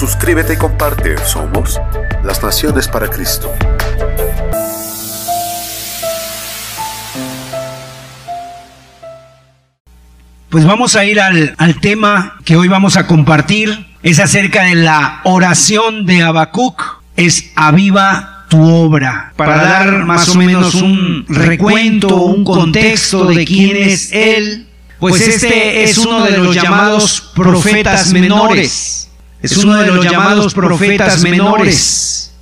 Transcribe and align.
Suscríbete 0.00 0.54
y 0.54 0.56
comparte. 0.56 1.14
Somos 1.26 1.78
las 2.24 2.42
Naciones 2.42 2.88
para 2.88 3.10
Cristo. 3.10 3.52
Pues 10.48 10.64
vamos 10.64 10.96
a 10.96 11.04
ir 11.04 11.20
al, 11.20 11.54
al, 11.58 11.80
tema 11.80 12.38
que 12.46 12.56
hoy 12.56 12.66
vamos 12.66 12.96
a 12.96 13.06
compartir. 13.06 13.88
Es 14.02 14.20
acerca 14.20 14.62
de 14.62 14.76
la 14.76 15.20
oración 15.24 16.06
de 16.06 16.22
Habacuc. 16.22 16.82
Es 17.16 17.50
aviva 17.54 18.46
tu 18.48 18.66
obra. 18.66 19.34
Para 19.36 19.62
dar 19.62 20.06
más 20.06 20.30
o 20.30 20.34
menos 20.36 20.76
un 20.76 21.26
recuento, 21.28 22.22
un 22.22 22.42
contexto 22.42 23.26
de 23.26 23.44
quién 23.44 23.76
es 23.76 24.12
él. 24.12 24.66
Pues 24.98 25.20
este 25.20 25.84
es 25.84 25.98
uno 25.98 26.24
de 26.24 26.38
los 26.38 26.54
llamados 26.54 27.20
profetas 27.34 28.14
menores. 28.14 28.99
Es 29.42 29.56
uno 29.56 29.76
de 29.76 29.86
los 29.86 30.04
llamados 30.04 30.54
profetas 30.54 31.22
menores. 31.22 32.32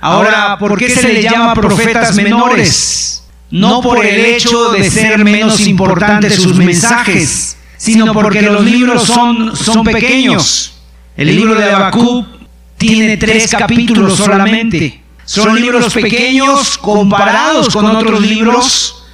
Ahora, 0.00 0.58
¿por 0.58 0.78
qué 0.78 0.90
se 0.90 1.12
le 1.12 1.22
llama 1.22 1.54
profetas 1.54 2.14
menores? 2.16 3.24
No 3.50 3.80
por 3.80 4.04
el 4.04 4.24
hecho 4.24 4.70
de 4.70 4.90
ser 4.90 5.24
menos 5.24 5.60
importantes 5.60 6.36
sus 6.36 6.56
mensajes, 6.56 7.56
sino 7.76 8.12
porque 8.12 8.42
los 8.42 8.64
libros 8.64 9.04
son, 9.04 9.56
son 9.56 9.84
pequeños. 9.84 10.74
El 11.16 11.36
libro 11.36 11.54
de 11.54 11.70
Habacuc 11.70 12.26
tiene 12.78 13.16
tres 13.16 13.50
capítulos 13.50 14.16
solamente. 14.16 15.02
Son 15.24 15.54
libros 15.60 15.92
pequeños 15.94 16.78
comparados 16.78 17.68
con 17.72 17.86
otros 17.86 18.20
libros. 18.20 19.04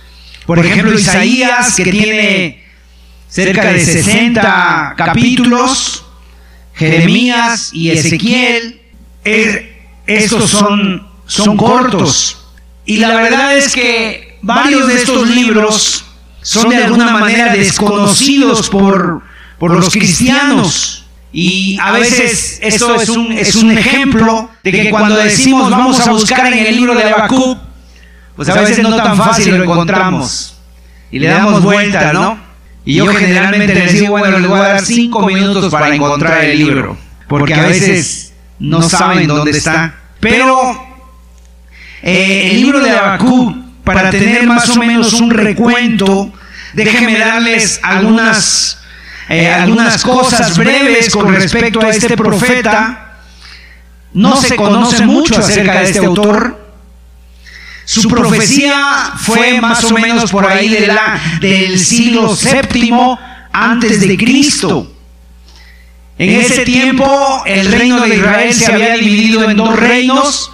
Por 0.47 0.65
ejemplo, 0.65 0.99
Isaías, 0.99 1.75
que 1.77 1.91
tiene 1.91 2.65
cerca 3.29 3.73
de 3.73 3.85
60 3.85 4.95
capítulos. 4.97 6.06
Jeremías 6.77 7.71
y 7.73 7.91
Ezequiel, 7.91 8.81
estos 10.07 10.51
son, 10.51 11.07
son 11.27 11.57
cortos. 11.57 12.47
Y 12.85 12.99
la 12.99 13.17
verdad 13.17 13.57
es 13.57 13.73
que 13.73 14.39
varios 14.43 14.87
de 14.87 14.95
estos 14.95 15.29
libros 15.29 16.05
son 16.43 16.69
de 16.69 16.77
alguna 16.77 17.13
manera 17.13 17.53
desconocidos 17.53 18.69
por, 18.69 19.23
por 19.59 19.73
los 19.73 19.91
cristianos. 19.91 21.07
Y 21.33 21.79
a 21.81 21.93
veces 21.93 22.59
esto 22.63 22.95
es 22.95 23.09
un, 23.09 23.33
es 23.33 23.57
un 23.57 23.77
ejemplo 23.77 24.49
de 24.63 24.73
que 24.73 24.91
cuando 24.91 25.17
decimos 25.17 25.71
vamos 25.71 26.01
a 26.01 26.13
buscar 26.13 26.53
en 26.53 26.67
el 26.67 26.77
libro 26.77 26.95
de 26.95 27.05
Habacuc, 27.05 27.59
pues 28.37 28.49
a 28.49 28.61
veces 28.61 28.79
no 28.79 28.95
tan 28.97 29.17
fácil 29.17 29.57
lo 29.57 29.65
encontramos. 29.65 30.57
Y 31.11 31.19
le 31.19 31.29
damos 31.29 31.63
vuelta, 31.63 32.13
¿no? 32.13 32.46
Y 32.87 32.95
yo 32.95 33.07
generalmente 33.09 33.75
les 33.75 33.93
digo, 33.95 34.17
bueno, 34.17 34.39
les 34.39 34.49
voy 34.49 34.61
a 34.61 34.63
dar 34.63 34.81
cinco 34.81 35.27
minutos 35.27 35.71
para 35.73 35.93
encontrar 35.93 36.45
el 36.45 36.57
libro, 36.57 36.97
porque 37.29 37.53
a 37.53 37.67
veces 37.67 38.33
no 38.61 38.81
saben 38.81 39.27
dónde 39.27 39.51
está. 39.51 39.95
Pero 40.21 40.57
eh, 42.03 42.51
el 42.53 42.61
libro 42.63 42.81
de 42.81 42.91
Habacuc, 42.91 43.57
para 43.83 44.11
tener 44.11 44.47
más 44.47 44.69
o 44.71 44.77
menos 44.79 45.13
un 45.15 45.31
recuento, 45.31 46.33
déjenme 46.75 47.19
darles 47.19 47.81
algunas, 47.83 48.79
eh, 49.29 49.51
algunas 49.51 50.03
cosas 50.05 50.57
breves 50.57 51.11
con 51.11 51.35
respecto 51.35 51.81
a 51.81 51.91
este 51.91 52.17
profeta. 52.17 53.03
No 54.13 54.37
se 54.37 54.55
conoce 54.55 55.05
mucho 55.05 55.41
acerca 55.41 55.81
de 55.81 55.91
este 55.91 56.07
autor. 56.07 56.66
Su 57.87 58.09
profecía 58.09 59.13
fue 59.17 59.61
más 59.61 59.85
o 59.85 59.95
menos 59.95 60.33
por 60.33 60.45
ahí 60.45 60.69
de 60.69 60.89
la, 60.89 61.21
del 61.41 61.79
siglo 61.79 62.35
séptimo 62.35 63.17
antes 63.53 64.01
de 64.01 64.17
Cristo. 64.19 64.93
En 66.19 66.41
ese 66.41 66.65
tiempo 66.65 67.45
el 67.47 67.71
reino 67.71 68.01
de 68.01 68.17
Israel 68.17 68.53
se 68.53 68.73
había 68.73 68.97
dividido 68.97 69.49
en 69.49 69.57
dos 69.57 69.79
reinos. 69.79 70.51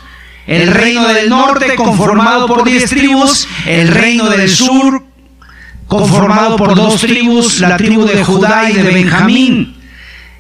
El 0.47 0.69
reino 0.69 1.09
del 1.09 1.31
norte 1.31 1.75
conformado 1.75 2.47
por 2.47 2.65
diez 2.65 2.91
tribus, 2.91 3.49
el 3.65 3.89
reino 3.89 4.29
del 4.29 4.51
sur 4.51 5.03
conformado 5.87 6.57
por 6.57 6.75
dos 6.75 7.01
tribus, 7.01 7.61
la 7.61 7.79
tribu 7.79 8.05
de 8.05 8.23
Judá 8.23 8.69
y 8.69 8.75
de 8.75 8.83
Benjamín. 8.83 9.81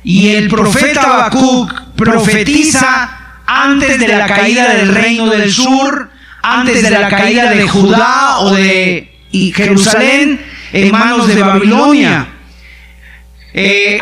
Y 0.05 0.35
el 0.35 0.49
profeta 0.49 1.03
Habacuc 1.03 1.95
profetiza 1.97 3.39
antes 3.47 3.99
de 3.99 4.09
la 4.09 4.27
caída 4.27 4.75
del 4.75 4.95
reino 4.95 5.27
del 5.29 5.51
sur 5.51 6.12
antes 6.43 6.83
de 6.83 6.91
la 6.91 7.09
caída 7.09 7.51
de 7.51 7.69
Judá 7.69 8.39
o 8.41 8.51
de 8.51 9.09
Jerusalén 9.55 10.41
en 10.73 10.91
manos 10.91 11.29
de 11.29 11.41
Babilonia. 11.43 12.29
Eh, 13.55 13.99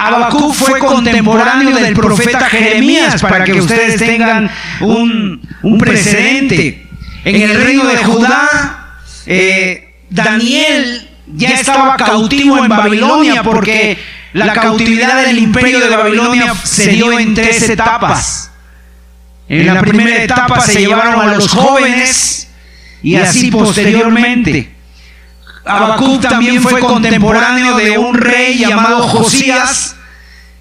fue 0.54 0.78
contemporáneo 0.78 1.76
del 1.76 1.94
profeta 1.94 2.48
Jeremías 2.48 3.20
para 3.20 3.44
que 3.44 3.60
ustedes 3.60 3.96
tengan 3.96 4.50
un, 4.80 5.40
un 5.62 5.78
precedente. 5.78 6.86
En 7.24 7.42
el 7.42 7.62
reino 7.62 7.84
de 7.84 7.96
Judá, 7.98 8.96
eh, 9.26 9.92
Daniel 10.08 11.08
ya 11.34 11.50
estaba 11.50 11.96
cautivo 11.96 12.64
en 12.64 12.68
Babilonia 12.68 13.42
porque 13.42 13.98
la 14.32 14.52
cautividad 14.52 15.24
del 15.24 15.38
imperio 15.38 15.80
de 15.80 15.88
Babilonia 15.88 16.54
se 16.62 16.90
dio 16.90 17.18
en 17.18 17.34
tres 17.34 17.68
etapas. 17.68 18.49
En 19.50 19.66
la 19.66 19.82
primera 19.82 20.22
etapa 20.22 20.60
se 20.60 20.78
llevaron 20.78 21.28
a 21.28 21.34
los 21.34 21.48
jóvenes 21.48 22.46
y 23.02 23.16
así 23.16 23.50
posteriormente. 23.50 24.70
Habacuc 25.64 26.22
también 26.22 26.62
fue 26.62 26.78
contemporáneo 26.78 27.76
de 27.76 27.98
un 27.98 28.14
rey 28.14 28.58
llamado 28.58 29.08
Josías 29.08 29.96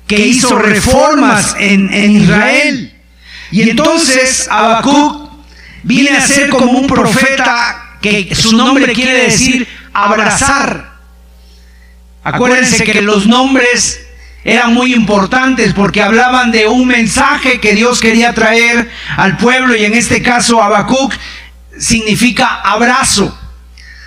que 0.08 0.18
hizo 0.18 0.58
reformas 0.58 1.56
en, 1.60 1.94
Israel. 2.16 2.96
Y 3.52 3.70
entonces 3.70 4.48
Habacuc 4.50 5.30
viene 5.84 6.18
a 6.18 6.22
ser 6.26 6.50
como 6.50 6.72
un 6.72 6.88
profeta 6.88 7.98
que 8.02 8.34
su 8.34 8.58
nombre 8.58 8.92
quiere 8.94 9.26
decir 9.26 9.68
abrazar. 9.94 10.98
Acuérdense 12.24 12.84
que 12.86 13.04
los 13.04 13.28
nombres 13.28 14.09
eran 14.44 14.74
muy 14.74 14.94
importantes 14.94 15.74
porque 15.74 16.02
hablaban 16.02 16.52
de 16.52 16.68
un 16.68 16.88
mensaje 16.88 17.60
que 17.60 17.76
Dios 17.76 18.00
quería 18.00 18.34
traer 18.34 18.90
al 19.18 19.38
pueblo 19.38 19.76
y 19.76 19.84
en 19.84 19.94
este 19.94 20.22
caso 20.22 20.64
Habacuc 20.64 21.14
significa 21.78 22.62
abrazo. 22.62 23.38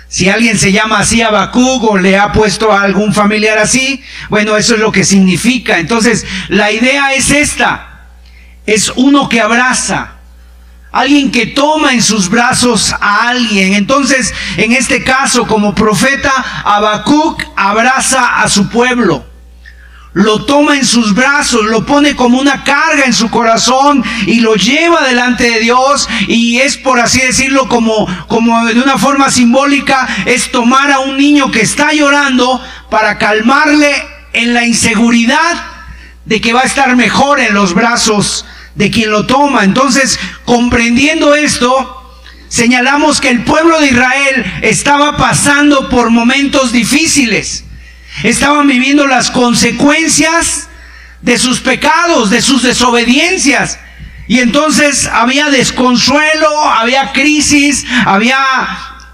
Si 0.07 0.29
alguien 0.29 0.57
se 0.57 0.71
llama 0.71 0.99
así 0.99 1.21
Habacuc 1.21 1.83
o 1.83 1.97
le 1.97 2.17
ha 2.17 2.31
puesto 2.31 2.71
a 2.71 2.81
algún 2.81 3.13
familiar 3.13 3.57
así, 3.57 4.03
bueno, 4.29 4.57
eso 4.57 4.73
es 4.75 4.79
lo 4.79 4.91
que 4.91 5.03
significa. 5.03 5.79
Entonces, 5.79 6.25
la 6.49 6.71
idea 6.71 7.13
es 7.13 7.31
esta. 7.31 8.07
Es 8.65 8.91
uno 8.95 9.27
que 9.27 9.41
abraza. 9.41 10.11
Alguien 10.91 11.31
que 11.31 11.47
toma 11.47 11.93
en 11.93 12.03
sus 12.03 12.29
brazos 12.29 12.93
a 12.99 13.29
alguien. 13.29 13.73
Entonces, 13.73 14.33
en 14.57 14.73
este 14.73 15.03
caso, 15.03 15.47
como 15.47 15.73
profeta, 15.73 16.31
Habacuc 16.63 17.43
abraza 17.55 18.41
a 18.41 18.49
su 18.49 18.69
pueblo 18.69 19.32
lo 20.13 20.45
toma 20.45 20.75
en 20.75 20.85
sus 20.85 21.15
brazos, 21.15 21.65
lo 21.65 21.85
pone 21.85 22.15
como 22.15 22.39
una 22.39 22.63
carga 22.63 23.05
en 23.05 23.13
su 23.13 23.29
corazón 23.31 24.03
y 24.27 24.41
lo 24.41 24.55
lleva 24.55 25.07
delante 25.07 25.49
de 25.49 25.59
Dios 25.59 26.07
y 26.27 26.59
es 26.59 26.77
por 26.77 26.99
así 26.99 27.19
decirlo 27.19 27.67
como, 27.67 28.07
como 28.27 28.65
de 28.65 28.79
una 28.79 28.97
forma 28.97 29.31
simbólica, 29.31 30.07
es 30.25 30.51
tomar 30.51 30.91
a 30.91 30.99
un 30.99 31.17
niño 31.17 31.49
que 31.49 31.61
está 31.61 31.93
llorando 31.93 32.61
para 32.91 33.17
calmarle 33.17 33.91
en 34.33 34.53
la 34.53 34.65
inseguridad 34.65 35.65
de 36.25 36.39
que 36.41 36.53
va 36.53 36.61
a 36.61 36.65
estar 36.65 36.95
mejor 36.95 37.39
en 37.39 37.55
los 37.55 37.73
brazos 37.73 38.45
de 38.75 38.91
quien 38.91 39.09
lo 39.09 39.25
toma. 39.25 39.63
Entonces, 39.63 40.19
comprendiendo 40.45 41.33
esto, 41.33 42.19
señalamos 42.49 43.19
que 43.19 43.29
el 43.29 43.43
pueblo 43.43 43.79
de 43.79 43.87
Israel 43.87 44.59
estaba 44.61 45.17
pasando 45.17 45.89
por 45.89 46.11
momentos 46.11 46.71
difíciles 46.71 47.62
Estaban 48.21 48.67
viviendo 48.67 49.07
las 49.07 49.31
consecuencias 49.31 50.69
de 51.21 51.37
sus 51.37 51.61
pecados, 51.61 52.29
de 52.29 52.41
sus 52.41 52.61
desobediencias. 52.61 53.79
Y 54.27 54.39
entonces 54.39 55.09
había 55.11 55.49
desconsuelo, 55.49 56.61
había 56.61 57.11
crisis, 57.11 57.85
había 58.05 58.37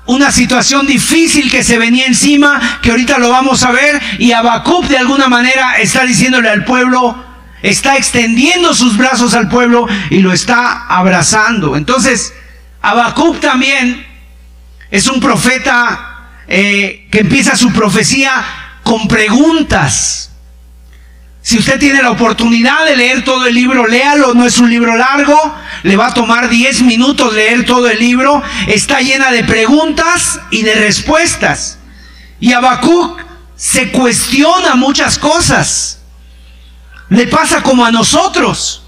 una 0.06 0.32
situación 0.32 0.86
difícil 0.88 1.50
que 1.50 1.64
se 1.64 1.78
venía 1.78 2.06
encima, 2.08 2.80
que 2.82 2.92
ahorita 2.92 3.20
lo 3.20 3.30
vamos 3.30 3.64
a 3.64 3.72
ver. 3.72 4.02
Y 4.18 4.32
Habacuc 4.32 4.86
de 4.88 4.98
alguna 4.98 5.30
manera 5.30 5.78
está 5.78 6.04
diciéndole 6.04 6.50
al 6.50 6.66
pueblo, 6.66 7.24
está 7.62 7.96
extendiendo 7.96 8.74
sus 8.74 8.98
brazos 8.98 9.34
al 9.34 9.50
pueblo 9.50 9.88
y 10.10 10.20
lo 10.20 10.34
está 10.34 10.88
abrazando. 10.88 11.76
Entonces, 11.76 12.34
Habacuc 12.82 13.40
también 13.40 14.06
es 14.92 15.08
un 15.08 15.20
profeta 15.20 16.32
eh, 16.48 17.08
que 17.12 17.20
empieza 17.20 17.56
su 17.56 17.72
profecía 17.72 18.44
con 18.90 19.08
preguntas. 19.08 20.32
Si 21.44 21.60
usted 21.60 21.78
tiene 21.78 22.02
la 22.02 22.10
oportunidad 22.10 22.86
de 22.86 22.98
leer 22.98 23.24
todo 23.24 23.46
el 23.46 23.54
libro, 23.54 23.86
léalo, 23.86 24.34
no 24.34 24.48
es 24.48 24.58
un 24.58 24.68
libro 24.68 24.98
largo, 24.98 25.38
le 25.84 25.96
va 25.96 26.08
a 26.08 26.14
tomar 26.16 26.50
10 26.50 26.82
minutos 26.82 27.32
leer 27.36 27.66
todo 27.66 27.88
el 27.88 28.00
libro, 28.00 28.42
está 28.66 29.00
llena 29.02 29.30
de 29.30 29.44
preguntas 29.44 30.40
y 30.50 30.64
de 30.64 30.74
respuestas. 30.74 31.78
Y 32.40 32.52
Habacuc 32.52 33.22
se 33.56 33.92
cuestiona 33.92 34.74
muchas 34.74 35.20
cosas. 35.20 36.00
Le 37.10 37.28
pasa 37.28 37.62
como 37.62 37.86
a 37.86 37.92
nosotros. 37.92 38.82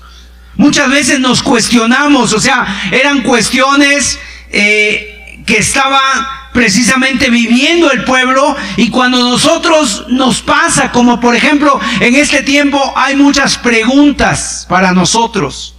Muchas 0.56 0.90
veces 0.90 1.20
nos 1.20 1.44
cuestionamos, 1.44 2.34
o 2.34 2.40
sea, 2.40 2.90
eran 2.92 3.22
cuestiones 3.22 4.18
eh, 4.50 5.44
que 5.46 5.60
estaba 5.60 6.41
precisamente 6.54 7.30
viviendo 7.30 7.92
el 7.92 8.04
pueblo 8.04 8.56
y 8.78 8.90
cuando 8.90 9.20
nosotros 9.20 10.06
nos 10.10 10.42
pasa, 10.42 10.92
como 10.92 11.20
por 11.20 11.36
ejemplo 11.36 11.80
en 12.00 12.16
este 12.16 12.44
tiempo 12.44 12.94
hay 12.96 13.16
muchas 13.16 13.58
preguntas 13.58 14.66
para 14.70 14.92
nosotros. 14.92 15.76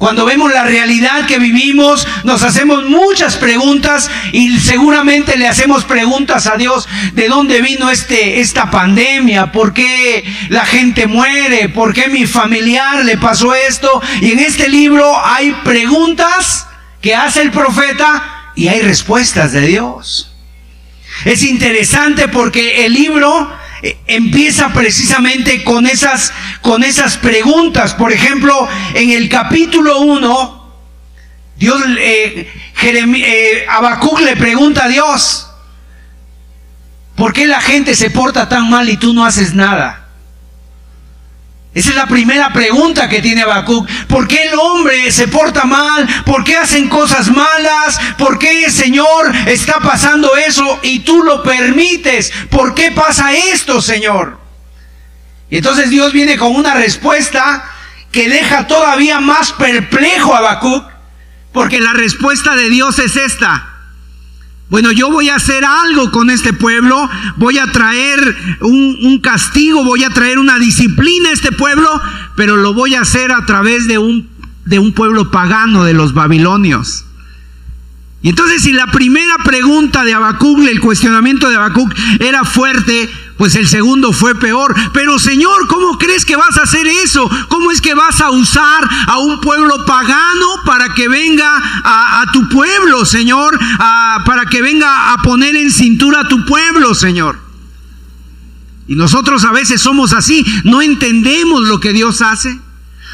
Cuando 0.00 0.24
vemos 0.24 0.50
la 0.50 0.64
realidad 0.64 1.26
que 1.26 1.38
vivimos, 1.38 2.08
nos 2.24 2.42
hacemos 2.42 2.84
muchas 2.84 3.36
preguntas 3.36 4.10
y 4.32 4.58
seguramente 4.58 5.36
le 5.36 5.46
hacemos 5.46 5.84
preguntas 5.84 6.46
a 6.46 6.56
Dios 6.56 6.88
de 7.12 7.28
dónde 7.28 7.60
vino 7.60 7.90
este, 7.90 8.40
esta 8.40 8.70
pandemia, 8.70 9.52
por 9.52 9.74
qué 9.74 10.24
la 10.48 10.64
gente 10.64 11.06
muere, 11.06 11.68
por 11.68 11.92
qué 11.92 12.08
mi 12.08 12.24
familiar 12.26 13.04
le 13.04 13.18
pasó 13.18 13.54
esto. 13.54 14.00
Y 14.22 14.32
en 14.32 14.38
este 14.38 14.70
libro 14.70 15.22
hay 15.22 15.52
preguntas 15.64 16.66
que 17.02 17.14
hace 17.14 17.42
el 17.42 17.50
profeta 17.50 18.39
y 18.54 18.68
hay 18.68 18.80
respuestas 18.80 19.52
de 19.52 19.62
Dios. 19.62 20.32
Es 21.24 21.42
interesante 21.42 22.28
porque 22.28 22.86
el 22.86 22.94
libro 22.94 23.52
eh, 23.82 23.98
empieza 24.06 24.72
precisamente 24.72 25.64
con 25.64 25.86
esas, 25.86 26.32
con 26.62 26.84
esas 26.84 27.16
preguntas. 27.16 27.94
Por 27.94 28.12
ejemplo, 28.12 28.68
en 28.94 29.10
el 29.10 29.28
capítulo 29.28 30.00
1, 30.00 30.74
Dios, 31.56 31.82
eh, 31.98 32.50
eh 32.82 33.66
le 34.24 34.36
pregunta 34.36 34.84
a 34.84 34.88
Dios, 34.88 35.50
¿por 37.16 37.32
qué 37.32 37.46
la 37.46 37.60
gente 37.60 37.94
se 37.94 38.10
porta 38.10 38.48
tan 38.48 38.70
mal 38.70 38.88
y 38.88 38.96
tú 38.96 39.12
no 39.12 39.24
haces 39.24 39.54
nada? 39.54 39.99
Esa 41.72 41.90
es 41.90 41.96
la 41.96 42.06
primera 42.06 42.52
pregunta 42.52 43.08
que 43.08 43.22
tiene 43.22 43.42
Habacuc. 43.42 43.88
¿Por 44.08 44.26
qué 44.26 44.48
el 44.48 44.58
hombre 44.58 45.12
se 45.12 45.28
porta 45.28 45.64
mal? 45.64 46.06
¿Por 46.26 46.42
qué 46.42 46.56
hacen 46.56 46.88
cosas 46.88 47.30
malas? 47.30 48.00
¿Por 48.18 48.38
qué, 48.38 48.68
Señor, 48.70 49.32
está 49.46 49.78
pasando 49.78 50.36
eso 50.36 50.80
y 50.82 51.00
tú 51.00 51.22
lo 51.22 51.44
permites? 51.44 52.32
¿Por 52.50 52.74
qué 52.74 52.90
pasa 52.90 53.32
esto, 53.34 53.80
Señor? 53.80 54.40
Y 55.48 55.58
entonces 55.58 55.90
Dios 55.90 56.12
viene 56.12 56.36
con 56.36 56.56
una 56.56 56.74
respuesta 56.74 57.64
que 58.10 58.28
deja 58.28 58.66
todavía 58.66 59.20
más 59.20 59.52
perplejo 59.52 60.34
a 60.34 60.38
Habacuc, 60.38 60.84
porque 61.52 61.78
la 61.78 61.92
respuesta 61.92 62.56
de 62.56 62.68
Dios 62.68 62.98
es 62.98 63.14
esta. 63.14 63.69
Bueno, 64.70 64.92
yo 64.92 65.10
voy 65.10 65.28
a 65.28 65.34
hacer 65.34 65.64
algo 65.64 66.12
con 66.12 66.30
este 66.30 66.52
pueblo, 66.52 67.10
voy 67.36 67.58
a 67.58 67.66
traer 67.72 68.20
un, 68.60 69.18
castigo, 69.20 69.84
voy 69.84 70.04
a 70.04 70.10
traer 70.10 70.38
una 70.38 70.60
disciplina 70.60 71.28
a 71.28 71.32
este 71.32 71.50
pueblo, 71.50 71.88
pero 72.36 72.56
lo 72.56 72.72
voy 72.72 72.94
a 72.94 73.00
hacer 73.00 73.32
a 73.32 73.44
través 73.46 73.88
de 73.88 73.98
un, 73.98 74.28
de 74.64 74.78
un 74.78 74.92
pueblo 74.92 75.32
pagano 75.32 75.82
de 75.82 75.92
los 75.92 76.14
babilonios. 76.14 77.04
Y 78.22 78.28
entonces 78.28 78.62
si 78.62 78.72
la 78.72 78.86
primera 78.92 79.38
pregunta 79.44 80.04
de 80.04 80.14
Habacuc, 80.14 80.60
el 80.60 80.78
cuestionamiento 80.78 81.48
de 81.48 81.56
Habacuc 81.56 81.92
era 82.20 82.44
fuerte, 82.44 83.10
pues 83.40 83.54
el 83.56 83.66
segundo 83.68 84.12
fue 84.12 84.34
peor. 84.34 84.74
Pero 84.92 85.18
Señor, 85.18 85.66
¿cómo 85.66 85.96
crees 85.96 86.26
que 86.26 86.36
vas 86.36 86.58
a 86.58 86.64
hacer 86.64 86.86
eso? 86.86 87.26
¿Cómo 87.48 87.70
es 87.70 87.80
que 87.80 87.94
vas 87.94 88.20
a 88.20 88.28
usar 88.28 88.86
a 89.06 89.16
un 89.16 89.40
pueblo 89.40 89.86
pagano 89.86 90.46
para 90.66 90.92
que 90.92 91.08
venga 91.08 91.58
a, 91.82 92.26
tu 92.34 92.50
pueblo, 92.50 93.06
Señor? 93.06 93.58
para 94.26 94.44
que 94.44 94.60
venga 94.60 95.14
a 95.14 95.22
poner 95.22 95.56
en 95.56 95.70
cintura 95.70 96.20
a 96.20 96.28
tu 96.28 96.44
pueblo, 96.44 96.94
Señor. 96.94 97.38
Y 98.86 98.94
nosotros 98.94 99.42
a 99.44 99.52
veces 99.52 99.80
somos 99.80 100.12
así, 100.12 100.44
no 100.64 100.82
entendemos 100.82 101.66
lo 101.66 101.80
que 101.80 101.94
Dios 101.94 102.20
hace. 102.20 102.60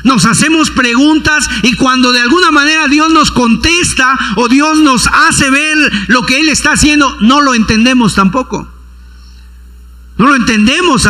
Nos 0.03 0.27
hacemos 0.27 0.73
preguntas 0.73 1.49
y 1.63 1.75
cuando 1.75 2.11
de 2.11 2.23
alguna 2.23 2.51
manera 2.51 2.89
Dios 2.89 3.13
nos 3.13 3.31
contesta 3.31 4.19
o 4.35 4.49
Dios 4.49 4.79
nos 4.79 5.07
hace 5.07 5.51
ver 5.51 5.77
lo 6.09 6.27
que 6.27 6.41
Él 6.41 6.49
está 6.49 6.73
haciendo, 6.73 7.17
no 7.21 7.43
lo 7.43 7.55
entendemos 7.55 8.17
tampoco. 8.17 8.76
No 10.19 10.27
lo 10.27 10.35
entendemos 10.35 11.07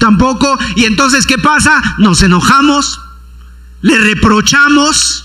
tampoco. 0.00 0.58
Y 0.76 0.84
entonces, 0.84 1.26
¿qué 1.26 1.38
pasa? 1.38 1.96
Nos 1.98 2.22
enojamos, 2.22 3.00
le 3.80 3.98
reprochamos. 3.98 5.24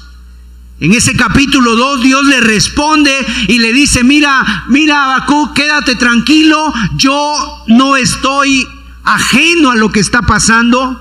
En 0.79 0.91
ese 0.94 1.15
capítulo 1.15 1.75
2 1.75 2.01
Dios 2.01 2.25
le 2.25 2.41
responde 2.41 3.15
y 3.47 3.59
le 3.59 3.71
dice, 3.71 4.03
mira, 4.03 4.65
mira 4.67 5.03
Abacú, 5.03 5.53
quédate 5.53 5.95
tranquilo, 5.95 6.73
yo 6.95 7.63
no 7.67 7.95
estoy 7.95 8.67
ajeno 9.03 9.71
a 9.71 9.75
lo 9.75 9.91
que 9.91 10.01
está 10.01 10.23
pasando. 10.23 11.00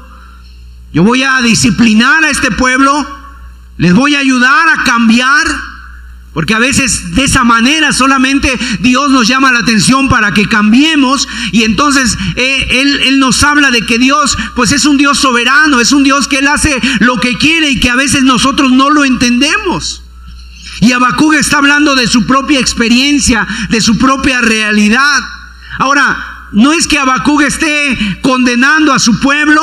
Yo 0.93 1.03
voy 1.03 1.23
a 1.23 1.41
disciplinar 1.41 2.23
a 2.23 2.31
este 2.31 2.51
pueblo, 2.51 3.07
les 3.79 3.95
voy 3.95 4.15
a 4.15 4.21
ayudar 4.21 4.69
a 4.69 4.85
cambiar, 4.85 5.47
porque 6.33 6.55
a 6.55 6.59
veces 6.59 7.15
de 7.15 7.25
esa 7.25 7.45
manera 7.45 7.93
solamente 7.93 8.51
Dios 8.81 9.11
nos 9.11 9.29
llama 9.29 9.53
la 9.53 9.61
atención 9.61 10.09
para 10.09 10.33
que 10.33 10.47
cambiemos 10.47 11.29
y 11.53 11.65
entonces 11.65 12.17
eh, 12.37 12.67
él, 12.71 13.01
él, 13.05 13.19
nos 13.19 13.43
habla 13.43 13.71
de 13.71 13.85
que 13.85 13.99
Dios 13.99 14.37
pues 14.57 14.73
es 14.73 14.87
un 14.87 14.97
Dios 14.97 15.19
soberano, 15.19 15.81
es 15.81 15.93
un 15.93 16.05
Dios 16.05 16.29
que 16.29 16.39
Él 16.39 16.49
hace 16.49 16.81
lo 17.01 17.19
que 17.19 17.37
quiere 17.37 17.71
y 17.71 17.81
que 17.81 17.91
a 17.91 17.97
veces 17.97 18.23
nosotros 18.23 18.73
no 18.73 18.91
lo 18.91 19.05
entendemos. 19.05 20.03
Y 20.81 20.93
Habacuc 20.93 21.35
está 21.35 21.59
hablando 21.59 21.95
de 21.95 22.09
su 22.09 22.27
propia 22.27 22.59
experiencia, 22.59 23.47
de 23.69 23.81
su 23.81 23.99
propia 23.99 24.41
realidad. 24.41 25.21
Ahora, 25.79 26.49
no 26.53 26.73
es 26.73 26.89
que 26.89 26.99
Habacuc 26.99 27.43
esté 27.43 28.19
condenando 28.23 28.93
a 28.93 28.99
su 28.99 29.21
pueblo, 29.21 29.61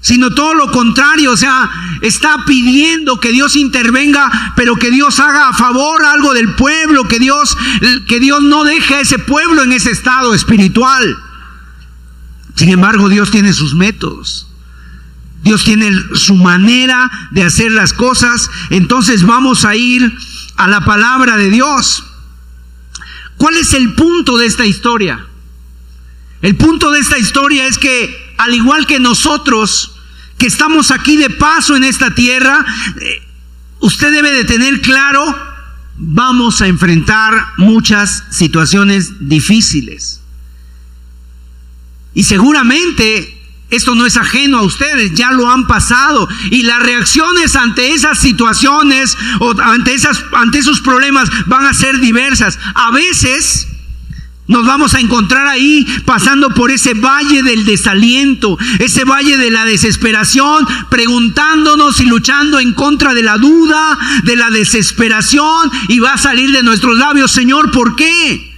sino 0.00 0.30
todo 0.30 0.54
lo 0.54 0.70
contrario, 0.70 1.32
o 1.32 1.36
sea, 1.36 1.70
está 2.00 2.44
pidiendo 2.46 3.20
que 3.20 3.32
Dios 3.32 3.56
intervenga, 3.56 4.52
pero 4.56 4.76
que 4.76 4.90
Dios 4.90 5.20
haga 5.20 5.48
a 5.48 5.52
favor 5.52 6.02
algo 6.04 6.32
del 6.32 6.54
pueblo, 6.54 7.04
que 7.04 7.18
Dios 7.18 7.56
que 8.08 8.18
Dios 8.18 8.42
no 8.42 8.64
deje 8.64 8.94
a 8.94 9.00
ese 9.00 9.18
pueblo 9.18 9.62
en 9.62 9.72
ese 9.72 9.90
estado 9.90 10.34
espiritual. 10.34 11.16
Sin 12.56 12.70
embargo, 12.70 13.08
Dios 13.08 13.30
tiene 13.30 13.52
sus 13.52 13.74
métodos. 13.74 14.46
Dios 15.42 15.64
tiene 15.64 15.90
su 16.14 16.34
manera 16.34 17.10
de 17.30 17.42
hacer 17.42 17.72
las 17.72 17.92
cosas, 17.92 18.50
entonces 18.68 19.24
vamos 19.24 19.64
a 19.64 19.74
ir 19.74 20.12
a 20.56 20.68
la 20.68 20.84
palabra 20.84 21.36
de 21.36 21.50
Dios. 21.50 22.04
¿Cuál 23.38 23.56
es 23.56 23.72
el 23.72 23.94
punto 23.94 24.36
de 24.36 24.46
esta 24.46 24.66
historia? 24.66 25.26
El 26.42 26.56
punto 26.56 26.90
de 26.90 27.00
esta 27.00 27.18
historia 27.18 27.66
es 27.66 27.78
que 27.78 28.29
al 28.40 28.54
igual 28.54 28.86
que 28.86 28.98
nosotros 28.98 29.92
que 30.38 30.46
estamos 30.46 30.90
aquí 30.90 31.18
de 31.18 31.28
paso 31.28 31.76
en 31.76 31.84
esta 31.84 32.14
tierra, 32.14 32.64
eh, 32.98 33.22
usted 33.80 34.10
debe 34.10 34.32
de 34.32 34.44
tener 34.44 34.80
claro, 34.80 35.22
vamos 35.98 36.62
a 36.62 36.66
enfrentar 36.66 37.34
muchas 37.58 38.24
situaciones 38.30 39.28
difíciles. 39.28 40.22
Y 42.14 42.22
seguramente 42.22 43.38
esto 43.68 43.94
no 43.94 44.06
es 44.06 44.16
ajeno 44.16 44.60
a 44.60 44.62
ustedes, 44.62 45.12
ya 45.12 45.32
lo 45.32 45.50
han 45.50 45.66
pasado. 45.66 46.26
Y 46.50 46.62
las 46.62 46.82
reacciones 46.82 47.54
ante 47.56 47.92
esas 47.92 48.18
situaciones 48.18 49.18
o 49.40 49.54
ante, 49.60 49.92
esas, 49.92 50.24
ante 50.32 50.60
esos 50.60 50.80
problemas 50.80 51.28
van 51.46 51.66
a 51.66 51.74
ser 51.74 52.00
diversas. 52.00 52.58
A 52.74 52.90
veces 52.90 53.68
nos 54.50 54.66
vamos 54.66 54.94
a 54.94 55.00
encontrar 55.00 55.46
ahí 55.46 55.86
pasando 56.04 56.50
por 56.50 56.72
ese 56.72 56.94
valle 56.94 57.42
del 57.44 57.64
desaliento, 57.64 58.58
ese 58.80 59.04
valle 59.04 59.36
de 59.36 59.50
la 59.50 59.64
desesperación, 59.64 60.66
preguntándonos 60.90 62.00
y 62.00 62.06
luchando 62.06 62.58
en 62.58 62.74
contra 62.74 63.14
de 63.14 63.22
la 63.22 63.38
duda, 63.38 63.96
de 64.24 64.34
la 64.34 64.50
desesperación, 64.50 65.70
y 65.88 66.00
va 66.00 66.14
a 66.14 66.18
salir 66.18 66.50
de 66.50 66.64
nuestros 66.64 66.98
labios, 66.98 67.30
Señor, 67.30 67.70
¿por 67.70 67.94
qué? 67.94 68.49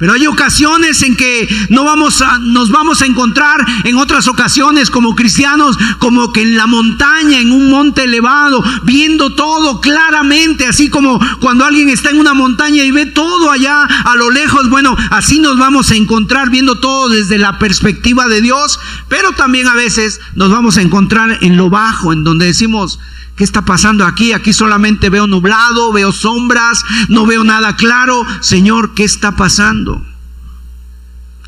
Pero 0.00 0.14
hay 0.14 0.26
ocasiones 0.26 1.02
en 1.02 1.14
que 1.14 1.46
no 1.68 1.84
vamos 1.84 2.22
a, 2.22 2.38
nos 2.38 2.70
vamos 2.70 3.02
a 3.02 3.06
encontrar 3.06 3.66
en 3.84 3.96
otras 3.96 4.28
ocasiones 4.28 4.88
como 4.88 5.14
cristianos, 5.14 5.76
como 5.98 6.32
que 6.32 6.40
en 6.40 6.56
la 6.56 6.66
montaña, 6.66 7.38
en 7.38 7.52
un 7.52 7.68
monte 7.68 8.04
elevado, 8.04 8.64
viendo 8.84 9.34
todo 9.34 9.82
claramente, 9.82 10.64
así 10.66 10.88
como 10.88 11.20
cuando 11.40 11.66
alguien 11.66 11.90
está 11.90 12.08
en 12.08 12.18
una 12.18 12.32
montaña 12.32 12.82
y 12.82 12.90
ve 12.90 13.04
todo 13.04 13.50
allá 13.50 13.84
a 13.84 14.16
lo 14.16 14.30
lejos. 14.30 14.70
Bueno, 14.70 14.96
así 15.10 15.38
nos 15.38 15.58
vamos 15.58 15.90
a 15.90 15.96
encontrar 15.96 16.48
viendo 16.48 16.78
todo 16.78 17.10
desde 17.10 17.36
la 17.36 17.58
perspectiva 17.58 18.26
de 18.26 18.40
Dios, 18.40 18.80
pero 19.08 19.32
también 19.32 19.68
a 19.68 19.74
veces 19.74 20.20
nos 20.34 20.50
vamos 20.50 20.78
a 20.78 20.82
encontrar 20.82 21.36
en 21.42 21.58
lo 21.58 21.68
bajo, 21.68 22.14
en 22.14 22.24
donde 22.24 22.46
decimos, 22.46 22.98
¿Qué 23.40 23.44
está 23.44 23.62
pasando 23.62 24.04
aquí? 24.04 24.34
Aquí 24.34 24.52
solamente 24.52 25.08
veo 25.08 25.26
nublado, 25.26 25.94
veo 25.94 26.12
sombras, 26.12 26.84
no 27.08 27.24
veo 27.24 27.42
nada 27.42 27.74
claro. 27.74 28.22
Señor, 28.40 28.92
¿qué 28.92 29.04
está 29.04 29.34
pasando? 29.34 30.04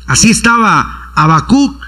Así 0.07 0.31
estaba 0.31 1.11
Habacuc. 1.13 1.79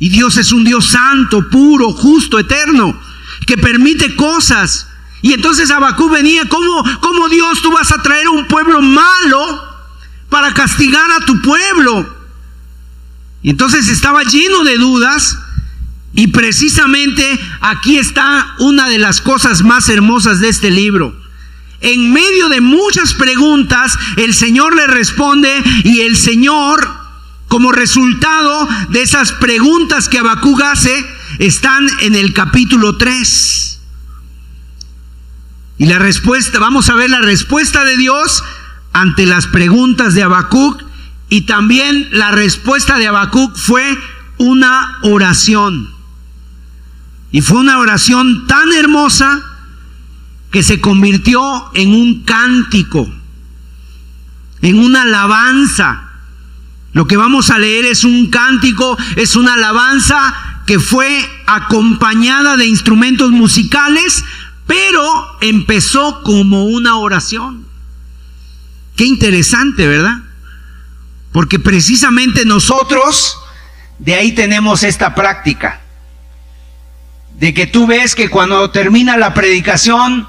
Y 0.00 0.08
Dios 0.08 0.36
es 0.36 0.50
un 0.50 0.64
Dios 0.64 0.88
santo, 0.88 1.48
puro, 1.48 1.92
justo, 1.92 2.40
eterno, 2.40 3.00
que 3.46 3.56
permite 3.56 4.16
cosas. 4.16 4.88
Y 5.22 5.32
entonces 5.32 5.70
Habacuc 5.70 6.10
venía, 6.10 6.48
¿cómo, 6.48 6.82
¿cómo 6.98 7.28
Dios 7.28 7.62
tú 7.62 7.70
vas 7.70 7.92
a 7.92 8.02
traer 8.02 8.28
un 8.28 8.48
pueblo 8.48 8.82
malo 8.82 9.62
para 10.28 10.52
castigar 10.54 11.08
a 11.12 11.24
tu 11.24 11.40
pueblo? 11.40 12.16
Y 13.44 13.50
entonces 13.50 13.86
estaba 13.86 14.24
lleno 14.24 14.64
de 14.64 14.76
dudas 14.76 15.38
y 16.14 16.28
precisamente 16.28 17.38
aquí 17.60 17.98
está 17.98 18.54
una 18.58 18.88
de 18.88 18.98
las 18.98 19.20
cosas 19.20 19.62
más 19.62 19.88
hermosas 19.88 20.40
de 20.40 20.48
este 20.48 20.70
libro. 20.70 21.14
En 21.80 22.12
medio 22.12 22.48
de 22.48 22.60
muchas 22.60 23.14
preguntas, 23.14 23.96
el 24.16 24.34
Señor 24.34 24.74
le 24.74 24.86
responde 24.86 25.62
y 25.84 26.00
el 26.00 26.16
Señor, 26.16 26.88
como 27.46 27.70
resultado 27.72 28.68
de 28.90 29.02
esas 29.02 29.32
preguntas 29.32 30.08
que 30.08 30.18
Habacuc 30.18 30.60
hace, 30.62 31.06
están 31.38 31.86
en 32.00 32.16
el 32.16 32.32
capítulo 32.32 32.96
3. 32.96 33.80
Y 35.78 35.86
la 35.86 36.00
respuesta, 36.00 36.58
vamos 36.58 36.88
a 36.88 36.94
ver 36.94 37.10
la 37.10 37.20
respuesta 37.20 37.84
de 37.84 37.96
Dios 37.96 38.42
ante 38.92 39.26
las 39.26 39.46
preguntas 39.46 40.14
de 40.14 40.24
Habacuc 40.24 40.82
y 41.28 41.42
también 41.42 42.08
la 42.10 42.32
respuesta 42.32 42.98
de 42.98 43.06
Habacuc 43.06 43.56
fue 43.56 43.96
una 44.38 44.98
oración. 45.02 45.97
Y 47.30 47.42
fue 47.42 47.58
una 47.58 47.78
oración 47.78 48.46
tan 48.46 48.72
hermosa 48.72 49.42
que 50.50 50.62
se 50.62 50.80
convirtió 50.80 51.70
en 51.74 51.92
un 51.92 52.24
cántico, 52.24 53.08
en 54.62 54.78
una 54.78 55.02
alabanza. 55.02 56.04
Lo 56.92 57.06
que 57.06 57.18
vamos 57.18 57.50
a 57.50 57.58
leer 57.58 57.84
es 57.84 58.04
un 58.04 58.30
cántico, 58.30 58.96
es 59.16 59.36
una 59.36 59.54
alabanza 59.54 60.34
que 60.66 60.78
fue 60.78 61.28
acompañada 61.46 62.56
de 62.56 62.66
instrumentos 62.66 63.30
musicales, 63.30 64.24
pero 64.66 65.02
empezó 65.42 66.22
como 66.22 66.64
una 66.64 66.96
oración. 66.96 67.66
Qué 68.96 69.04
interesante, 69.04 69.86
¿verdad? 69.86 70.22
Porque 71.32 71.58
precisamente 71.58 72.46
nosotros 72.46 73.36
de 73.98 74.14
ahí 74.14 74.32
tenemos 74.32 74.82
esta 74.82 75.14
práctica 75.14 75.82
de 77.38 77.54
que 77.54 77.66
tú 77.66 77.86
ves 77.86 78.14
que 78.14 78.28
cuando 78.28 78.70
termina 78.70 79.16
la 79.16 79.32
predicación, 79.32 80.26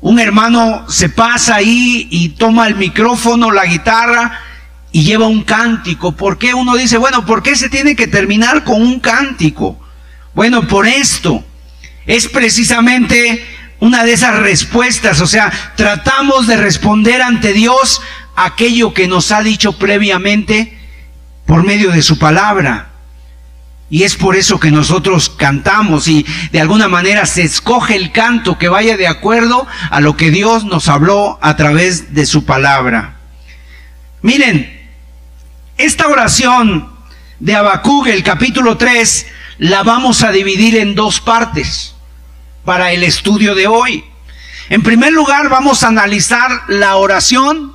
un 0.00 0.18
hermano 0.18 0.84
se 0.88 1.08
pasa 1.08 1.56
ahí 1.56 2.08
y 2.10 2.30
toma 2.30 2.66
el 2.66 2.74
micrófono, 2.74 3.52
la 3.52 3.64
guitarra 3.64 4.40
y 4.90 5.04
lleva 5.04 5.28
un 5.28 5.44
cántico. 5.44 6.12
¿Por 6.12 6.38
qué 6.38 6.52
uno 6.52 6.76
dice, 6.76 6.98
bueno, 6.98 7.24
¿por 7.24 7.42
qué 7.42 7.54
se 7.56 7.68
tiene 7.68 7.94
que 7.94 8.08
terminar 8.08 8.64
con 8.64 8.82
un 8.82 9.00
cántico? 9.00 9.78
Bueno, 10.34 10.66
por 10.66 10.86
esto. 10.86 11.44
Es 12.06 12.28
precisamente 12.28 13.44
una 13.80 14.04
de 14.04 14.12
esas 14.12 14.38
respuestas, 14.40 15.20
o 15.20 15.26
sea, 15.26 15.52
tratamos 15.76 16.46
de 16.46 16.56
responder 16.56 17.22
ante 17.22 17.52
Dios 17.52 18.02
aquello 18.36 18.92
que 18.92 19.08
nos 19.08 19.32
ha 19.32 19.42
dicho 19.42 19.78
previamente 19.78 20.78
por 21.46 21.64
medio 21.64 21.92
de 21.92 22.02
su 22.02 22.18
palabra. 22.18 22.93
Y 23.90 24.02
es 24.02 24.16
por 24.16 24.34
eso 24.34 24.58
que 24.58 24.70
nosotros 24.70 25.30
cantamos 25.30 26.08
y 26.08 26.26
de 26.52 26.60
alguna 26.60 26.88
manera 26.88 27.26
se 27.26 27.42
escoge 27.42 27.94
el 27.96 28.12
canto 28.12 28.58
que 28.58 28.68
vaya 28.68 28.96
de 28.96 29.06
acuerdo 29.06 29.66
a 29.90 30.00
lo 30.00 30.16
que 30.16 30.30
Dios 30.30 30.64
nos 30.64 30.88
habló 30.88 31.38
a 31.42 31.56
través 31.56 32.14
de 32.14 32.26
su 32.26 32.44
palabra. 32.44 33.16
Miren, 34.22 34.88
esta 35.76 36.08
oración 36.08 36.90
de 37.40 37.54
Habacuc, 37.54 38.06
el 38.06 38.22
capítulo 38.22 38.76
3, 38.78 39.26
la 39.58 39.82
vamos 39.82 40.22
a 40.22 40.32
dividir 40.32 40.76
en 40.76 40.94
dos 40.94 41.20
partes 41.20 41.94
para 42.64 42.92
el 42.92 43.04
estudio 43.04 43.54
de 43.54 43.66
hoy. 43.66 44.04
En 44.70 44.82
primer 44.82 45.12
lugar, 45.12 45.50
vamos 45.50 45.82
a 45.82 45.88
analizar 45.88 46.50
la 46.68 46.96
oración 46.96 47.74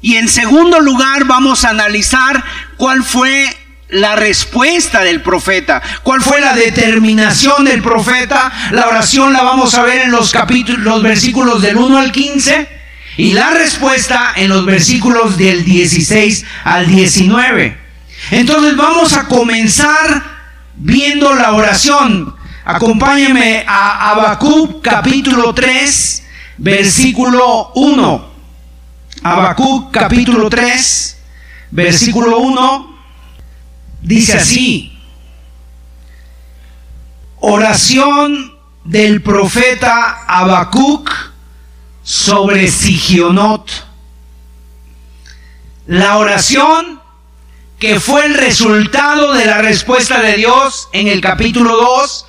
y 0.00 0.16
en 0.16 0.28
segundo 0.28 0.78
lugar, 0.80 1.24
vamos 1.24 1.64
a 1.64 1.70
analizar 1.70 2.44
cuál 2.76 3.02
fue 3.02 3.48
la 3.88 4.16
respuesta 4.16 5.02
del 5.04 5.22
profeta, 5.22 5.80
cuál 6.02 6.20
fue 6.20 6.40
la 6.40 6.54
determinación 6.54 7.64
del 7.64 7.82
profeta. 7.82 8.52
La 8.72 8.88
oración 8.88 9.32
la 9.32 9.42
vamos 9.42 9.74
a 9.74 9.82
ver 9.82 10.02
en 10.02 10.10
los 10.10 10.32
capítulos, 10.32 10.82
los 10.82 11.02
versículos 11.02 11.62
del 11.62 11.76
1 11.76 11.98
al 11.98 12.12
15 12.12 12.68
y 13.18 13.32
la 13.32 13.50
respuesta 13.50 14.32
en 14.36 14.48
los 14.48 14.64
versículos 14.66 15.36
del 15.38 15.64
16 15.64 16.44
al 16.64 16.86
19. 16.86 17.78
Entonces 18.32 18.76
vamos 18.76 19.12
a 19.12 19.26
comenzar 19.26 20.22
viendo 20.74 21.34
la 21.34 21.52
oración. 21.52 22.34
Acompáñeme 22.64 23.64
a 23.68 24.10
Habacuc 24.10 24.82
capítulo 24.82 25.54
3, 25.54 26.24
versículo 26.58 27.70
1. 27.76 28.36
Habacuc 29.22 29.92
capítulo 29.92 30.50
3, 30.50 31.18
versículo 31.70 32.38
1 32.38 32.95
Dice 34.06 34.38
así, 34.38 34.96
oración 37.40 38.56
del 38.84 39.20
profeta 39.20 40.22
Habacuc 40.28 41.10
sobre 42.04 42.68
Sigionot. 42.68 43.68
La 45.88 46.18
oración 46.18 47.00
que 47.80 47.98
fue 47.98 48.26
el 48.26 48.34
resultado 48.34 49.32
de 49.32 49.44
la 49.44 49.58
respuesta 49.58 50.22
de 50.22 50.36
Dios 50.36 50.88
en 50.92 51.08
el 51.08 51.20
capítulo 51.20 51.76
2, 51.76 52.26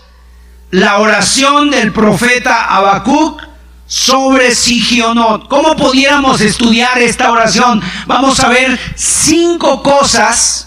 la 0.72 0.98
oración 0.98 1.70
del 1.70 1.94
profeta 1.94 2.66
Habacuc 2.76 3.40
sobre 3.86 4.56
Sigionot. 4.56 5.48
¿Cómo 5.48 5.76
pudiéramos 5.76 6.42
estudiar 6.42 6.98
esta 6.98 7.32
oración? 7.32 7.84
Vamos 8.08 8.40
a 8.40 8.50
ver 8.50 8.80
cinco 8.96 9.84
cosas 9.84 10.67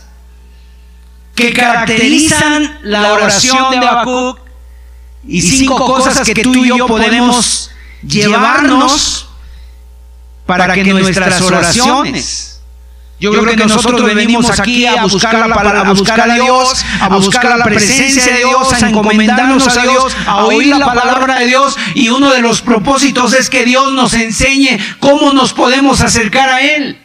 que 1.41 1.53
caracterizan 1.53 2.79
la 2.83 3.13
oración 3.13 3.71
de 3.71 3.79
Habacuc 3.79 4.39
y 5.27 5.41
cinco 5.43 5.77
cosas 5.77 6.21
que 6.27 6.43
tú 6.43 6.65
y 6.65 6.69
yo 6.69 6.87
podemos 6.87 7.71
llevarnos 8.03 9.29
para 10.47 10.75
que 10.75 10.85
nuestras 10.85 11.41
oraciones 11.41 12.51
yo, 13.21 13.31
creo, 13.33 13.45
que, 13.45 13.57
nosotros 13.67 14.15
venimos 14.15 14.49
aquí 14.59 14.87
a 14.87 15.03
buscar, 15.03 15.47
la, 15.47 15.55
a 15.55 15.93
buscar 15.93 16.31
a 16.31 16.35
Dios, 16.37 16.85
a 17.01 17.09
buscar 17.09 17.59
la 17.59 17.65
presencia 17.65 18.33
de 18.33 18.39
Dios, 18.39 18.73
a 18.73 18.89
encomendarnos 18.89 19.69
a 19.77 19.83
Dios, 19.83 20.17
a 20.27 20.47
oír 20.47 20.75
la 20.75 20.87
palabra 20.87 21.41
de 21.41 21.47
Dios. 21.47 21.77
Y 21.95 22.09
uno 22.09 22.33
de 22.33 22.41
los 22.41 22.63
propósitos 22.63 23.35
es 23.35 23.51
que 23.51 23.67
Dios 23.67 23.93
nos 23.93 24.15
enseñe 24.15 24.79
cómo 25.01 25.35
nos 25.35 25.53
podemos 25.53 26.01
acercar 26.01 26.49
a 26.49 26.63
Él. 26.63 26.99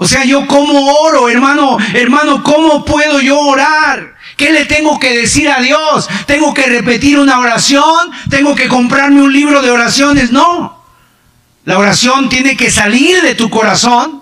O 0.00 0.06
sea, 0.06 0.24
yo 0.24 0.46
cómo 0.46 0.92
oro, 1.00 1.28
hermano, 1.28 1.76
hermano, 1.92 2.44
¿cómo 2.44 2.84
puedo 2.84 3.20
yo 3.20 3.36
orar? 3.40 4.14
¿Qué 4.36 4.52
le 4.52 4.64
tengo 4.64 5.00
que 5.00 5.12
decir 5.12 5.50
a 5.50 5.60
Dios? 5.60 6.08
¿Tengo 6.24 6.54
que 6.54 6.66
repetir 6.66 7.18
una 7.18 7.40
oración? 7.40 8.12
¿Tengo 8.30 8.54
que 8.54 8.68
comprarme 8.68 9.20
un 9.20 9.32
libro 9.32 9.60
de 9.60 9.72
oraciones? 9.72 10.30
No. 10.30 10.84
La 11.64 11.78
oración 11.78 12.28
tiene 12.28 12.56
que 12.56 12.70
salir 12.70 13.20
de 13.22 13.34
tu 13.34 13.50
corazón 13.50 14.17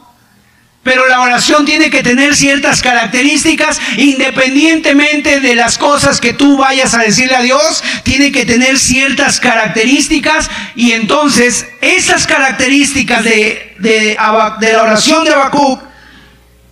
pero 0.87 1.09
la 1.09 1.21
oración 1.21 1.65
tiene 1.65 1.91
que 1.91 2.05
tener 2.05 2.37
ciertas 2.37 2.81
características 2.81 3.81
independientemente 3.97 5.41
de 5.41 5.57
las 5.57 5.79
cosas 5.79 6.21
que 6.21 6.33
tú 6.33 6.59
vayas 6.59 6.95
a 6.95 6.99
decirle 6.99 7.35
a 7.35 7.43
Dios. 7.43 7.83
Tiene 8.05 8.31
que 8.31 8.47
tener 8.47 8.79
ciertas 8.79 9.41
características 9.41 10.49
y 10.77 10.93
entonces 10.93 11.67
esas 11.81 12.29
características 12.29 13.25
de, 13.25 13.75
de, 13.81 14.15
la 14.17 14.83
oración 14.85 15.25
de 15.25 15.33
Habacuc 15.33 15.83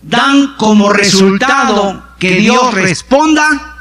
dan 0.01 0.55
como 0.55 0.93
resultado 0.93 2.01
que 2.17 2.37
Dios 2.37 2.73
responda 2.73 3.75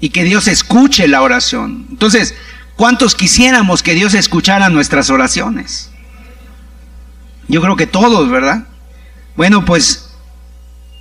y 0.00 0.10
que 0.10 0.24
Dios 0.24 0.48
escuche 0.48 1.08
la 1.08 1.22
oración. 1.22 1.86
Entonces, 1.88 2.34
¿cuántos 2.76 3.14
quisiéramos 3.14 3.82
que 3.82 3.94
Dios 3.94 4.12
escuchara 4.12 4.68
nuestras 4.68 5.08
oraciones? 5.08 5.88
Yo 7.48 7.62
creo 7.62 7.76
que 7.76 7.86
todos, 7.86 8.28
¿verdad? 8.28 8.67
Bueno, 9.38 9.64
pues 9.64 10.10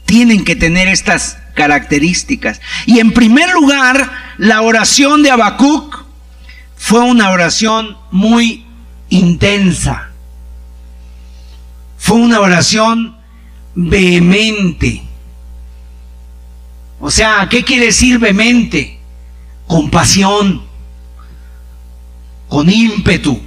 tienen 0.06 0.46
que 0.46 0.56
tener 0.56 0.88
estas 0.90 1.40
características. 1.56 2.62
Y 2.86 3.00
en 3.00 3.12
primer 3.12 3.52
lugar, 3.52 4.12
la 4.38 4.62
oración 4.62 5.24
de 5.24 5.32
Habacuc 5.32 6.06
fue 6.76 7.00
una 7.00 7.32
oración 7.32 7.98
muy 8.12 8.64
intensa. 9.10 10.12
Fue 11.98 12.18
una 12.18 12.40
oración 12.40 13.18
vehemente. 13.74 15.02
O 17.00 17.10
sea, 17.10 17.48
¿qué 17.50 17.64
quiere 17.64 17.88
decir 17.88 18.20
vehemente? 18.20 19.00
Con 19.66 19.90
pasión, 19.90 20.62
con 22.48 22.70
ímpetu, 22.70 23.42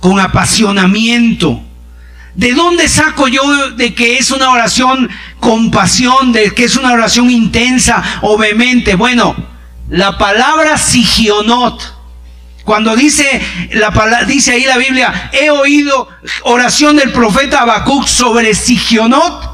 con 0.00 0.18
apasionamiento. 0.18 1.66
¿De 2.34 2.52
dónde 2.54 2.88
saco 2.88 3.28
yo 3.28 3.70
de 3.72 3.94
que 3.94 4.18
es 4.18 4.30
una 4.30 4.50
oración 4.50 5.10
con 5.40 5.70
pasión, 5.70 6.32
de 6.32 6.54
que 6.54 6.64
es 6.64 6.76
una 6.76 6.92
oración 6.92 7.30
intensa 7.30 8.02
o 8.22 8.38
vehemente? 8.38 8.94
Bueno, 8.94 9.34
la 9.88 10.16
palabra 10.16 10.78
sigionot, 10.78 11.82
cuando 12.64 12.94
dice, 12.94 13.42
la, 13.72 14.24
dice 14.26 14.52
ahí 14.52 14.64
la 14.64 14.78
Biblia, 14.78 15.30
he 15.32 15.50
oído 15.50 16.08
oración 16.42 16.96
del 16.96 17.10
profeta 17.10 17.62
Habacuc 17.62 18.06
sobre 18.06 18.54
sigionot, 18.54 19.50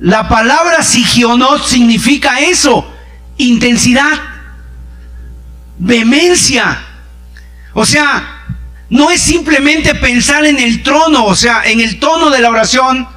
la 0.00 0.28
palabra 0.28 0.82
sigionot 0.82 1.64
significa 1.64 2.40
eso, 2.40 2.90
intensidad, 3.36 4.12
vehemencia. 5.78 6.78
O 7.74 7.84
sea, 7.84 8.33
no 8.90 9.10
es 9.10 9.20
simplemente 9.20 9.94
pensar 9.94 10.44
en 10.44 10.58
el 10.58 10.82
trono, 10.82 11.24
o 11.24 11.34
sea, 11.34 11.62
en 11.64 11.80
el 11.80 11.98
tono 11.98 12.30
de 12.30 12.40
la 12.40 12.50
oración, 12.50 13.08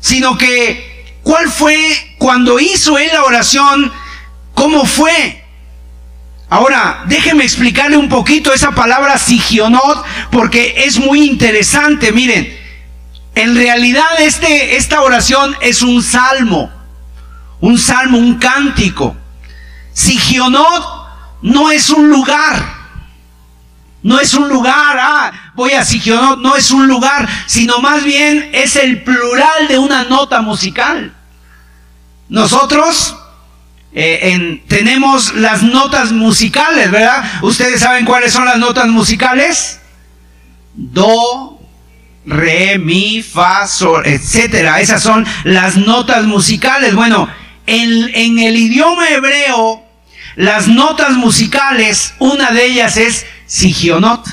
sino 0.00 0.36
que 0.36 1.16
cuál 1.22 1.50
fue 1.50 2.14
cuando 2.18 2.58
hizo 2.60 2.98
él 2.98 3.10
la 3.12 3.24
oración, 3.24 3.92
cómo 4.54 4.84
fue. 4.84 5.44
Ahora, 6.50 7.04
déjenme 7.06 7.44
explicarle 7.44 7.96
un 7.96 8.08
poquito 8.08 8.52
esa 8.52 8.72
palabra 8.72 9.18
sigionot, 9.18 10.04
porque 10.30 10.84
es 10.84 10.98
muy 10.98 11.24
interesante. 11.24 12.12
Miren, 12.12 12.56
en 13.34 13.56
realidad 13.56 14.20
este, 14.20 14.76
esta 14.76 15.00
oración 15.00 15.56
es 15.60 15.82
un 15.82 16.02
salmo, 16.02 16.70
un 17.60 17.78
salmo, 17.78 18.18
un 18.18 18.38
cántico. 18.38 19.16
Sigionot 19.92 20.84
no 21.42 21.70
es 21.70 21.90
un 21.90 22.08
lugar. 22.08 22.73
No 24.04 24.20
es 24.20 24.34
un 24.34 24.50
lugar, 24.50 24.98
ah, 25.00 25.32
voy 25.54 25.72
a 25.72 25.82
Sigionot, 25.82 26.38
no 26.38 26.56
es 26.56 26.70
un 26.70 26.86
lugar, 26.86 27.26
sino 27.46 27.78
más 27.78 28.04
bien 28.04 28.50
es 28.52 28.76
el 28.76 29.02
plural 29.02 29.66
de 29.66 29.78
una 29.78 30.04
nota 30.04 30.42
musical. 30.42 31.14
Nosotros 32.28 33.16
eh, 33.94 34.62
tenemos 34.68 35.32
las 35.36 35.62
notas 35.62 36.12
musicales, 36.12 36.90
¿verdad? 36.90 37.24
¿Ustedes 37.40 37.80
saben 37.80 38.04
cuáles 38.04 38.30
son 38.34 38.44
las 38.44 38.58
notas 38.58 38.88
musicales? 38.88 39.80
Do, 40.74 41.58
re, 42.26 42.76
mi, 42.78 43.22
fa, 43.22 43.66
sol, 43.66 44.02
etcétera. 44.04 44.82
Esas 44.82 45.02
son 45.02 45.24
las 45.44 45.76
notas 45.76 46.24
musicales. 46.24 46.94
Bueno, 46.94 47.26
en, 47.66 48.10
en 48.14 48.38
el 48.38 48.54
idioma 48.54 49.08
hebreo, 49.08 49.82
las 50.36 50.68
notas 50.68 51.12
musicales, 51.12 52.12
una 52.18 52.50
de 52.50 52.66
ellas 52.66 52.98
es 52.98 53.24
Sigionot. 53.54 54.26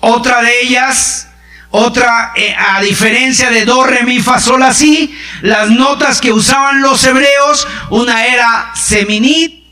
Otra 0.00 0.42
de 0.42 0.60
ellas, 0.64 1.28
otra, 1.70 2.34
eh, 2.36 2.54
a 2.54 2.82
diferencia 2.82 3.48
de 3.48 3.64
do, 3.64 3.84
re, 3.84 4.04
mi, 4.04 4.20
fa, 4.20 4.38
sol, 4.38 4.62
así, 4.62 5.18
las 5.40 5.70
notas 5.70 6.20
que 6.20 6.30
usaban 6.30 6.82
los 6.82 7.02
hebreos, 7.04 7.66
una 7.88 8.26
era 8.26 8.72
seminit, 8.74 9.64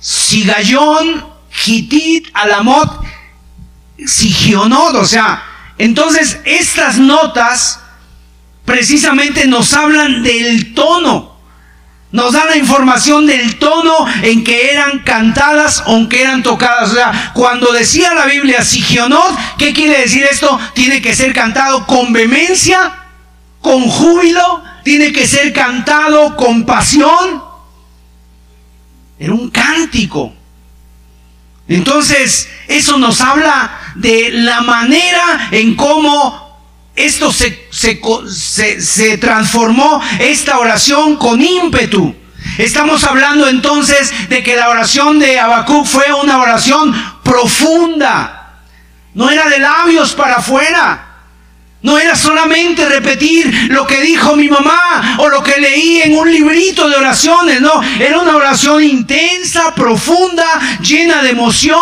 sigayón, 0.00 1.26
hitit, 1.64 2.28
alamot, 2.34 3.02
sigionot, 4.04 4.94
o 4.94 5.06
sea, 5.06 5.42
entonces 5.78 6.40
estas 6.44 6.98
notas 6.98 7.80
precisamente 8.66 9.46
nos 9.46 9.72
hablan 9.72 10.22
del 10.22 10.74
tono 10.74 11.31
nos 12.12 12.34
da 12.34 12.44
la 12.44 12.56
información 12.58 13.26
del 13.26 13.58
tono 13.58 14.06
en 14.22 14.44
que 14.44 14.70
eran 14.70 14.98
cantadas 15.00 15.82
o 15.86 15.96
en 15.96 16.08
que 16.10 16.20
eran 16.20 16.42
tocadas. 16.42 16.90
O 16.90 16.94
sea, 16.94 17.32
cuando 17.34 17.72
decía 17.72 18.12
la 18.12 18.26
Biblia 18.26 18.62
Sigionot, 18.62 19.38
¿qué 19.58 19.72
quiere 19.72 20.02
decir 20.02 20.22
esto? 20.30 20.60
Tiene 20.74 21.00
que 21.00 21.16
ser 21.16 21.32
cantado 21.32 21.86
con 21.86 22.12
vehemencia, 22.12 22.92
con 23.62 23.88
júbilo, 23.88 24.62
tiene 24.84 25.10
que 25.10 25.26
ser 25.26 25.54
cantado 25.54 26.36
con 26.36 26.66
pasión. 26.66 27.42
Era 29.18 29.32
un 29.32 29.50
cántico. 29.50 30.34
Entonces, 31.68 32.50
eso 32.68 32.98
nos 32.98 33.22
habla 33.22 33.70
de 33.94 34.30
la 34.32 34.60
manera 34.60 35.48
en 35.50 35.74
cómo 35.76 36.41
esto 36.94 37.32
se, 37.32 37.68
se, 37.70 39.18
transformó, 39.18 40.02
esta 40.18 40.58
oración 40.58 41.16
con 41.16 41.40
ímpetu. 41.40 42.14
Estamos 42.58 43.04
hablando 43.04 43.48
entonces 43.48 44.12
de 44.28 44.42
que 44.42 44.56
la 44.56 44.68
oración 44.68 45.18
de 45.18 45.38
Habacuc 45.38 45.86
fue 45.86 46.12
una 46.12 46.40
oración 46.40 46.94
profunda. 47.22 48.60
No 49.14 49.30
era 49.30 49.48
de 49.48 49.58
labios 49.58 50.12
para 50.12 50.36
afuera. 50.36 51.08
No 51.80 51.98
era 51.98 52.14
solamente 52.14 52.88
repetir 52.88 53.68
lo 53.70 53.86
que 53.86 54.00
dijo 54.02 54.36
mi 54.36 54.48
mamá 54.48 55.16
o 55.18 55.28
lo 55.28 55.42
que 55.42 55.60
leí 55.60 56.02
en 56.02 56.16
un 56.16 56.30
librito 56.30 56.88
de 56.88 56.96
oraciones. 56.96 57.60
No, 57.60 57.82
era 57.98 58.20
una 58.20 58.36
oración 58.36 58.84
intensa, 58.84 59.74
profunda, 59.74 60.78
llena 60.80 61.22
de 61.22 61.30
emoción, 61.30 61.80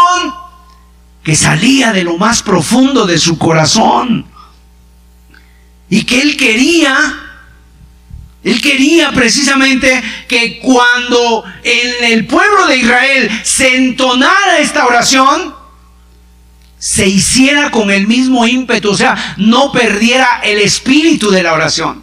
que 1.23 1.37
salía 1.37 1.92
de 1.92 2.05
lo 2.05 2.16
más 2.16 2.42
profundo 2.42 3.07
de 3.07 3.18
su 3.18 3.37
corazón. 3.37 4.29
Y 5.90 6.05
que 6.05 6.22
él 6.22 6.37
quería, 6.37 6.96
él 8.44 8.61
quería 8.62 9.11
precisamente 9.11 10.03
que 10.29 10.61
cuando 10.61 11.44
en 11.64 12.05
el 12.12 12.26
pueblo 12.26 12.66
de 12.68 12.76
Israel 12.76 13.31
se 13.42 13.76
entonara 13.76 14.61
esta 14.61 14.87
oración, 14.87 15.55
se 16.79 17.07
hiciera 17.07 17.70
con 17.70 17.90
el 17.90 18.07
mismo 18.07 18.46
ímpetu, 18.46 18.90
o 18.90 18.96
sea, 18.96 19.35
no 19.37 19.70
perdiera 19.70 20.40
el 20.42 20.61
espíritu 20.61 21.31
de 21.31 21.42
la 21.42 21.53
oración. 21.53 22.03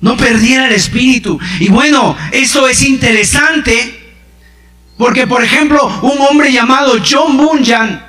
No 0.00 0.16
perdiera 0.16 0.68
el 0.68 0.74
espíritu. 0.74 1.40
Y 1.58 1.70
bueno, 1.70 2.16
esto 2.30 2.68
es 2.68 2.84
interesante 2.84 4.04
porque, 4.96 5.26
por 5.26 5.42
ejemplo, 5.42 5.86
un 6.02 6.20
hombre 6.20 6.52
llamado 6.52 6.98
John 7.04 7.36
Bunyan 7.36 8.04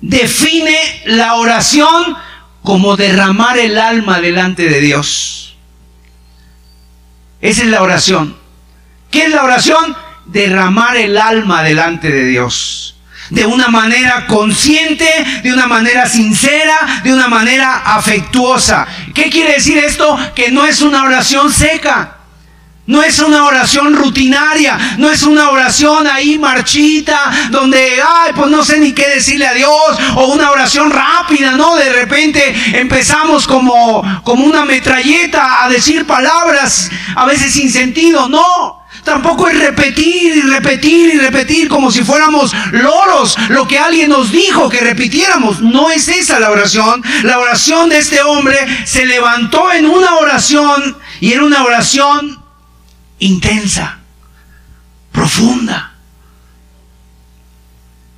define 0.00 1.02
la 1.06 1.34
oración 1.34 2.16
como 2.66 2.96
derramar 2.96 3.56
el 3.58 3.78
alma 3.78 4.20
delante 4.20 4.68
de 4.68 4.80
Dios. 4.80 5.56
Esa 7.40 7.62
es 7.62 7.68
la 7.68 7.80
oración. 7.80 8.36
¿Qué 9.08 9.26
es 9.26 9.30
la 9.30 9.44
oración? 9.44 9.96
Derramar 10.24 10.96
el 10.96 11.16
alma 11.16 11.62
delante 11.62 12.10
de 12.10 12.24
Dios. 12.24 12.96
De 13.30 13.46
una 13.46 13.68
manera 13.68 14.26
consciente, 14.26 15.08
de 15.44 15.52
una 15.52 15.68
manera 15.68 16.08
sincera, 16.08 17.02
de 17.04 17.14
una 17.14 17.28
manera 17.28 17.94
afectuosa. 17.94 18.84
¿Qué 19.14 19.30
quiere 19.30 19.52
decir 19.52 19.78
esto? 19.78 20.18
Que 20.34 20.50
no 20.50 20.66
es 20.66 20.82
una 20.82 21.04
oración 21.04 21.52
seca. 21.52 22.15
No 22.86 23.02
es 23.02 23.18
una 23.18 23.44
oración 23.46 23.94
rutinaria, 23.94 24.96
no 24.98 25.10
es 25.10 25.24
una 25.24 25.50
oración 25.50 26.06
ahí 26.06 26.38
marchita, 26.38 27.48
donde, 27.50 28.00
ay, 28.00 28.32
pues 28.34 28.48
no 28.48 28.64
sé 28.64 28.78
ni 28.78 28.92
qué 28.92 29.08
decirle 29.08 29.46
a 29.46 29.54
Dios, 29.54 29.72
o 30.14 30.26
una 30.26 30.52
oración 30.52 30.90
rápida, 30.90 31.52
¿no? 31.52 31.74
De 31.74 31.92
repente 31.92 32.54
empezamos 32.74 33.46
como, 33.48 34.04
como 34.22 34.44
una 34.44 34.64
metralleta 34.64 35.64
a 35.64 35.68
decir 35.68 36.06
palabras 36.06 36.90
a 37.16 37.26
veces 37.26 37.52
sin 37.52 37.72
sentido, 37.72 38.28
no. 38.28 38.86
Tampoco 39.02 39.48
es 39.48 39.58
repetir 39.58 40.36
y 40.36 40.40
repetir 40.42 41.14
y 41.14 41.18
repetir 41.18 41.68
como 41.68 41.92
si 41.92 42.02
fuéramos 42.02 42.52
loros 42.72 43.36
lo 43.50 43.66
que 43.68 43.78
alguien 43.78 44.10
nos 44.10 44.32
dijo 44.32 44.68
que 44.68 44.80
repitiéramos. 44.80 45.60
No 45.60 45.90
es 45.90 46.08
esa 46.08 46.40
la 46.40 46.50
oración. 46.50 47.04
La 47.22 47.38
oración 47.38 47.88
de 47.88 47.98
este 47.98 48.20
hombre 48.22 48.58
se 48.84 49.06
levantó 49.06 49.72
en 49.72 49.86
una 49.86 50.16
oración 50.16 50.96
y 51.20 51.32
era 51.32 51.44
una 51.44 51.62
oración 51.62 52.45
intensa, 53.18 53.98
profunda. 55.12 55.95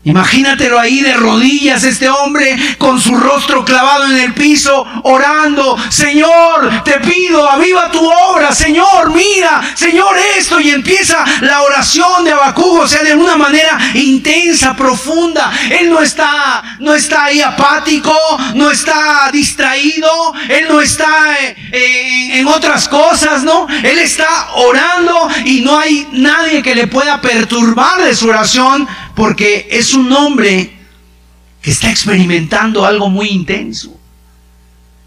Imagínatelo 0.09 0.81
ahí 0.81 1.01
de 1.01 1.13
rodillas, 1.13 1.85
este 1.85 2.09
hombre 2.09 2.57
con 2.79 2.99
su 2.99 3.15
rostro 3.15 3.63
clavado 3.63 4.07
en 4.07 4.17
el 4.17 4.33
piso, 4.33 4.87
orando, 5.03 5.77
Señor, 5.91 6.83
te 6.83 6.99
pido, 7.01 7.47
aviva 7.47 7.91
tu 7.91 8.11
obra, 8.11 8.55
Señor, 8.55 9.13
mira, 9.15 9.61
Señor, 9.75 10.17
esto, 10.39 10.61
y 10.61 10.71
empieza 10.71 11.23
la 11.43 11.61
oración 11.61 12.25
de 12.25 12.33
Habacuc, 12.33 12.81
o 12.81 12.89
sea, 12.89 13.03
de 13.03 13.15
una 13.15 13.37
manera 13.37 13.79
intensa, 13.93 14.75
profunda. 14.75 15.53
Él 15.79 15.91
no 15.91 16.01
está, 16.01 16.79
no 16.79 16.95
está 16.95 17.25
ahí 17.25 17.43
apático, 17.43 18.17
no 18.55 18.71
está 18.71 19.29
distraído, 19.31 20.33
él 20.49 20.69
no 20.71 20.81
está 20.81 21.37
eh, 21.71 22.39
en 22.39 22.47
otras 22.47 22.89
cosas, 22.89 23.43
¿no? 23.43 23.67
Él 23.69 23.99
está 23.99 24.53
orando 24.55 25.29
y 25.45 25.61
no 25.61 25.79
hay 25.79 26.09
nadie 26.13 26.63
que 26.63 26.75
le 26.75 26.87
pueda 26.87 27.21
perturbar 27.21 28.03
de 28.03 28.17
su 28.17 28.31
oración 28.31 28.89
porque 29.19 29.67
es 29.73 29.95
un 29.95 30.13
hombre 30.13 30.71
que 31.61 31.73
está 31.73 31.91
experimentando 31.91 32.87
algo 32.87 33.11
muy 33.11 33.31
intenso. 33.31 34.01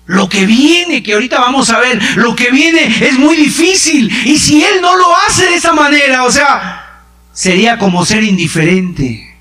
Lo 0.05 0.27
que 0.27 0.45
viene, 0.45 1.01
que 1.01 1.13
ahorita 1.13 1.39
vamos 1.39 1.69
a 1.69 1.79
ver, 1.79 1.97
lo 2.17 2.35
que 2.35 2.51
viene 2.51 2.93
es 3.07 3.17
muy 3.17 3.37
difícil. 3.37 4.11
Y 4.25 4.37
si 4.37 4.61
él 4.61 4.81
no 4.81 4.97
lo 4.97 5.05
hace 5.15 5.45
de 5.45 5.55
esa 5.55 5.71
manera, 5.71 6.25
o 6.25 6.31
sea, 6.31 7.05
sería 7.31 7.77
como 7.77 8.05
ser 8.05 8.21
indiferente. 8.25 9.33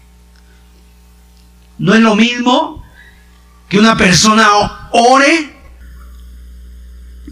No 1.76 1.92
es 1.92 2.00
lo 2.00 2.14
mismo 2.14 2.84
que 3.68 3.80
una 3.80 3.96
persona 3.96 4.46
ore 4.92 5.52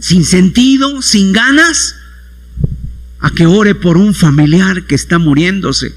sin 0.01 0.25
sentido, 0.25 1.03
sin 1.03 1.33
ganas, 1.33 1.95
a 3.21 3.31
que 3.31 3.47
ore 3.47 3.77
por 3.77 3.97
un 3.97 4.13
familiar 4.13 4.89
que 4.89 4.97
está 4.97 5.21
muriéndose 5.21 5.95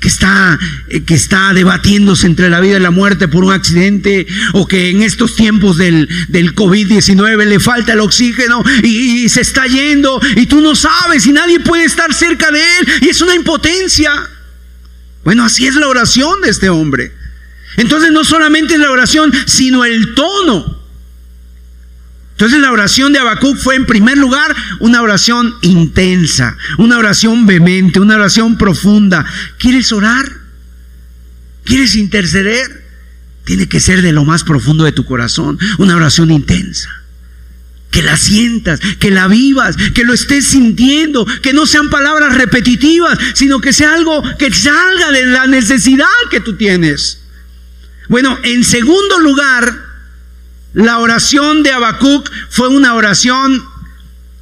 que 0.00 0.08
está, 0.08 0.58
eh, 0.88 1.04
que 1.04 1.14
está 1.14 1.52
debatiéndose 1.54 2.26
entre 2.26 2.50
la 2.50 2.60
vida 2.60 2.76
y 2.76 2.80
la 2.80 2.90
muerte 2.90 3.28
por 3.28 3.44
un 3.44 3.52
accidente, 3.52 4.26
o 4.52 4.66
que 4.66 4.90
en 4.90 5.02
estos 5.02 5.36
tiempos 5.36 5.78
del, 5.78 6.08
del 6.28 6.54
COVID-19 6.54 7.44
le 7.44 7.60
falta 7.60 7.94
el 7.94 8.00
oxígeno 8.00 8.62
y, 8.82 9.24
y, 9.24 9.28
se 9.28 9.40
está 9.40 9.66
yendo 9.66 10.20
y 10.36 10.46
tú 10.46 10.60
no 10.60 10.74
sabes 10.74 11.26
y 11.26 11.32
nadie 11.32 11.60
puede 11.60 11.84
estar 11.84 12.12
cerca 12.12 12.50
de 12.50 12.60
él 12.60 12.88
y 13.02 13.08
es 13.08 13.20
una 13.20 13.34
impotencia. 13.34 14.12
Bueno, 15.24 15.44
así 15.44 15.66
es 15.66 15.74
la 15.74 15.88
oración 15.88 16.40
de 16.42 16.50
este 16.50 16.68
hombre. 16.68 17.12
Entonces 17.76 18.10
no 18.12 18.24
solamente 18.24 18.78
la 18.78 18.90
oración, 18.90 19.32
sino 19.46 19.84
el 19.84 20.14
tono. 20.14 20.75
Entonces 22.36 22.60
la 22.60 22.70
oración 22.70 23.14
de 23.14 23.18
Habacuc 23.18 23.56
fue 23.56 23.76
en 23.76 23.86
primer 23.86 24.18
lugar 24.18 24.54
una 24.80 25.00
oración 25.00 25.54
intensa, 25.62 26.58
una 26.76 26.98
oración 26.98 27.46
vehemente, 27.46 27.98
una 27.98 28.16
oración 28.16 28.58
profunda. 28.58 29.24
¿Quieres 29.58 29.90
orar? 29.90 30.30
¿Quieres 31.64 31.94
interceder? 31.94 32.84
Tiene 33.44 33.70
que 33.70 33.80
ser 33.80 34.02
de 34.02 34.12
lo 34.12 34.26
más 34.26 34.44
profundo 34.44 34.84
de 34.84 34.92
tu 34.92 35.06
corazón, 35.06 35.58
una 35.78 35.96
oración 35.96 36.30
intensa. 36.30 36.90
Que 37.90 38.02
la 38.02 38.18
sientas, 38.18 38.80
que 39.00 39.10
la 39.10 39.28
vivas, 39.28 39.74
que 39.94 40.04
lo 40.04 40.12
estés 40.12 40.46
sintiendo, 40.46 41.26
que 41.42 41.54
no 41.54 41.64
sean 41.64 41.88
palabras 41.88 42.34
repetitivas, 42.34 43.18
sino 43.32 43.62
que 43.62 43.72
sea 43.72 43.94
algo 43.94 44.22
que 44.36 44.52
salga 44.52 45.10
de 45.10 45.24
la 45.24 45.46
necesidad 45.46 46.04
que 46.30 46.40
tú 46.40 46.54
tienes. 46.56 47.18
Bueno, 48.10 48.38
en 48.42 48.62
segundo 48.62 49.20
lugar, 49.20 49.85
la 50.74 50.98
oración 50.98 51.62
de 51.62 51.72
Habacuc 51.72 52.30
fue 52.50 52.68
una 52.68 52.94
oración 52.94 53.64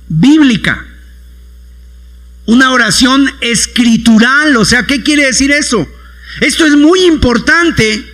bíblica, 0.09 0.85
una 2.47 2.73
oración 2.73 3.31
escritural. 3.41 4.57
O 4.57 4.65
sea, 4.65 4.87
¿qué 4.87 5.03
quiere 5.03 5.27
decir 5.27 5.51
eso? 5.53 5.89
Esto 6.41 6.67
es 6.67 6.73
muy 6.73 7.05
importante 7.05 8.13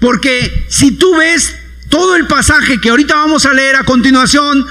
porque 0.00 0.66
si 0.68 0.92
tú 0.92 1.16
ves 1.16 1.54
todo 1.88 2.16
el 2.16 2.26
pasaje 2.26 2.80
que 2.80 2.90
ahorita 2.90 3.14
vamos 3.14 3.46
a 3.46 3.52
leer 3.52 3.76
a 3.76 3.84
continuación, 3.84 4.66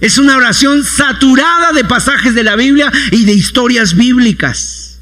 es 0.00 0.18
una 0.18 0.36
oración 0.36 0.84
saturada 0.84 1.72
de 1.72 1.84
pasajes 1.84 2.34
de 2.34 2.42
la 2.42 2.56
Biblia 2.56 2.92
y 3.10 3.24
de 3.24 3.32
historias 3.32 3.96
bíblicas. 3.96 4.98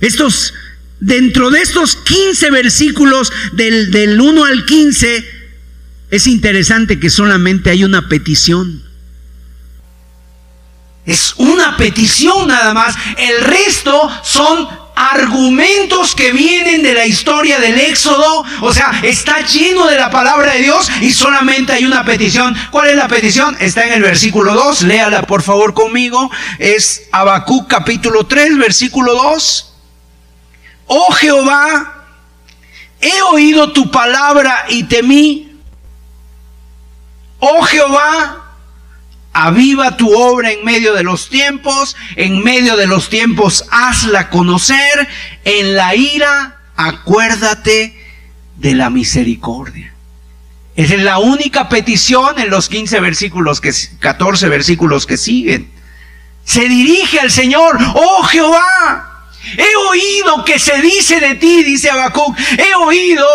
Estos 0.00 0.52
dentro 1.00 1.50
de 1.50 1.60
estos 1.60 1.96
15 1.96 2.50
versículos 2.50 3.32
del, 3.52 3.90
del 3.90 4.20
1 4.20 4.44
al 4.44 4.64
15, 4.64 5.24
es 6.10 6.26
interesante 6.26 7.00
que 7.00 7.10
solamente 7.10 7.70
hay 7.70 7.84
una 7.84 8.08
petición. 8.08 8.82
Es 11.04 11.34
una 11.36 11.76
petición 11.76 12.48
nada 12.48 12.74
más. 12.74 12.96
El 13.16 13.44
resto 13.44 14.10
son 14.24 14.68
argumentos 14.96 16.14
que 16.14 16.32
vienen 16.32 16.82
de 16.82 16.94
la 16.94 17.06
historia 17.06 17.60
del 17.60 17.78
Éxodo. 17.78 18.44
O 18.60 18.72
sea, 18.72 19.00
está 19.02 19.40
lleno 19.46 19.86
de 19.86 19.96
la 19.96 20.10
palabra 20.10 20.54
de 20.54 20.62
Dios 20.62 20.90
y 21.00 21.12
solamente 21.12 21.72
hay 21.72 21.84
una 21.84 22.04
petición. 22.04 22.56
¿Cuál 22.70 22.88
es 22.88 22.96
la 22.96 23.06
petición? 23.06 23.56
Está 23.60 23.86
en 23.86 23.92
el 23.92 24.02
versículo 24.02 24.54
2. 24.54 24.82
Léala 24.82 25.22
por 25.22 25.42
favor 25.42 25.74
conmigo. 25.74 26.30
Es 26.58 27.04
Habacuc 27.12 27.68
capítulo 27.68 28.26
3, 28.26 28.58
versículo 28.58 29.14
2. 29.14 29.75
Oh 30.86 31.12
Jehová, 31.12 32.04
he 33.00 33.22
oído 33.22 33.72
tu 33.72 33.90
palabra 33.90 34.66
y 34.68 34.84
temí. 34.84 35.58
Oh 37.38 37.62
Jehová, 37.62 38.46
aviva 39.32 39.96
tu 39.96 40.12
obra 40.16 40.50
en 40.52 40.64
medio 40.64 40.94
de 40.94 41.02
los 41.02 41.28
tiempos, 41.28 41.96
en 42.16 42.42
medio 42.42 42.76
de 42.76 42.86
los 42.86 43.10
tiempos 43.10 43.64
hazla 43.70 44.30
conocer, 44.30 45.08
en 45.44 45.76
la 45.76 45.94
ira 45.94 46.56
acuérdate 46.76 47.98
de 48.56 48.74
la 48.74 48.90
misericordia. 48.90 49.92
Esa 50.76 50.94
es 50.94 51.02
la 51.02 51.18
única 51.18 51.68
petición 51.68 52.38
en 52.38 52.50
los 52.50 52.68
15 52.68 53.00
versículos 53.00 53.60
que 53.60 53.72
14 53.98 54.48
versículos 54.48 55.06
que 55.06 55.16
siguen. 55.16 55.70
Se 56.44 56.68
dirige 56.68 57.18
al 57.18 57.30
Señor, 57.30 57.78
oh 57.94 58.22
Jehová, 58.24 59.15
He 59.56 59.76
oído 59.88 60.44
que 60.44 60.58
se 60.58 60.80
dice 60.80 61.20
de 61.20 61.34
ti, 61.36 61.62
dice 61.62 61.90
Habacuc. 61.90 62.36
He 62.58 62.74
oído 62.74 63.26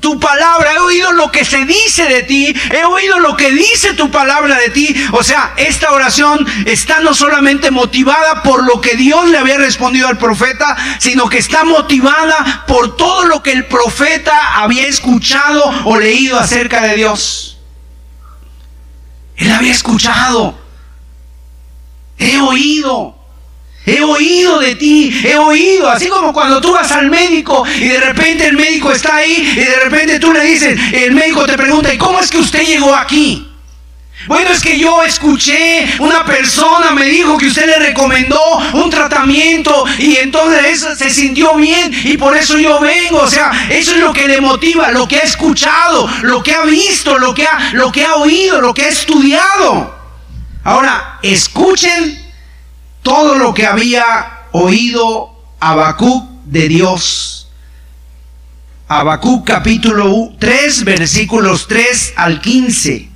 tu 0.00 0.20
palabra, 0.20 0.74
he 0.74 0.78
oído 0.78 1.12
lo 1.12 1.32
que 1.32 1.44
se 1.44 1.64
dice 1.64 2.04
de 2.04 2.22
ti, 2.22 2.54
he 2.70 2.84
oído 2.84 3.18
lo 3.18 3.36
que 3.36 3.50
dice 3.50 3.94
tu 3.94 4.10
palabra 4.10 4.56
de 4.56 4.70
ti. 4.70 4.94
O 5.12 5.24
sea, 5.24 5.54
esta 5.56 5.90
oración 5.92 6.46
está 6.66 7.00
no 7.00 7.14
solamente 7.14 7.70
motivada 7.70 8.42
por 8.42 8.62
lo 8.64 8.80
que 8.80 8.94
Dios 8.94 9.28
le 9.30 9.38
había 9.38 9.58
respondido 9.58 10.06
al 10.06 10.18
profeta, 10.18 10.76
sino 10.98 11.28
que 11.28 11.38
está 11.38 11.64
motivada 11.64 12.64
por 12.68 12.96
todo 12.96 13.24
lo 13.24 13.42
que 13.42 13.52
el 13.52 13.66
profeta 13.66 14.60
había 14.62 14.86
escuchado 14.86 15.64
o 15.84 15.98
leído 15.98 16.38
acerca 16.38 16.82
de 16.82 16.94
Dios. 16.94 17.58
Él 19.36 19.50
había 19.50 19.72
escuchado, 19.72 20.58
he 22.18 22.38
oído. 22.38 23.15
He 23.86 24.02
oído 24.02 24.58
de 24.58 24.74
ti, 24.74 25.16
he 25.24 25.36
oído, 25.36 25.88
así 25.88 26.08
como 26.08 26.32
cuando 26.32 26.60
tú 26.60 26.72
vas 26.72 26.90
al 26.90 27.08
médico 27.08 27.64
y 27.76 27.86
de 27.86 28.00
repente 28.00 28.48
el 28.48 28.56
médico 28.56 28.90
está 28.90 29.14
ahí 29.14 29.52
y 29.56 29.60
de 29.60 29.76
repente 29.76 30.18
tú 30.18 30.32
le 30.32 30.42
dices, 30.42 30.78
el 30.92 31.12
médico 31.12 31.46
te 31.46 31.56
pregunta, 31.56 31.94
¿y 31.94 31.96
cómo 31.96 32.18
es 32.18 32.28
que 32.28 32.38
usted 32.38 32.66
llegó 32.66 32.92
aquí? 32.92 33.46
Bueno, 34.26 34.50
es 34.50 34.60
que 34.60 34.76
yo 34.76 35.04
escuché, 35.04 35.86
una 36.00 36.24
persona 36.24 36.90
me 36.90 37.04
dijo 37.04 37.38
que 37.38 37.46
usted 37.46 37.66
le 37.66 37.78
recomendó 37.78 38.40
un 38.72 38.90
tratamiento 38.90 39.84
y 39.98 40.16
entonces 40.16 40.84
se 40.98 41.10
sintió 41.10 41.54
bien 41.54 41.92
y 42.04 42.16
por 42.16 42.36
eso 42.36 42.58
yo 42.58 42.80
vengo. 42.80 43.18
O 43.18 43.28
sea, 43.28 43.68
eso 43.70 43.92
es 43.92 44.00
lo 44.00 44.12
que 44.12 44.26
le 44.26 44.40
motiva, 44.40 44.90
lo 44.90 45.06
que 45.06 45.18
ha 45.18 45.22
escuchado, 45.22 46.08
lo 46.22 46.42
que 46.42 46.54
ha 46.54 46.62
visto, 46.62 47.18
lo 47.18 47.34
que 47.34 47.44
ha, 47.44 47.70
lo 47.74 47.92
que 47.92 48.04
ha 48.04 48.16
oído, 48.16 48.60
lo 48.60 48.74
que 48.74 48.86
ha 48.86 48.88
estudiado. 48.88 49.94
Ahora, 50.64 51.20
escuchen 51.22 52.25
todo 53.06 53.38
lo 53.38 53.54
que 53.54 53.64
había 53.64 54.48
oído 54.50 55.30
Habacuc 55.60 56.28
de 56.44 56.66
Dios. 56.66 57.48
Habacuc 58.88 59.46
capítulo 59.46 60.32
3, 60.40 60.82
versículos 60.82 61.68
3 61.68 62.14
al 62.16 62.40
15. 62.40 63.08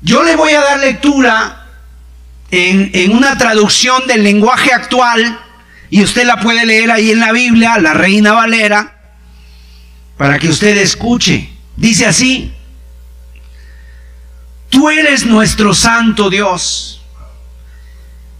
Yo 0.00 0.22
le 0.22 0.34
voy 0.34 0.52
a 0.52 0.62
dar 0.62 0.78
lectura 0.78 1.66
en, 2.50 2.90
en, 2.94 3.14
una 3.14 3.36
traducción 3.36 4.06
del 4.06 4.24
lenguaje 4.24 4.72
actual, 4.72 5.38
y 5.90 6.02
usted 6.02 6.24
la 6.24 6.40
puede 6.40 6.64
leer 6.64 6.90
ahí 6.90 7.10
en 7.10 7.20
la 7.20 7.32
Biblia, 7.32 7.76
la 7.76 7.92
Reina 7.92 8.32
Valera, 8.32 9.12
para 10.16 10.38
que 10.38 10.48
usted 10.48 10.74
escuche. 10.78 11.50
Dice 11.76 12.06
así, 12.06 12.54
tú 14.70 14.88
eres 14.88 15.26
nuestro 15.26 15.74
santo 15.74 16.30
Dios 16.30 16.97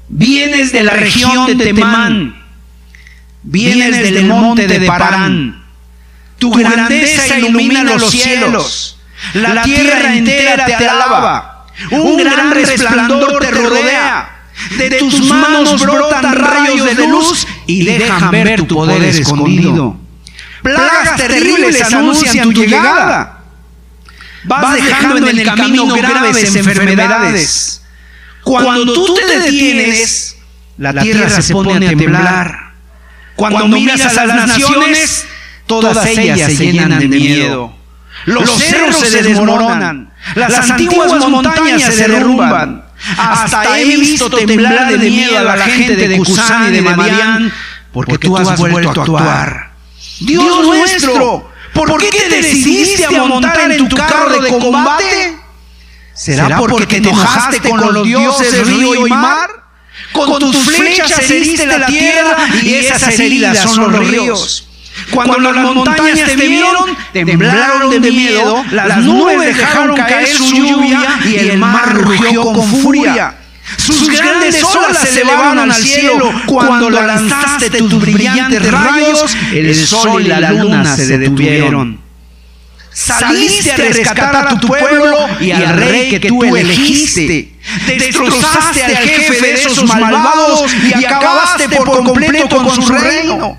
Vienes 0.09 0.73
de 0.73 0.83
la 0.83 0.93
región 0.93 1.59
de 1.59 1.65
Temán. 1.65 2.43
Vienes 3.43 4.03
del 4.03 4.27
monte 4.27 4.67
de 4.67 4.87
Parán. 4.87 5.65
Tu 6.39 6.51
grandeza 6.53 7.39
ilumina 7.39 7.83
los 7.83 8.11
cielos. 8.11 8.99
La 9.35 9.63
tierra 9.63 10.15
entera 10.15 10.67
te 10.67 10.89
alaba. 10.89 11.67
Un 11.91 12.17
gran 12.19 12.51
resplandor 12.53 13.39
te 13.41 13.51
rodea. 13.51 14.35
De 14.77 14.91
tus 14.91 15.21
manos 15.23 15.81
brotan 15.81 16.35
rayos 16.35 16.97
de 16.97 17.07
luz 17.07 17.47
y 17.67 17.85
dejan 17.85 18.31
ver 18.31 18.67
tu 18.67 18.75
poder 18.75 19.03
escondido. 19.05 19.97
Plagas 20.63 21.17
terribles 21.17 21.81
anuncian 21.83 22.53
tu 22.53 22.65
llegada. 22.65 23.39
Vas 24.45 24.75
dejando 24.75 25.29
en 25.29 25.39
el 25.39 25.47
camino 25.47 25.87
graves 25.95 26.57
enfermedades. 26.57 27.78
Cuando 28.49 28.93
tú 28.93 29.15
te 29.15 29.41
detienes, 29.41 30.37
la 30.79 30.93
tierra 30.95 31.29
se 31.41 31.53
pone 31.53 31.87
a 31.87 31.91
temblar. 31.91 32.73
Cuando 33.37 33.69
miras 33.69 34.17
a 34.17 34.27
las 34.27 34.47
naciones, 34.49 35.27
todas 35.67 36.07
ellas 36.07 36.53
se 36.53 36.73
llenan 36.73 36.99
de 36.99 37.09
miedo. 37.09 37.75
Los 38.25 38.51
cerros 38.51 38.99
se 38.99 39.23
desmoronan, 39.23 40.13
las 40.35 40.71
antiguas 40.71 41.29
montañas 41.29 41.83
se 41.95 42.09
derrumban. 42.09 42.85
Hasta 43.17 43.79
he 43.79 43.85
visto 43.97 44.29
temblar 44.29 44.99
de 44.99 45.11
miedo 45.11 45.39
a 45.39 45.57
la 45.57 45.67
gente 45.67 46.09
de 46.09 46.17
Cusán 46.17 46.69
y 46.69 46.77
de 46.77 46.83
Madián, 46.83 47.53
porque 47.93 48.19
tú 48.19 48.37
has 48.37 48.59
vuelto 48.59 48.89
a 48.89 48.93
actuar. 48.93 49.71
Dios 50.21 50.67
nuestro, 50.67 51.51
¿por 51.73 51.99
qué 51.99 52.11
te 52.11 52.29
decidiste 52.29 53.05
a 53.07 53.23
montar 53.23 53.71
en 53.71 53.89
tu 53.89 53.97
carro 53.97 54.41
de 54.41 54.49
combate? 54.49 55.39
¿Será 56.19 56.59
porque 56.59 56.87
te 56.87 56.97
enojaste 56.97 57.61
con 57.61 57.95
los 57.95 58.05
dioses 58.05 58.67
río 58.67 59.07
y 59.07 59.11
mar? 59.11 59.49
Con 60.13 60.39
tus 60.41 60.57
flechas 60.57 61.31
heriste 61.31 61.67
la 61.67 61.87
tierra 61.87 62.37
y 62.63 62.75
esas 62.75 63.19
heridas 63.19 63.59
son 63.59 63.93
los 63.93 64.09
ríos. 64.09 64.65
Cuando 65.15 65.39
las 65.39 65.75
montañas 65.75 66.31
te 66.37 66.49
vieron, 66.49 66.97
temblaron 67.13 68.01
de 68.01 68.11
miedo, 68.11 68.65
las 68.73 68.99
nubes 68.99 69.57
dejaron 69.57 69.97
caer 69.97 70.27
su 70.27 70.55
lluvia 70.55 71.21
y 71.25 71.37
el 71.37 71.59
mar 71.59 71.95
rugió 71.95 72.43
con 72.43 72.69
furia. 72.83 73.35
Sus 73.77 74.09
grandes 74.09 74.65
olas 74.65 74.99
se 74.99 75.21
elevaron 75.21 75.71
al 75.71 75.75
cielo 75.75 76.33
cuando 76.47 76.91
lanzaste 76.91 77.71
tus 77.71 78.01
brillantes 78.01 78.73
rayos, 78.73 79.37
el 79.53 79.75
sol 79.87 80.23
y 80.23 80.29
la 80.29 80.51
luna 80.51 80.97
se 80.97 81.17
detuvieron. 81.17 82.08
Saliste 82.99 83.71
a 83.71 83.77
rescatar 83.77 84.49
a 84.49 84.59
tu 84.59 84.67
pueblo 84.67 85.17
y 85.39 85.53
al 85.53 85.69
rey 85.69 86.19
que 86.19 86.29
tú 86.29 86.45
elegiste. 86.45 87.55
Destrozaste 87.87 88.83
al 88.83 88.97
jefe 88.97 89.41
de 89.41 89.55
esos 89.55 89.85
malvados 89.85 90.65
y 90.85 91.05
acabaste 91.05 91.69
por 91.69 92.05
completo 92.05 92.49
con 92.49 92.71
su 92.71 92.93
reino. 92.93 93.57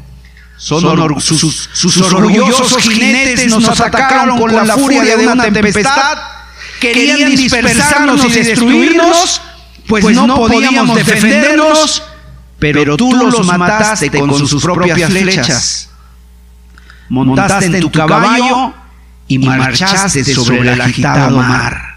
Son 0.58 0.82
sus, 1.21 1.69
sus, 1.71 1.97
orgullosos 2.12 2.84
jinetes 2.84 3.49
nos 3.49 3.80
atacaron 3.80 4.38
con 4.38 4.54
la 4.54 4.75
furia 4.75 5.15
de 5.15 5.28
una 5.28 5.43
tempestad. 5.49 6.17
Querían 6.82 7.34
dispersarnos 7.34 8.25
y 8.25 8.32
destruirnos, 8.32 9.41
pues, 9.88 10.04
pues 10.04 10.15
no 10.17 10.36
podíamos 10.36 10.95
defendernos, 10.97 12.04
pero 12.60 12.97
tú 12.97 13.13
los 13.13 13.45
mataste 13.45 14.12
con 14.12 14.36
sus 14.36 14.62
propias 14.62 15.10
flechas. 15.10 15.89
Montaste 17.08 17.67
en 17.67 17.80
tu 17.80 17.89
caballo 17.89 18.73
y 19.29 19.37
marchaste 19.37 20.25
sobre 20.25 20.73
el 20.73 20.81
agitado 20.81 21.37
mar. 21.37 21.95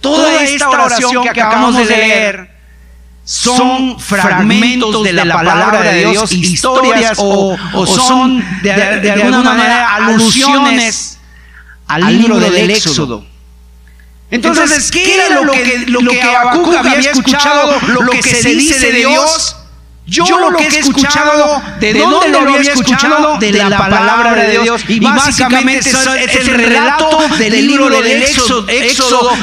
Toda 0.00 0.44
esta 0.44 0.68
oración 0.68 1.24
que 1.24 1.30
acabamos 1.30 1.76
de 1.76 1.84
leer 1.86 2.50
son 3.24 3.98
fragmentos 3.98 5.02
de 5.02 5.14
la 5.14 5.24
palabra 5.34 5.80
de 5.80 6.10
Dios, 6.10 6.30
historias 6.32 7.18
o, 7.18 7.56
son 7.86 8.44
de, 8.62 9.10
alguna 9.10 9.42
manera 9.42 9.94
alusiones 9.96 11.18
al 11.88 12.18
libro 12.18 12.38
del 12.38 12.70
Éxodo. 12.70 13.26
Entonces, 14.30 14.90
¿qué 14.90 15.14
era 15.14 15.40
lo 15.40 15.52
que, 15.52 15.84
lo 15.86 16.00
que 16.00 16.22
Habacuc 16.22 16.74
había 16.74 17.10
escuchado, 17.10 17.78
lo 17.88 18.10
que 18.10 18.22
se 18.22 18.54
dice 18.54 18.92
de 18.92 18.98
Dios? 18.98 19.56
Yo, 20.06 20.26
lo 20.50 20.56
que 20.58 20.64
he 20.64 20.78
escuchado, 20.80 21.62
¿de 21.80 21.94
dónde 21.94 22.28
lo 22.28 22.40
había 22.40 22.60
escuchado? 22.60 23.38
De 23.38 23.52
la 23.52 23.70
palabra 23.76 24.34
de 24.34 24.60
Dios. 24.60 24.82
Y 24.88 25.00
básicamente 25.00 25.90
es 25.90 26.36
el 26.36 26.46
relato 26.46 27.18
del 27.38 27.66
libro 27.66 27.88
del 27.88 28.22
Éxodo, 28.22 28.66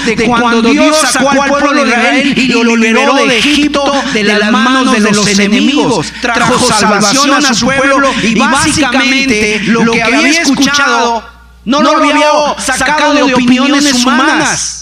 de 0.06 0.26
cuando 0.28 0.62
Dios 0.62 0.98
sacó 1.12 1.42
al 1.42 1.50
pueblo 1.50 1.84
de 1.84 1.90
Israel 1.90 2.34
y 2.38 2.48
lo 2.48 2.76
liberó 2.76 3.16
de 3.16 3.38
Egipto 3.40 3.84
de 4.14 4.24
las 4.24 4.52
manos 4.52 4.92
de 4.92 5.12
los 5.12 5.28
enemigos. 5.28 6.14
Trajo 6.22 6.60
salvación 6.60 7.34
a 7.34 7.54
su 7.54 7.66
pueblo 7.66 8.12
y 8.22 8.36
básicamente 8.36 9.62
lo 9.64 9.92
que 9.92 10.04
había 10.04 10.42
escuchado 10.42 11.24
no 11.66 11.82
lo 11.82 11.98
había 11.98 12.56
sacado 12.60 13.14
de 13.14 13.34
opiniones 13.34 14.06
humanas 14.06 14.81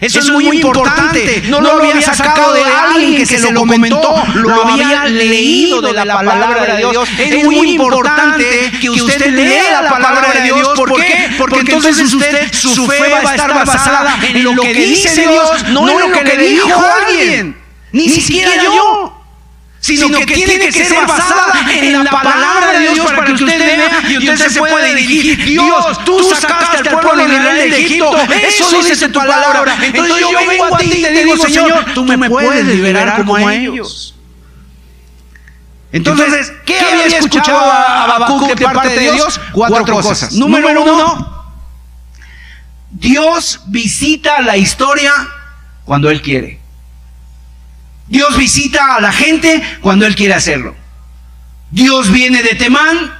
eso, 0.00 0.18
es 0.20 0.30
muy 0.30 0.46
importante. 0.48 1.42
No, 1.48 1.60
lo 1.60 1.72
había 1.72 2.00
sacado 2.00 2.52
de 2.52 2.62
alguien 2.64 3.16
que 3.16 3.26
se 3.26 3.50
lo 3.50 3.60
comentó, 3.60 4.22
lo 4.34 4.64
había 4.64 5.04
leído 5.06 5.80
de 5.80 5.92
la 5.92 6.14
palabra 6.14 6.76
de 6.76 6.76
Dios. 6.78 7.08
Es 7.18 7.44
muy 7.44 7.72
importante 7.72 8.70
que 8.80 8.90
usted 8.90 9.32
lea 9.32 9.82
la 9.82 9.90
palabra 9.90 10.32
de 10.32 10.42
Dios. 10.42 10.68
¿Por 10.76 10.94
qué? 10.94 11.30
Porque 11.36 11.60
entonces 11.60 12.12
usted, 12.12 12.52
su 12.52 12.86
fe 12.86 13.10
va 13.10 13.30
a 13.30 13.34
estar 13.34 13.54
basada 13.54 14.18
en 14.22 14.44
lo 14.44 14.62
que 14.62 14.74
dice 14.74 15.26
Dios, 15.28 15.64
no 15.68 15.88
en 15.88 16.00
lo 16.00 16.12
que 16.12 16.24
le 16.24 16.36
dijo 16.36 16.84
alguien. 17.06 17.56
Ni 17.90 18.08
siquiera 18.08 18.52
yo 18.62 19.17
sino, 19.96 20.18
que, 20.18 20.26
tiene 20.26 20.58
que 20.58 20.84
ser 20.84 21.06
basada 21.06 21.52
en 21.72 22.04
la 22.04 22.10
palabra 22.10 22.78
de 22.78 22.90
Dios 22.90 23.10
para 23.10 23.24
que 23.24 23.32
usted 23.32 23.58
vea 23.58 24.02
y 24.08 24.18
usted 24.18 24.48
se 24.48 24.60
pueda 24.60 24.84
dirigir. 24.84 25.44
Dios, 25.44 26.04
tú 26.04 26.22
sacaste 26.22 26.88
al 26.88 27.00
pueblo 27.00 27.26
de 27.26 27.34
Israel 27.34 27.70
de 27.70 27.78
Egipto, 27.78 28.16
eso 28.46 28.82
dice 28.82 29.08
tu 29.08 29.18
palabra. 29.18 29.78
Entonces 29.82 30.16
yo 30.20 30.30
vengo 30.46 30.74
a 30.74 30.78
ti 30.78 30.92
y 30.92 31.02
te 31.02 31.24
digo, 31.24 31.36
Señor, 31.36 31.86
tú 31.94 32.04
me 32.04 32.28
puedes 32.28 32.64
liberar 32.66 33.16
como 33.16 33.36
a 33.36 33.54
ellos. 33.54 34.14
Entonces, 35.90 36.52
¿qué 36.66 36.78
había 36.78 37.06
escuchado 37.06 37.58
a 37.58 38.04
Habacuc 38.04 38.54
de 38.54 38.64
parte 38.64 38.88
de 38.88 39.12
Dios? 39.12 39.40
Cuatro 39.52 39.84
cosas. 39.86 40.32
Número 40.34 40.82
uno, 40.82 41.38
Dios 42.90 43.62
visita 43.66 44.42
la 44.42 44.56
historia 44.56 45.12
cuando 45.84 46.10
Él 46.10 46.20
quiere. 46.20 46.57
Dios 48.08 48.36
visita 48.36 48.96
a 48.96 49.00
la 49.00 49.12
gente 49.12 49.62
cuando 49.80 50.06
Él 50.06 50.16
quiere 50.16 50.34
hacerlo. 50.34 50.74
Dios 51.70 52.10
viene 52.10 52.42
de 52.42 52.54
Temán. 52.54 53.16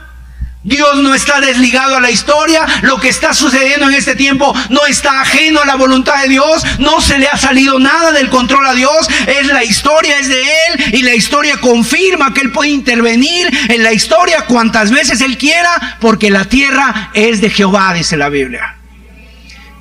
Dios 0.64 0.96
no 0.96 1.14
está 1.14 1.40
desligado 1.40 1.96
a 1.96 2.00
la 2.00 2.10
historia. 2.10 2.66
Lo 2.82 2.98
que 2.98 3.08
está 3.08 3.32
sucediendo 3.32 3.88
en 3.88 3.94
este 3.94 4.16
tiempo 4.16 4.54
no 4.70 4.86
está 4.86 5.20
ajeno 5.20 5.60
a 5.60 5.66
la 5.66 5.76
voluntad 5.76 6.20
de 6.22 6.28
Dios. 6.28 6.62
No 6.78 7.00
se 7.00 7.18
le 7.18 7.28
ha 7.28 7.36
salido 7.36 7.78
nada 7.78 8.12
del 8.12 8.28
control 8.28 8.66
a 8.66 8.74
Dios. 8.74 9.08
Es 9.26 9.46
la 9.46 9.62
historia, 9.64 10.18
es 10.18 10.28
de 10.28 10.42
Él. 10.42 10.94
Y 10.94 11.02
la 11.02 11.14
historia 11.14 11.58
confirma 11.58 12.34
que 12.34 12.40
Él 12.40 12.52
puede 12.52 12.70
intervenir 12.70 13.48
en 13.68 13.82
la 13.82 13.92
historia 13.92 14.46
cuantas 14.46 14.90
veces 14.90 15.20
Él 15.20 15.38
quiera. 15.38 15.98
Porque 16.00 16.30
la 16.30 16.46
tierra 16.46 17.10
es 17.14 17.40
de 17.40 17.50
Jehová, 17.50 17.92
dice 17.94 18.16
la 18.16 18.28
Biblia. 18.28 18.77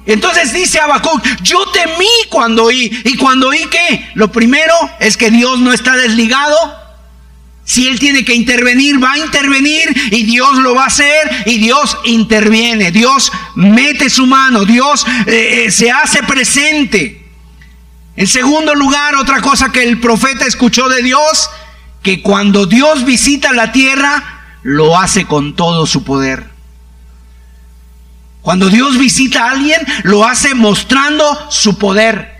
Entonces 0.08 0.54
dice 0.54 0.80
Habacuc, 0.80 1.22
yo 1.44 1.66
temí 1.72 2.08
cuando 2.30 2.64
oí. 2.64 2.90
¿Y 3.04 3.18
cuando 3.18 3.50
oí 3.50 3.68
qué? 3.70 4.10
Lo 4.16 4.32
primero 4.32 4.74
es 5.00 5.18
que 5.18 5.30
Dios 5.30 5.60
no 5.60 5.74
está 5.74 5.96
desligado. 5.98 6.56
Si 7.66 7.90
Él 7.90 8.00
tiene 8.00 8.24
que 8.24 8.34
intervenir, 8.34 9.04
va 9.04 9.12
a 9.12 9.18
intervenir 9.18 9.90
y 10.12 10.24
Dios 10.24 10.56
lo 10.60 10.74
va 10.74 10.86
a 10.86 10.88
hacer 10.88 11.44
y 11.46 11.58
Dios 11.58 11.98
interviene. 12.06 12.92
Dios 12.92 13.30
mete 13.56 14.10
su 14.10 14.26
mano, 14.26 14.64
Dios 14.64 15.06
eh, 15.26 15.66
eh, 15.66 15.72
se 15.72 15.92
hace 15.92 16.24
presente. 16.24 17.26
En 18.16 18.28
segundo 18.28 18.74
lugar, 18.74 19.16
otra 19.18 19.42
cosa 19.42 19.74
que 19.74 19.84
el 19.84 20.00
profeta 20.00 20.46
escuchó 20.46 20.88
de 20.88 21.04
Dios, 21.04 21.50
que 22.02 22.22
cuando 22.22 22.66
Dios 22.66 23.04
visita 23.04 23.52
la 23.52 23.74
tierra, 23.74 24.24
lo 24.64 24.98
hace 24.98 25.26
con 25.26 25.54
todo 25.54 25.86
su 25.86 26.06
poder. 26.06 26.57
Cuando 28.48 28.70
Dios 28.70 28.98
visita 28.98 29.44
a 29.44 29.52
alguien, 29.52 29.86
lo 30.04 30.26
hace 30.26 30.56
mostrando 30.56 31.52
su 31.52 31.78
poder. 31.78 32.40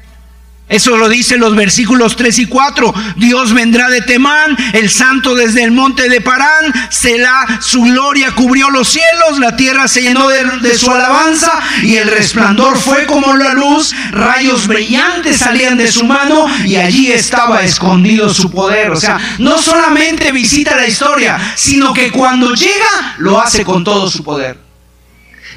Eso 0.70 0.96
lo 0.96 1.10
dicen 1.10 1.42
los 1.42 1.54
versículos 1.54 2.16
3 2.16 2.40
y 2.40 2.46
4. 2.46 2.94
Dios 3.18 3.54
vendrá 3.54 3.90
de 3.90 4.00
Temán, 4.00 4.56
el 4.72 4.90
santo 4.90 5.36
desde 5.36 5.66
el 5.66 5.72
monte 5.72 6.08
de 6.08 6.22
Parán, 6.22 6.72
Selah, 6.90 7.60
su 7.60 7.82
gloria 7.82 8.34
cubrió 8.34 8.70
los 8.70 8.88
cielos, 8.88 9.38
la 9.40 9.58
tierra 9.58 9.90
se 9.90 10.02
llenó 10.02 10.30
de, 10.30 10.46
de, 10.62 10.78
su 10.78 10.90
alabanza 10.90 11.52
y 11.84 11.98
el 11.98 12.08
resplandor 12.08 12.78
fue 12.78 13.06
como 13.06 13.36
la 13.36 13.52
luz, 13.52 13.94
rayos 14.12 14.66
brillantes 14.66 15.36
salían 15.36 15.78
de 15.78 15.92
su 15.92 16.06
mano 16.06 16.48
y 16.64 16.78
allí 16.78 17.12
estaba 17.12 17.64
escondido 17.64 18.34
su 18.34 18.50
poder. 18.50 18.92
O 18.92 18.96
sea, 18.96 19.20
no 19.40 19.58
solamente 19.58 20.32
visita 20.32 20.78
la 20.78 20.88
historia, 20.88 21.38
sino 21.58 21.94
que 21.94 22.14
cuando 22.14 22.54
llega 22.54 23.16
lo 23.18 23.42
hace 23.42 23.66
con 23.66 23.84
todo 23.84 24.10
su 24.10 24.24
poder. 24.24 24.67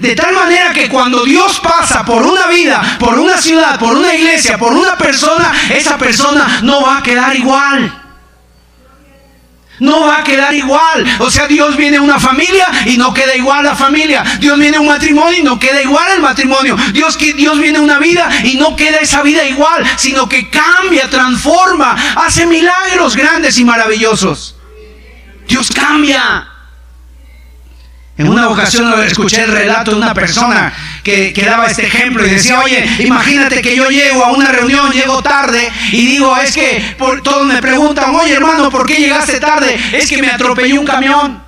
De 0.00 0.16
tal 0.16 0.34
manera 0.34 0.72
que 0.72 0.88
cuando 0.88 1.24
Dios 1.24 1.60
pasa 1.60 2.02
por 2.06 2.26
una 2.26 2.46
vida, 2.46 2.96
por 2.98 3.18
una 3.18 3.36
ciudad, 3.36 3.78
por 3.78 3.96
una 3.96 4.14
iglesia, 4.14 4.56
por 4.56 4.72
una 4.72 4.96
persona, 4.96 5.52
esa 5.68 5.98
persona 5.98 6.60
no 6.62 6.80
va 6.80 6.98
a 6.98 7.02
quedar 7.02 7.36
igual. 7.36 7.96
No 9.80 10.06
va 10.06 10.18
a 10.18 10.24
quedar 10.24 10.54
igual. 10.54 11.06
O 11.18 11.30
sea, 11.30 11.46
Dios 11.46 11.76
viene 11.76 11.98
a 11.98 12.02
una 12.02 12.18
familia 12.18 12.66
y 12.86 12.96
no 12.96 13.12
queda 13.12 13.34
igual 13.36 13.64
la 13.64 13.74
familia. 13.74 14.24
Dios 14.38 14.58
viene 14.58 14.78
a 14.78 14.80
un 14.80 14.86
matrimonio 14.86 15.38
y 15.38 15.42
no 15.42 15.58
queda 15.58 15.82
igual 15.82 16.12
el 16.14 16.22
matrimonio. 16.22 16.76
Dios, 16.92 17.18
Dios 17.18 17.58
viene 17.58 17.78
a 17.78 17.82
una 17.82 17.98
vida 17.98 18.30
y 18.44 18.56
no 18.56 18.76
queda 18.76 18.98
esa 18.98 19.22
vida 19.22 19.44
igual, 19.44 19.84
sino 19.96 20.28
que 20.28 20.48
cambia, 20.48 21.10
transforma, 21.10 21.94
hace 22.16 22.46
milagros 22.46 23.16
grandes 23.16 23.58
y 23.58 23.64
maravillosos. 23.64 24.56
Dios 25.46 25.70
cambia. 25.70 26.49
En 28.20 28.28
una 28.28 28.50
ocasión 28.50 28.92
escuché 29.02 29.44
el 29.44 29.50
relato 29.50 29.92
de 29.92 29.96
una 29.96 30.12
persona 30.12 30.70
que, 31.02 31.32
daba 31.42 31.68
este 31.68 31.86
ejemplo 31.86 32.26
y 32.26 32.28
decía, 32.28 32.60
oye, 32.60 32.86
imagínate 32.98 33.62
que 33.62 33.74
yo 33.74 33.88
llego 33.88 34.22
a 34.22 34.32
una 34.32 34.52
reunión, 34.52 34.92
llego 34.92 35.22
tarde 35.22 35.72
y 35.90 36.04
digo, 36.04 36.36
es 36.36 36.54
que 36.54 36.96
todos 37.24 37.46
me 37.46 37.62
preguntan, 37.62 38.14
oye 38.14 38.34
hermano, 38.34 38.68
¿por 38.68 38.86
qué 38.86 38.96
llegaste 38.96 39.40
tarde? 39.40 39.74
Es 39.94 40.10
que 40.10 40.20
me 40.20 40.28
atropelló 40.28 40.80
un 40.80 40.86
camión. 40.86 41.42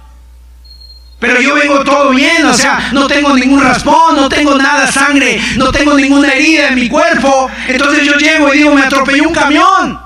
Pero 1.21 1.43
yo 1.43 1.57
vengo 1.57 1.85
todo 1.85 2.09
bien, 2.09 2.47
o 2.47 2.55
sea, 2.55 2.89
no 2.93 3.07
tengo 3.07 3.37
ningún 3.37 3.63
raspón, 3.63 4.17
no 4.17 4.31
tengo 4.31 4.57
nada 4.57 4.91
sangre, 4.91 5.39
no 5.57 5.71
tengo 5.73 5.93
ninguna 5.93 6.33
herida 6.33 6.69
en 6.69 6.75
mi 6.75 6.89
cuerpo. 6.89 7.51
Entonces 7.69 8.07
yo 8.07 8.15
llego 8.15 8.55
y 8.55 8.59
digo, 8.59 8.75
me 8.75 8.81
atropelló 8.81 9.29
un 9.29 9.35
camión. 9.35 10.01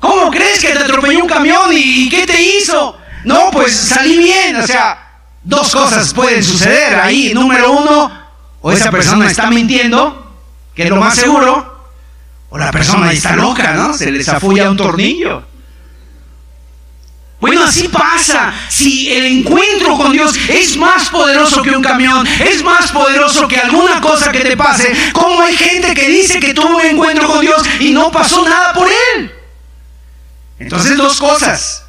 ¿Cómo 0.00 0.30
crees 0.30 0.58
que 0.58 0.68
te 0.68 0.78
atropelló 0.78 1.18
un 1.18 1.28
camión 1.28 1.68
y 1.70 2.08
qué 2.08 2.26
te 2.26 2.40
hizo? 2.40 2.98
No, 3.24 3.50
pues 3.50 3.76
salí 3.76 4.16
bien, 4.16 4.56
o 4.56 4.66
sea, 4.66 5.07
Dos 5.48 5.70
cosas 5.70 6.12
pueden 6.12 6.44
suceder 6.44 6.96
ahí. 6.96 7.32
Número 7.32 7.72
uno, 7.72 8.12
o 8.60 8.70
esa 8.70 8.90
persona 8.90 9.30
está 9.30 9.50
mintiendo, 9.50 10.30
que 10.74 10.82
es 10.82 10.90
lo 10.90 10.96
más 10.96 11.14
seguro, 11.14 11.88
o 12.50 12.58
la 12.58 12.70
persona 12.70 13.10
está 13.12 13.34
loca, 13.34 13.72
¿no? 13.72 13.94
Se 13.94 14.10
le 14.10 14.22
zafulla 14.22 14.70
un 14.70 14.76
tornillo. 14.76 15.42
Bueno, 17.40 17.64
así 17.64 17.88
pasa. 17.88 18.52
Si 18.68 19.10
el 19.10 19.38
encuentro 19.38 19.96
con 19.96 20.12
Dios 20.12 20.36
es 20.50 20.76
más 20.76 21.08
poderoso 21.08 21.62
que 21.62 21.70
un 21.70 21.82
camión, 21.82 22.26
es 22.26 22.62
más 22.62 22.92
poderoso 22.92 23.48
que 23.48 23.56
alguna 23.56 24.02
cosa 24.02 24.30
que 24.30 24.40
te 24.40 24.54
pase, 24.54 24.92
¿cómo 25.14 25.40
hay 25.40 25.56
gente 25.56 25.94
que 25.94 26.08
dice 26.10 26.40
que 26.40 26.52
tuvo 26.52 26.76
un 26.76 26.84
encuentro 26.84 27.26
con 27.26 27.40
Dios 27.40 27.62
y 27.80 27.92
no 27.92 28.12
pasó 28.12 28.46
nada 28.46 28.74
por 28.74 28.86
él? 28.86 29.32
Entonces, 30.58 30.94
dos 30.98 31.18
cosas. 31.18 31.84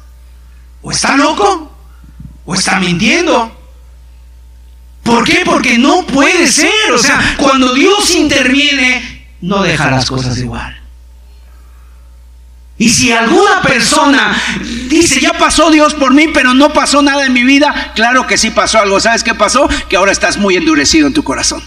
O 0.80 0.90
está 0.90 1.14
loco 1.14 1.69
o 2.50 2.54
está 2.54 2.80
mintiendo. 2.80 3.56
¿Por 5.04 5.22
qué? 5.24 5.42
Porque 5.44 5.78
no 5.78 6.04
puede 6.04 6.48
ser. 6.48 6.92
O 6.92 6.98
sea, 6.98 7.36
cuando 7.36 7.72
Dios 7.74 8.12
interviene, 8.16 9.36
no 9.40 9.62
deja 9.62 9.88
las 9.88 10.10
cosas 10.10 10.36
igual. 10.38 10.76
Y 12.76 12.88
si 12.88 13.12
alguna 13.12 13.62
persona 13.62 14.36
dice, 14.88 15.20
ya 15.20 15.34
pasó 15.34 15.70
Dios 15.70 15.94
por 15.94 16.12
mí, 16.12 16.26
pero 16.34 16.52
no 16.52 16.72
pasó 16.72 17.02
nada 17.02 17.24
en 17.24 17.32
mi 17.32 17.44
vida, 17.44 17.92
claro 17.94 18.26
que 18.26 18.36
sí 18.36 18.50
pasó 18.50 18.80
algo. 18.80 18.98
¿Sabes 18.98 19.22
qué 19.22 19.36
pasó? 19.36 19.68
Que 19.88 19.96
ahora 19.96 20.10
estás 20.10 20.36
muy 20.36 20.56
endurecido 20.56 21.06
en 21.06 21.14
tu 21.14 21.22
corazón. 21.22 21.62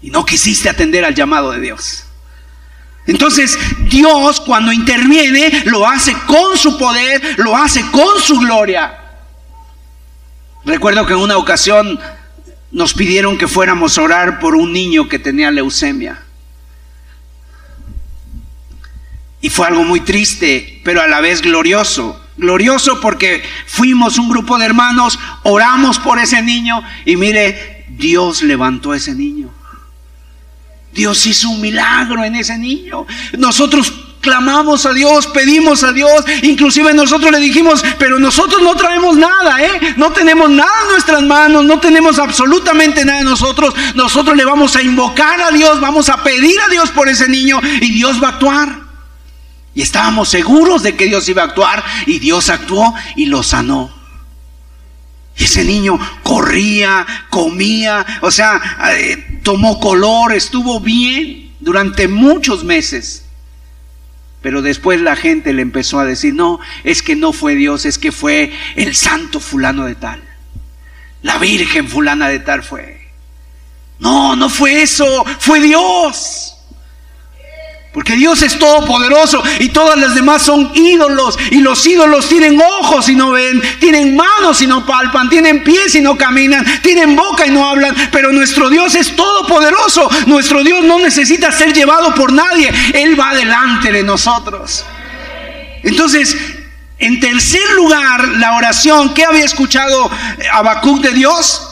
Y 0.00 0.10
no 0.10 0.24
quisiste 0.24 0.68
atender 0.68 1.04
al 1.04 1.16
llamado 1.16 1.50
de 1.50 1.58
Dios. 1.58 2.04
Entonces 3.08 3.58
Dios 3.90 4.40
cuando 4.40 4.72
interviene 4.72 5.64
lo 5.64 5.84
hace 5.84 6.14
con 6.28 6.56
su 6.56 6.78
poder, 6.78 7.34
lo 7.38 7.56
hace 7.56 7.84
con 7.90 8.20
su 8.22 8.38
gloria. 8.38 9.00
Recuerdo 10.64 11.06
que 11.06 11.12
en 11.12 11.20
una 11.20 11.36
ocasión 11.36 11.98
nos 12.70 12.94
pidieron 12.94 13.38
que 13.38 13.46
fuéramos 13.46 13.98
a 13.98 14.02
orar 14.02 14.40
por 14.40 14.54
un 14.54 14.72
niño 14.72 15.08
que 15.08 15.18
tenía 15.18 15.50
leucemia. 15.50 16.22
Y 19.40 19.50
fue 19.50 19.66
algo 19.66 19.84
muy 19.84 20.00
triste, 20.00 20.80
pero 20.84 21.02
a 21.02 21.06
la 21.06 21.20
vez 21.20 21.42
glorioso. 21.42 22.20
Glorioso 22.36 23.00
porque 23.00 23.44
fuimos 23.66 24.18
un 24.18 24.28
grupo 24.28 24.58
de 24.58 24.64
hermanos, 24.64 25.18
oramos 25.44 25.98
por 25.98 26.18
ese 26.18 26.42
niño 26.42 26.82
y 27.04 27.16
mire, 27.16 27.84
Dios 27.90 28.42
levantó 28.42 28.92
a 28.92 28.96
ese 28.96 29.14
niño. 29.14 29.50
Dios 30.92 31.26
hizo 31.26 31.50
un 31.50 31.60
milagro 31.60 32.24
en 32.24 32.36
ese 32.36 32.56
niño. 32.56 33.06
Nosotros 33.36 34.13
clamamos 34.24 34.86
a 34.86 34.92
Dios, 34.92 35.28
pedimos 35.28 35.84
a 35.84 35.92
Dios, 35.92 36.24
inclusive 36.42 36.92
nosotros 36.94 37.30
le 37.30 37.38
dijimos, 37.38 37.84
pero 37.98 38.18
nosotros 38.18 38.62
no 38.62 38.74
traemos 38.74 39.16
nada, 39.16 39.62
¿eh? 39.62 39.94
No 39.96 40.10
tenemos 40.10 40.50
nada 40.50 40.72
en 40.82 40.88
nuestras 40.92 41.22
manos, 41.22 41.64
no 41.64 41.78
tenemos 41.78 42.18
absolutamente 42.18 43.04
nada 43.04 43.20
en 43.20 43.26
nosotros. 43.26 43.74
Nosotros 43.94 44.36
le 44.36 44.44
vamos 44.44 44.74
a 44.74 44.82
invocar 44.82 45.40
a 45.40 45.50
Dios, 45.50 45.80
vamos 45.80 46.08
a 46.08 46.22
pedir 46.22 46.58
a 46.60 46.68
Dios 46.68 46.90
por 46.90 47.08
ese 47.08 47.28
niño 47.28 47.60
y 47.80 47.92
Dios 47.92 48.20
va 48.22 48.28
a 48.28 48.30
actuar. 48.32 48.80
Y 49.74 49.82
estábamos 49.82 50.28
seguros 50.30 50.82
de 50.82 50.96
que 50.96 51.06
Dios 51.06 51.28
iba 51.28 51.42
a 51.42 51.46
actuar 51.46 51.84
y 52.06 52.18
Dios 52.18 52.48
actuó 52.48 52.94
y 53.16 53.26
lo 53.26 53.42
sanó. 53.42 53.92
Y 55.36 55.44
ese 55.44 55.64
niño 55.64 55.98
corría, 56.22 57.06
comía, 57.28 58.06
o 58.22 58.30
sea, 58.30 58.60
eh, 58.96 59.40
tomó 59.42 59.80
color, 59.80 60.32
estuvo 60.32 60.80
bien 60.80 61.52
durante 61.60 62.06
muchos 62.06 62.62
meses. 62.62 63.23
Pero 64.44 64.60
después 64.60 65.00
la 65.00 65.16
gente 65.16 65.54
le 65.54 65.62
empezó 65.62 65.98
a 65.98 66.04
decir, 66.04 66.34
no, 66.34 66.60
es 66.84 67.00
que 67.00 67.16
no 67.16 67.32
fue 67.32 67.54
Dios, 67.54 67.86
es 67.86 67.96
que 67.96 68.12
fue 68.12 68.52
el 68.76 68.94
santo 68.94 69.40
fulano 69.40 69.86
de 69.86 69.94
tal. 69.94 70.22
La 71.22 71.38
virgen 71.38 71.88
fulana 71.88 72.28
de 72.28 72.40
tal 72.40 72.62
fue. 72.62 73.08
No, 73.98 74.36
no 74.36 74.50
fue 74.50 74.82
eso, 74.82 75.24
fue 75.38 75.62
Dios. 75.62 76.53
Porque 77.94 78.16
Dios 78.16 78.42
es 78.42 78.58
todopoderoso 78.58 79.40
y 79.60 79.68
todas 79.68 79.96
las 79.96 80.16
demás 80.16 80.42
son 80.42 80.72
ídolos. 80.74 81.38
Y 81.52 81.60
los 81.60 81.86
ídolos 81.86 82.28
tienen 82.28 82.60
ojos 82.60 83.08
y 83.08 83.14
no 83.14 83.30
ven, 83.30 83.62
tienen 83.78 84.16
manos 84.16 84.60
y 84.60 84.66
no 84.66 84.84
palpan, 84.84 85.30
tienen 85.30 85.62
pies 85.62 85.94
y 85.94 86.00
no 86.00 86.18
caminan, 86.18 86.66
tienen 86.82 87.14
boca 87.14 87.46
y 87.46 87.50
no 87.50 87.64
hablan. 87.64 87.94
Pero 88.10 88.32
nuestro 88.32 88.68
Dios 88.68 88.96
es 88.96 89.14
todopoderoso. 89.14 90.10
Nuestro 90.26 90.64
Dios 90.64 90.82
no 90.82 90.98
necesita 90.98 91.52
ser 91.52 91.72
llevado 91.72 92.12
por 92.16 92.32
nadie. 92.32 92.68
Él 92.94 93.18
va 93.18 93.32
delante 93.32 93.92
de 93.92 94.02
nosotros. 94.02 94.84
Entonces, 95.84 96.36
en 96.98 97.20
tercer 97.20 97.70
lugar, 97.76 98.26
la 98.38 98.56
oración 98.56 99.14
que 99.14 99.24
había 99.24 99.44
escuchado 99.44 100.10
Habacuc 100.52 101.00
de 101.00 101.12
Dios, 101.12 101.62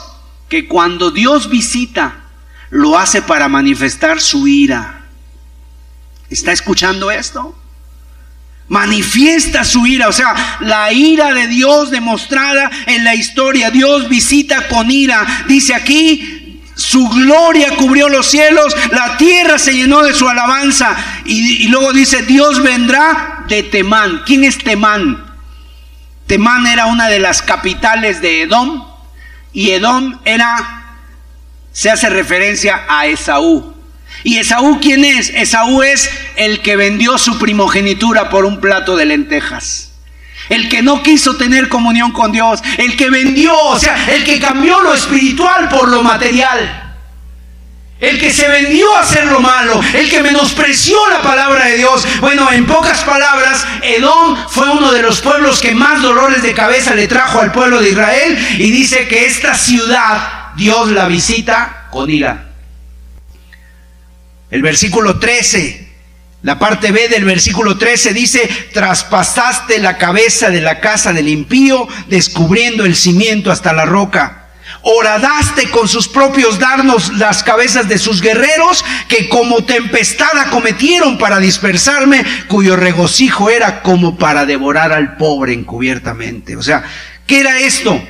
que 0.48 0.68
cuando 0.68 1.10
Dios 1.10 1.50
visita, 1.50 2.26
lo 2.70 2.96
hace 2.96 3.22
para 3.22 3.48
manifestar 3.48 4.20
su 4.20 4.46
ira. 4.46 5.01
¿Está 6.32 6.52
escuchando 6.52 7.10
esto? 7.10 7.54
Manifiesta 8.68 9.64
su 9.64 9.86
ira, 9.86 10.08
o 10.08 10.12
sea, 10.12 10.58
la 10.60 10.90
ira 10.92 11.34
de 11.34 11.46
Dios 11.46 11.90
demostrada 11.90 12.70
en 12.86 13.04
la 13.04 13.14
historia. 13.14 13.70
Dios 13.70 14.08
visita 14.08 14.66
con 14.68 14.90
ira. 14.90 15.44
Dice 15.46 15.74
aquí, 15.74 16.62
su 16.74 17.06
gloria 17.10 17.76
cubrió 17.76 18.08
los 18.08 18.30
cielos, 18.30 18.74
la 18.92 19.18
tierra 19.18 19.58
se 19.58 19.74
llenó 19.74 20.02
de 20.02 20.14
su 20.14 20.26
alabanza. 20.26 20.96
Y, 21.26 21.68
luego 21.68 21.92
dice, 21.92 22.22
Dios 22.22 22.62
vendrá 22.62 23.44
de 23.46 23.62
Temán. 23.62 24.22
¿Quién 24.24 24.44
es 24.44 24.56
Temán? 24.56 25.22
Temán 26.26 26.66
era 26.66 26.86
una 26.86 27.08
de 27.08 27.18
las 27.18 27.42
capitales 27.42 28.22
de 28.22 28.42
Edom 28.42 28.86
y 29.52 29.70
Edom 29.72 30.18
era, 30.24 30.96
se 31.72 31.90
hace 31.90 32.08
referencia 32.08 32.86
a 32.88 33.06
Esaú. 33.06 33.81
¿Y 34.24 34.38
Esaú 34.38 34.78
quién 34.80 35.04
es? 35.04 35.30
Esaú 35.30 35.82
es 35.82 36.10
el 36.36 36.60
que 36.60 36.76
vendió 36.76 37.18
su 37.18 37.38
primogenitura 37.38 38.30
por 38.30 38.44
un 38.44 38.60
plato 38.60 38.96
de 38.96 39.06
lentejas. 39.06 39.92
El 40.48 40.68
que 40.68 40.82
no 40.82 41.02
quiso 41.02 41.36
tener 41.36 41.68
comunión 41.68 42.12
con 42.12 42.32
Dios. 42.32 42.62
El 42.76 42.96
que 42.96 43.10
vendió, 43.10 43.56
o 43.56 43.78
sea, 43.78 44.12
el 44.14 44.24
que 44.24 44.38
cambió 44.38 44.80
lo 44.80 44.94
espiritual 44.94 45.68
por 45.68 45.88
lo 45.88 46.02
material. 46.02 46.90
El 48.00 48.18
que 48.18 48.32
se 48.32 48.48
vendió 48.48 48.96
a 48.96 49.02
hacer 49.02 49.26
lo 49.26 49.38
malo, 49.38 49.80
el 49.94 50.10
que 50.10 50.24
menospreció 50.24 50.96
la 51.08 51.22
palabra 51.22 51.66
de 51.66 51.76
Dios. 51.76 52.04
Bueno, 52.20 52.50
en 52.50 52.66
pocas 52.66 53.04
palabras, 53.04 53.64
Edom 53.80 54.36
fue 54.48 54.68
uno 54.70 54.90
de 54.90 55.02
los 55.02 55.20
pueblos 55.20 55.60
que 55.60 55.72
más 55.72 56.02
dolores 56.02 56.42
de 56.42 56.52
cabeza 56.52 56.96
le 56.96 57.06
trajo 57.06 57.40
al 57.40 57.52
pueblo 57.52 57.80
de 57.80 57.90
Israel 57.90 58.36
y 58.58 58.72
dice 58.72 59.06
que 59.06 59.26
esta 59.26 59.54
ciudad 59.54 60.50
Dios 60.56 60.90
la 60.90 61.06
visita 61.06 61.86
con 61.92 62.10
ira. 62.10 62.51
El 64.52 64.60
versículo 64.60 65.18
13, 65.18 65.88
la 66.42 66.58
parte 66.58 66.92
B 66.92 67.08
del 67.08 67.24
versículo 67.24 67.78
13 67.78 68.12
dice, 68.12 68.46
traspasaste 68.74 69.78
la 69.78 69.96
cabeza 69.96 70.50
de 70.50 70.60
la 70.60 70.78
casa 70.78 71.14
del 71.14 71.28
impío, 71.28 71.88
descubriendo 72.08 72.84
el 72.84 72.94
cimiento 72.94 73.50
hasta 73.50 73.72
la 73.72 73.86
roca. 73.86 74.48
Horadaste 74.82 75.70
con 75.70 75.88
sus 75.88 76.06
propios 76.06 76.58
darnos 76.58 77.14
las 77.14 77.42
cabezas 77.42 77.88
de 77.88 77.96
sus 77.96 78.20
guerreros, 78.20 78.84
que 79.08 79.30
como 79.30 79.64
tempestad 79.64 80.36
acometieron 80.36 81.16
para 81.16 81.38
dispersarme, 81.38 82.22
cuyo 82.46 82.76
regocijo 82.76 83.48
era 83.48 83.80
como 83.80 84.18
para 84.18 84.44
devorar 84.44 84.92
al 84.92 85.16
pobre 85.16 85.54
encubiertamente. 85.54 86.58
O 86.58 86.62
sea, 86.62 86.84
¿qué 87.26 87.40
era 87.40 87.58
esto? 87.58 88.06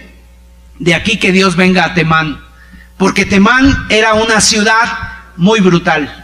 De 0.81 0.96
aquí 0.96 1.20
que 1.20 1.31
Dios 1.31 1.55
venga 1.55 1.85
a 1.85 1.94
Temán. 1.94 2.40
Porque 2.98 3.26
Temán 3.26 3.87
era 3.90 4.14
una 4.14 4.40
ciudad 4.40 4.88
muy 5.37 5.61
brutal 5.61 6.21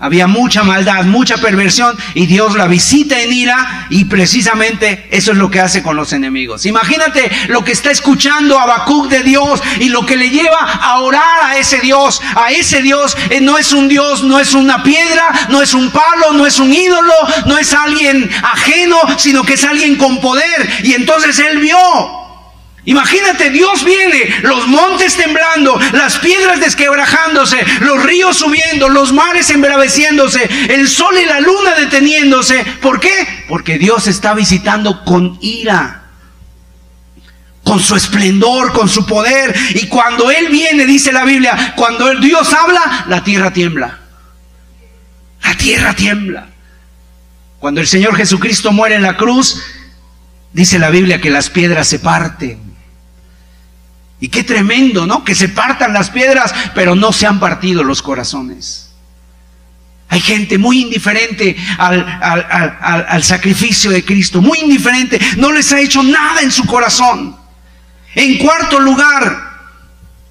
Había 0.00 0.28
mucha 0.28 0.62
maldad, 0.62 1.04
mucha 1.06 1.38
perversión 1.38 1.98
y 2.14 2.26
Dios 2.26 2.54
la 2.54 2.68
visita 2.68 3.20
en 3.20 3.32
ira 3.32 3.88
y 3.90 4.04
precisamente 4.04 5.08
eso 5.10 5.32
es 5.32 5.38
lo 5.38 5.50
que 5.50 5.58
hace 5.58 5.82
con 5.82 5.96
los 5.96 6.12
enemigos. 6.12 6.66
Imagínate 6.66 7.28
lo 7.48 7.64
que 7.64 7.72
está 7.72 7.90
escuchando 7.90 8.60
Habacuc 8.60 9.08
de 9.08 9.24
Dios 9.24 9.60
y 9.80 9.88
lo 9.88 10.06
que 10.06 10.16
le 10.16 10.30
lleva 10.30 10.60
a 10.60 11.00
orar 11.00 11.40
a 11.42 11.58
ese 11.58 11.80
Dios. 11.80 12.22
A 12.36 12.52
ese 12.52 12.80
Dios 12.80 13.16
eh, 13.30 13.40
no 13.40 13.58
es 13.58 13.72
un 13.72 13.88
Dios, 13.88 14.22
no 14.22 14.38
es 14.38 14.54
una 14.54 14.84
piedra, 14.84 15.48
no 15.48 15.62
es 15.62 15.74
un 15.74 15.90
palo, 15.90 16.32
no 16.32 16.46
es 16.46 16.60
un 16.60 16.72
ídolo, 16.72 17.14
no 17.46 17.58
es 17.58 17.74
alguien 17.74 18.30
ajeno, 18.42 18.98
sino 19.16 19.42
que 19.42 19.54
es 19.54 19.64
alguien 19.64 19.96
con 19.96 20.20
poder. 20.20 20.68
Y 20.84 20.92
entonces 20.94 21.40
él 21.40 21.58
vio 21.58 21.76
Imagínate, 22.88 23.50
Dios 23.50 23.84
viene, 23.84 24.40
los 24.40 24.66
montes 24.66 25.14
temblando, 25.14 25.78
las 25.92 26.16
piedras 26.20 26.58
desquebrajándose, 26.58 27.58
los 27.80 28.02
ríos 28.02 28.38
subiendo, 28.38 28.88
los 28.88 29.12
mares 29.12 29.50
embraveciéndose, 29.50 30.48
el 30.70 30.88
sol 30.88 31.14
y 31.22 31.26
la 31.26 31.38
luna 31.38 31.74
deteniéndose. 31.74 32.64
¿Por 32.80 32.98
qué? 32.98 33.44
Porque 33.46 33.76
Dios 33.76 34.06
está 34.06 34.32
visitando 34.32 35.04
con 35.04 35.36
ira, 35.42 36.04
con 37.62 37.78
su 37.78 37.94
esplendor, 37.94 38.72
con 38.72 38.88
su 38.88 39.04
poder. 39.04 39.54
Y 39.74 39.86
cuando 39.88 40.30
Él 40.30 40.48
viene, 40.48 40.86
dice 40.86 41.12
la 41.12 41.24
Biblia, 41.24 41.74
cuando 41.76 42.14
Dios 42.14 42.54
habla, 42.54 43.04
la 43.06 43.22
tierra 43.22 43.52
tiembla. 43.52 43.98
La 45.42 45.54
tierra 45.58 45.92
tiembla. 45.92 46.46
Cuando 47.58 47.82
el 47.82 47.86
Señor 47.86 48.16
Jesucristo 48.16 48.72
muere 48.72 48.94
en 48.94 49.02
la 49.02 49.18
cruz, 49.18 49.62
dice 50.54 50.78
la 50.78 50.88
Biblia 50.88 51.20
que 51.20 51.28
las 51.28 51.50
piedras 51.50 51.86
se 51.86 51.98
parten. 51.98 52.68
Y 54.20 54.28
qué 54.28 54.42
tremendo, 54.42 55.06
¿no? 55.06 55.24
Que 55.24 55.34
se 55.34 55.48
partan 55.48 55.92
las 55.92 56.10
piedras, 56.10 56.54
pero 56.74 56.94
no 56.94 57.12
se 57.12 57.26
han 57.26 57.38
partido 57.38 57.84
los 57.84 58.02
corazones. 58.02 58.88
Hay 60.10 60.20
gente 60.20 60.56
muy 60.56 60.80
indiferente 60.80 61.56
al, 61.76 63.22
sacrificio 63.22 63.90
de 63.90 64.04
Cristo, 64.04 64.40
muy 64.40 64.58
indiferente, 64.60 65.20
no 65.36 65.52
les 65.52 65.70
ha 65.72 65.80
hecho 65.80 66.02
nada 66.02 66.40
en 66.40 66.50
su 66.50 66.64
corazón. 66.64 67.36
En 68.14 68.38
cuarto 68.38 68.80
lugar, 68.80 69.48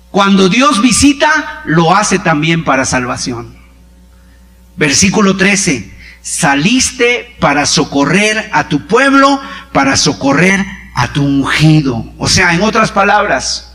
cuando 0.10 0.50
Dios 0.50 0.82
visita, 0.82 1.62
lo 1.66 1.96
hace 1.96 2.18
también 2.18 2.64
para 2.64 2.86
salvación. 2.86 3.56
Versículo 4.78 5.38
13, 5.38 5.96
saliste 6.22 7.36
para 7.40 7.68
socorrer 7.68 8.50
a 8.52 8.68
tu 8.68 8.88
pueblo, 8.88 9.40
para 9.74 9.96
socorrer 9.96 10.66
a 10.96 11.14
tu 11.14 11.24
ungido. 11.24 12.04
O 12.18 12.28
sea, 12.28 12.56
en 12.56 12.64
otras 12.64 12.92
palabras, 12.92 13.66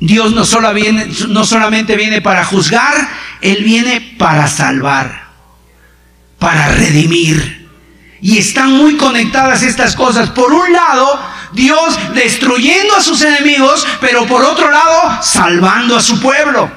Dios 0.00 0.32
no, 0.32 0.44
solo 0.44 0.72
viene, 0.74 1.08
no 1.28 1.44
solamente 1.44 1.96
viene 1.96 2.20
para 2.20 2.44
juzgar, 2.44 3.08
Él 3.40 3.64
viene 3.64 4.14
para 4.18 4.46
salvar, 4.46 5.28
para 6.38 6.68
redimir. 6.68 7.66
Y 8.20 8.38
están 8.38 8.72
muy 8.72 8.96
conectadas 8.96 9.62
estas 9.62 9.94
cosas. 9.94 10.30
Por 10.30 10.52
un 10.52 10.72
lado, 10.72 11.20
Dios 11.52 11.98
destruyendo 12.14 12.96
a 12.96 13.00
sus 13.00 13.22
enemigos, 13.22 13.86
pero 14.00 14.26
por 14.26 14.44
otro 14.44 14.70
lado, 14.70 15.22
salvando 15.22 15.96
a 15.96 16.02
su 16.02 16.20
pueblo. 16.20 16.70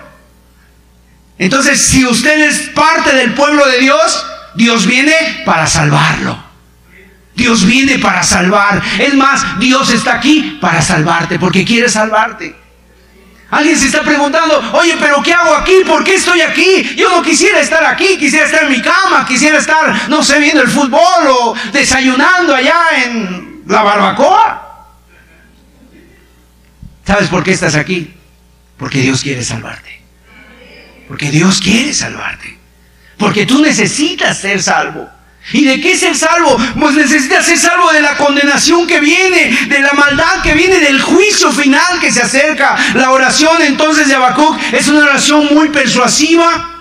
Entonces, 1.37 1.81
si 1.81 2.05
usted 2.05 2.39
es 2.47 2.69
parte 2.69 3.15
del 3.15 3.33
pueblo 3.33 3.65
de 3.65 3.79
Dios, 3.79 4.25
Dios 4.55 4.85
viene 4.85 5.13
para 5.45 5.67
salvarlo. 5.67 6.37
Dios 7.35 7.65
viene 7.65 7.99
para 7.99 8.23
salvar. 8.23 8.81
Es 8.99 9.13
más, 9.13 9.59
Dios 9.59 9.89
está 9.91 10.15
aquí 10.15 10.57
para 10.59 10.81
salvarte, 10.81 11.39
porque 11.39 11.63
quiere 11.63 11.87
salvarte. 11.87 12.68
Alguien 13.51 13.77
se 13.77 13.87
está 13.87 14.03
preguntando, 14.03 14.59
oye, 14.73 14.95
pero 14.99 15.23
¿qué 15.23 15.33
hago 15.33 15.55
aquí? 15.55 15.81
¿Por 15.85 16.03
qué 16.03 16.15
estoy 16.15 16.41
aquí? 16.41 16.95
Yo 16.95 17.09
no 17.09 17.23
quisiera 17.23 17.59
estar 17.59 17.83
aquí, 17.83 18.17
quisiera 18.17 18.45
estar 18.45 18.63
en 18.63 18.71
mi 18.71 18.81
cama, 18.81 19.25
quisiera 19.27 19.57
estar, 19.57 20.07
no 20.09 20.21
sé, 20.21 20.39
viendo 20.39 20.61
el 20.61 20.69
fútbol 20.69 21.27
o 21.27 21.55
desayunando 21.71 22.53
allá 22.53 22.79
en 23.03 23.63
la 23.65 23.81
barbacoa. 23.81 24.65
¿Sabes 27.05 27.27
por 27.29 27.43
qué 27.43 27.51
estás 27.51 27.73
aquí? 27.73 28.13
Porque 28.77 29.01
Dios 29.01 29.23
quiere 29.23 29.43
salvarte. 29.43 29.99
Porque 31.07 31.31
Dios 31.31 31.59
quiere 31.59 31.91
salvarte. 31.91 32.55
Porque 33.17 33.47
tú 33.47 33.61
necesitas 33.63 34.37
ser 34.37 34.61
salvo. 34.61 35.09
¿Y 35.51 35.65
de 35.65 35.81
qué 35.81 35.97
ser 35.97 36.15
salvo? 36.15 36.57
Pues 36.79 36.95
necesitas 36.95 37.45
ser 37.45 37.57
salvo 37.57 37.91
de 37.91 38.01
la 38.01 38.17
condenación 38.17 38.85
que 38.85 38.99
viene, 38.99 39.51
de 39.67 39.79
la 39.79 39.93
maldad 39.93 40.41
que 40.43 40.53
viene, 40.53 40.79
del 40.79 41.01
juicio 41.01 41.51
final 41.51 41.99
que 41.99 42.11
se 42.11 42.21
acerca. 42.21 42.75
La 42.95 43.11
oración 43.11 43.61
entonces 43.61 44.07
de 44.07 44.15
Habacuc 44.15 44.57
es 44.73 44.87
una 44.87 44.99
oración 44.99 45.47
muy 45.51 45.69
persuasiva. 45.69 46.75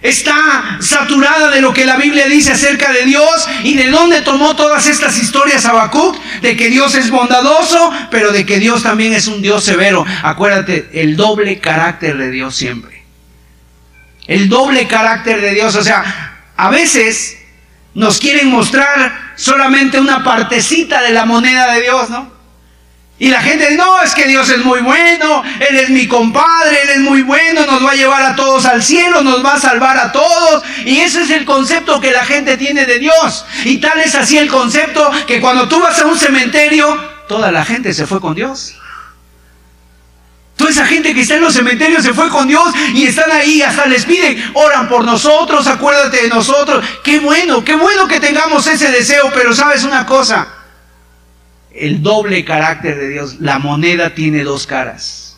Está 0.00 0.78
saturada 0.80 1.50
de 1.50 1.60
lo 1.60 1.72
que 1.72 1.84
la 1.84 1.96
Biblia 1.96 2.26
dice 2.26 2.52
acerca 2.52 2.92
de 2.92 3.04
Dios 3.04 3.48
y 3.64 3.74
de 3.74 3.90
dónde 3.90 4.22
tomó 4.22 4.54
todas 4.54 4.86
estas 4.86 5.18
historias 5.18 5.64
Habacuc, 5.64 6.16
de 6.40 6.56
que 6.56 6.68
Dios 6.68 6.94
es 6.94 7.10
bondadoso, 7.10 7.92
pero 8.10 8.30
de 8.30 8.46
que 8.46 8.58
Dios 8.58 8.84
también 8.84 9.12
es 9.12 9.26
un 9.26 9.42
Dios 9.42 9.64
severo. 9.64 10.04
Acuérdate, 10.22 10.88
el 10.92 11.16
doble 11.16 11.58
carácter 11.58 12.16
de 12.16 12.30
Dios 12.30 12.54
siempre. 12.54 13.02
El 14.26 14.48
doble 14.48 14.86
carácter 14.86 15.40
de 15.40 15.54
Dios, 15.54 15.74
o 15.74 15.82
sea, 15.82 16.52
a 16.56 16.70
veces 16.70 17.37
nos 17.98 18.20
quieren 18.20 18.48
mostrar 18.48 19.32
solamente 19.34 19.98
una 19.98 20.22
partecita 20.22 21.02
de 21.02 21.10
la 21.10 21.24
moneda 21.24 21.72
de 21.72 21.82
Dios, 21.82 22.08
¿no? 22.10 22.30
Y 23.18 23.26
la 23.28 23.42
gente 23.42 23.72
no, 23.72 24.00
es 24.00 24.14
que 24.14 24.28
Dios 24.28 24.48
es 24.50 24.64
muy 24.64 24.80
bueno, 24.82 25.42
Él 25.68 25.76
es 25.76 25.90
mi 25.90 26.06
compadre, 26.06 26.80
Él 26.84 26.90
es 26.90 27.00
muy 27.00 27.22
bueno, 27.22 27.66
nos 27.66 27.84
va 27.84 27.90
a 27.90 27.94
llevar 27.96 28.22
a 28.22 28.36
todos 28.36 28.66
al 28.66 28.84
cielo, 28.84 29.22
nos 29.22 29.44
va 29.44 29.54
a 29.54 29.60
salvar 29.60 29.96
a 29.96 30.12
todos. 30.12 30.62
Y 30.84 31.00
ese 31.00 31.22
es 31.22 31.30
el 31.30 31.44
concepto 31.44 32.00
que 32.00 32.12
la 32.12 32.24
gente 32.24 32.56
tiene 32.56 32.86
de 32.86 33.00
Dios. 33.00 33.44
Y 33.64 33.78
tal 33.78 33.98
es 33.98 34.14
así 34.14 34.38
el 34.38 34.48
concepto 34.48 35.10
que 35.26 35.40
cuando 35.40 35.66
tú 35.66 35.80
vas 35.80 36.00
a 36.00 36.06
un 36.06 36.16
cementerio, 36.16 36.96
toda 37.26 37.50
la 37.50 37.64
gente 37.64 37.92
se 37.92 38.06
fue 38.06 38.20
con 38.20 38.36
Dios. 38.36 38.76
Toda 40.58 40.70
esa 40.72 40.86
gente 40.86 41.14
que 41.14 41.20
está 41.20 41.36
en 41.36 41.42
los 41.42 41.54
cementerios 41.54 42.02
se 42.02 42.12
fue 42.12 42.28
con 42.28 42.48
Dios 42.48 42.74
y 42.92 43.04
están 43.04 43.30
ahí, 43.30 43.62
hasta 43.62 43.86
les 43.86 44.04
piden, 44.04 44.42
oran 44.54 44.88
por 44.88 45.04
nosotros, 45.04 45.68
acuérdate 45.68 46.24
de 46.24 46.28
nosotros. 46.28 46.84
Qué 47.04 47.20
bueno, 47.20 47.64
qué 47.64 47.76
bueno 47.76 48.08
que 48.08 48.18
tengamos 48.18 48.66
ese 48.66 48.90
deseo, 48.90 49.30
pero 49.32 49.54
sabes 49.54 49.84
una 49.84 50.04
cosa, 50.04 50.48
el 51.72 52.02
doble 52.02 52.44
carácter 52.44 52.98
de 52.98 53.08
Dios, 53.08 53.36
la 53.38 53.60
moneda 53.60 54.16
tiene 54.16 54.42
dos 54.42 54.66
caras. 54.66 55.36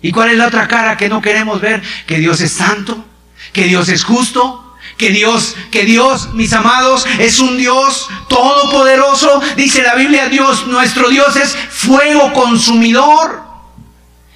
¿Y 0.00 0.10
cuál 0.10 0.30
es 0.30 0.38
la 0.38 0.46
otra 0.46 0.66
cara 0.66 0.96
que 0.96 1.10
no 1.10 1.20
queremos 1.20 1.60
ver? 1.60 1.82
Que 2.06 2.18
Dios 2.18 2.40
es 2.40 2.52
santo, 2.52 3.04
que 3.52 3.64
Dios 3.64 3.90
es 3.90 4.04
justo, 4.04 4.74
que 4.96 5.10
Dios, 5.10 5.54
que 5.70 5.84
Dios, 5.84 6.32
mis 6.32 6.54
amados, 6.54 7.06
es 7.18 7.40
un 7.40 7.58
Dios 7.58 8.08
todopoderoso. 8.28 9.42
Dice 9.54 9.82
la 9.82 9.96
Biblia, 9.96 10.30
Dios, 10.30 10.66
nuestro 10.66 11.10
Dios 11.10 11.36
es 11.36 11.54
fuego 11.54 12.32
consumidor. 12.32 13.45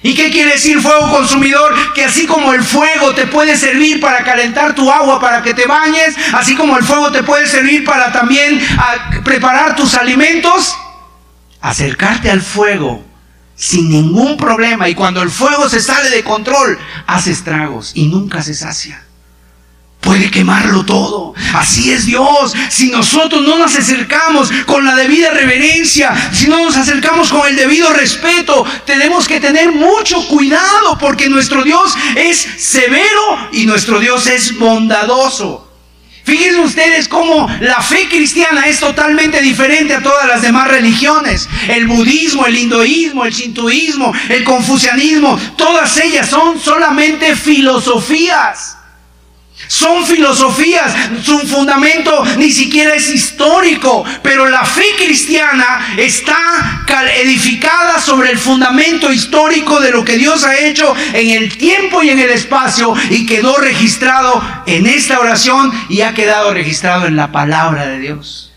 ¿Y 0.03 0.15
qué 0.15 0.31
quiere 0.31 0.53
decir 0.53 0.81
fuego 0.81 1.11
consumidor? 1.11 1.93
Que 1.93 2.05
así 2.05 2.25
como 2.25 2.53
el 2.53 2.63
fuego 2.63 3.13
te 3.13 3.27
puede 3.27 3.55
servir 3.55 3.99
para 3.99 4.23
calentar 4.23 4.73
tu 4.73 4.91
agua 4.91 5.19
para 5.19 5.43
que 5.43 5.53
te 5.53 5.67
bañes, 5.67 6.15
así 6.33 6.55
como 6.55 6.77
el 6.77 6.83
fuego 6.83 7.11
te 7.11 7.21
puede 7.21 7.45
servir 7.45 7.83
para 7.85 8.11
también 8.11 8.59
preparar 9.23 9.75
tus 9.75 9.93
alimentos, 9.93 10.75
acercarte 11.61 12.31
al 12.31 12.41
fuego 12.41 13.05
sin 13.55 13.89
ningún 13.89 14.37
problema. 14.37 14.89
Y 14.89 14.95
cuando 14.95 15.21
el 15.21 15.29
fuego 15.29 15.69
se 15.69 15.79
sale 15.79 16.09
de 16.09 16.23
control, 16.23 16.79
hace 17.05 17.31
estragos 17.31 17.91
y 17.93 18.07
nunca 18.07 18.41
se 18.41 18.55
sacia 18.55 19.03
puede 20.01 20.29
quemarlo 20.29 20.83
todo. 20.83 21.33
Así 21.53 21.91
es 21.91 22.05
Dios. 22.05 22.53
Si 22.69 22.89
nosotros 22.89 23.43
no 23.43 23.57
nos 23.57 23.75
acercamos 23.75 24.51
con 24.65 24.83
la 24.83 24.95
debida 24.95 25.31
reverencia, 25.31 26.13
si 26.33 26.47
no 26.47 26.63
nos 26.63 26.75
acercamos 26.75 27.29
con 27.29 27.47
el 27.47 27.55
debido 27.55 27.93
respeto, 27.93 28.65
tenemos 28.85 29.27
que 29.27 29.39
tener 29.39 29.71
mucho 29.71 30.27
cuidado 30.27 30.97
porque 30.99 31.29
nuestro 31.29 31.63
Dios 31.63 31.95
es 32.15 32.37
severo 32.37 33.49
y 33.53 33.65
nuestro 33.65 33.99
Dios 33.99 34.27
es 34.27 34.57
bondadoso. 34.57 35.69
Fíjense 36.23 36.59
ustedes 36.59 37.07
cómo 37.07 37.49
la 37.61 37.81
fe 37.81 38.07
cristiana 38.07 38.67
es 38.67 38.79
totalmente 38.79 39.41
diferente 39.41 39.95
a 39.95 40.03
todas 40.03 40.27
las 40.27 40.41
demás 40.41 40.67
religiones. 40.67 41.49
El 41.67 41.87
budismo, 41.87 42.45
el 42.45 42.57
hinduismo, 42.57 43.25
el 43.25 43.33
shintoísmo, 43.33 44.13
el 44.29 44.43
confucianismo, 44.43 45.39
todas 45.57 45.97
ellas 45.97 46.29
son 46.29 46.59
solamente 46.59 47.35
filosofías. 47.35 48.77
Son 49.67 50.05
filosofías, 50.05 50.93
su 51.23 51.39
fundamento 51.39 52.23
ni 52.37 52.51
siquiera 52.51 52.93
es 52.95 53.09
histórico, 53.09 54.03
pero 54.21 54.49
la 54.49 54.65
fe 54.65 54.85
cristiana 54.97 55.95
está 55.97 56.37
edificada 57.21 57.99
sobre 57.99 58.31
el 58.31 58.37
fundamento 58.37 59.11
histórico 59.11 59.79
de 59.79 59.91
lo 59.91 60.03
que 60.03 60.17
Dios 60.17 60.43
ha 60.43 60.57
hecho 60.59 60.93
en 61.13 61.29
el 61.29 61.57
tiempo 61.57 62.03
y 62.03 62.09
en 62.09 62.19
el 62.19 62.29
espacio 62.29 62.93
y 63.09 63.25
quedó 63.25 63.57
registrado 63.57 64.41
en 64.65 64.85
esta 64.85 65.19
oración 65.19 65.71
y 65.89 66.01
ha 66.01 66.13
quedado 66.13 66.53
registrado 66.53 67.05
en 67.05 67.15
la 67.15 67.31
palabra 67.31 67.87
de 67.87 67.99
Dios. 67.99 68.50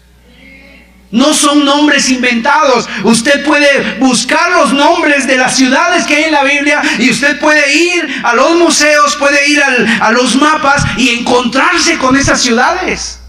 No 1.15 1.33
son 1.33 1.65
nombres 1.65 2.11
inventados. 2.11 2.89
Usted 3.05 3.45
puede 3.45 3.99
buscar 4.01 4.51
los 4.51 4.73
nombres 4.73 5.29
de 5.29 5.37
las 5.37 5.57
ciudades 5.57 6.07
que 6.07 6.17
hay 6.17 6.25
en 6.25 6.33
la 6.33 6.43
Biblia 6.43 6.83
y 6.99 7.09
usted 7.09 7.39
puede 7.39 7.73
ir 7.73 8.23
a 8.25 8.35
los 8.35 8.57
museos, 8.57 9.15
puede 9.15 9.49
ir 9.49 9.63
a 9.63 10.11
los 10.11 10.35
mapas 10.35 10.85
y 10.97 11.11
encontrarse 11.11 11.99
con 11.99 12.17
esas 12.17 12.43
ciudades. 12.43 13.21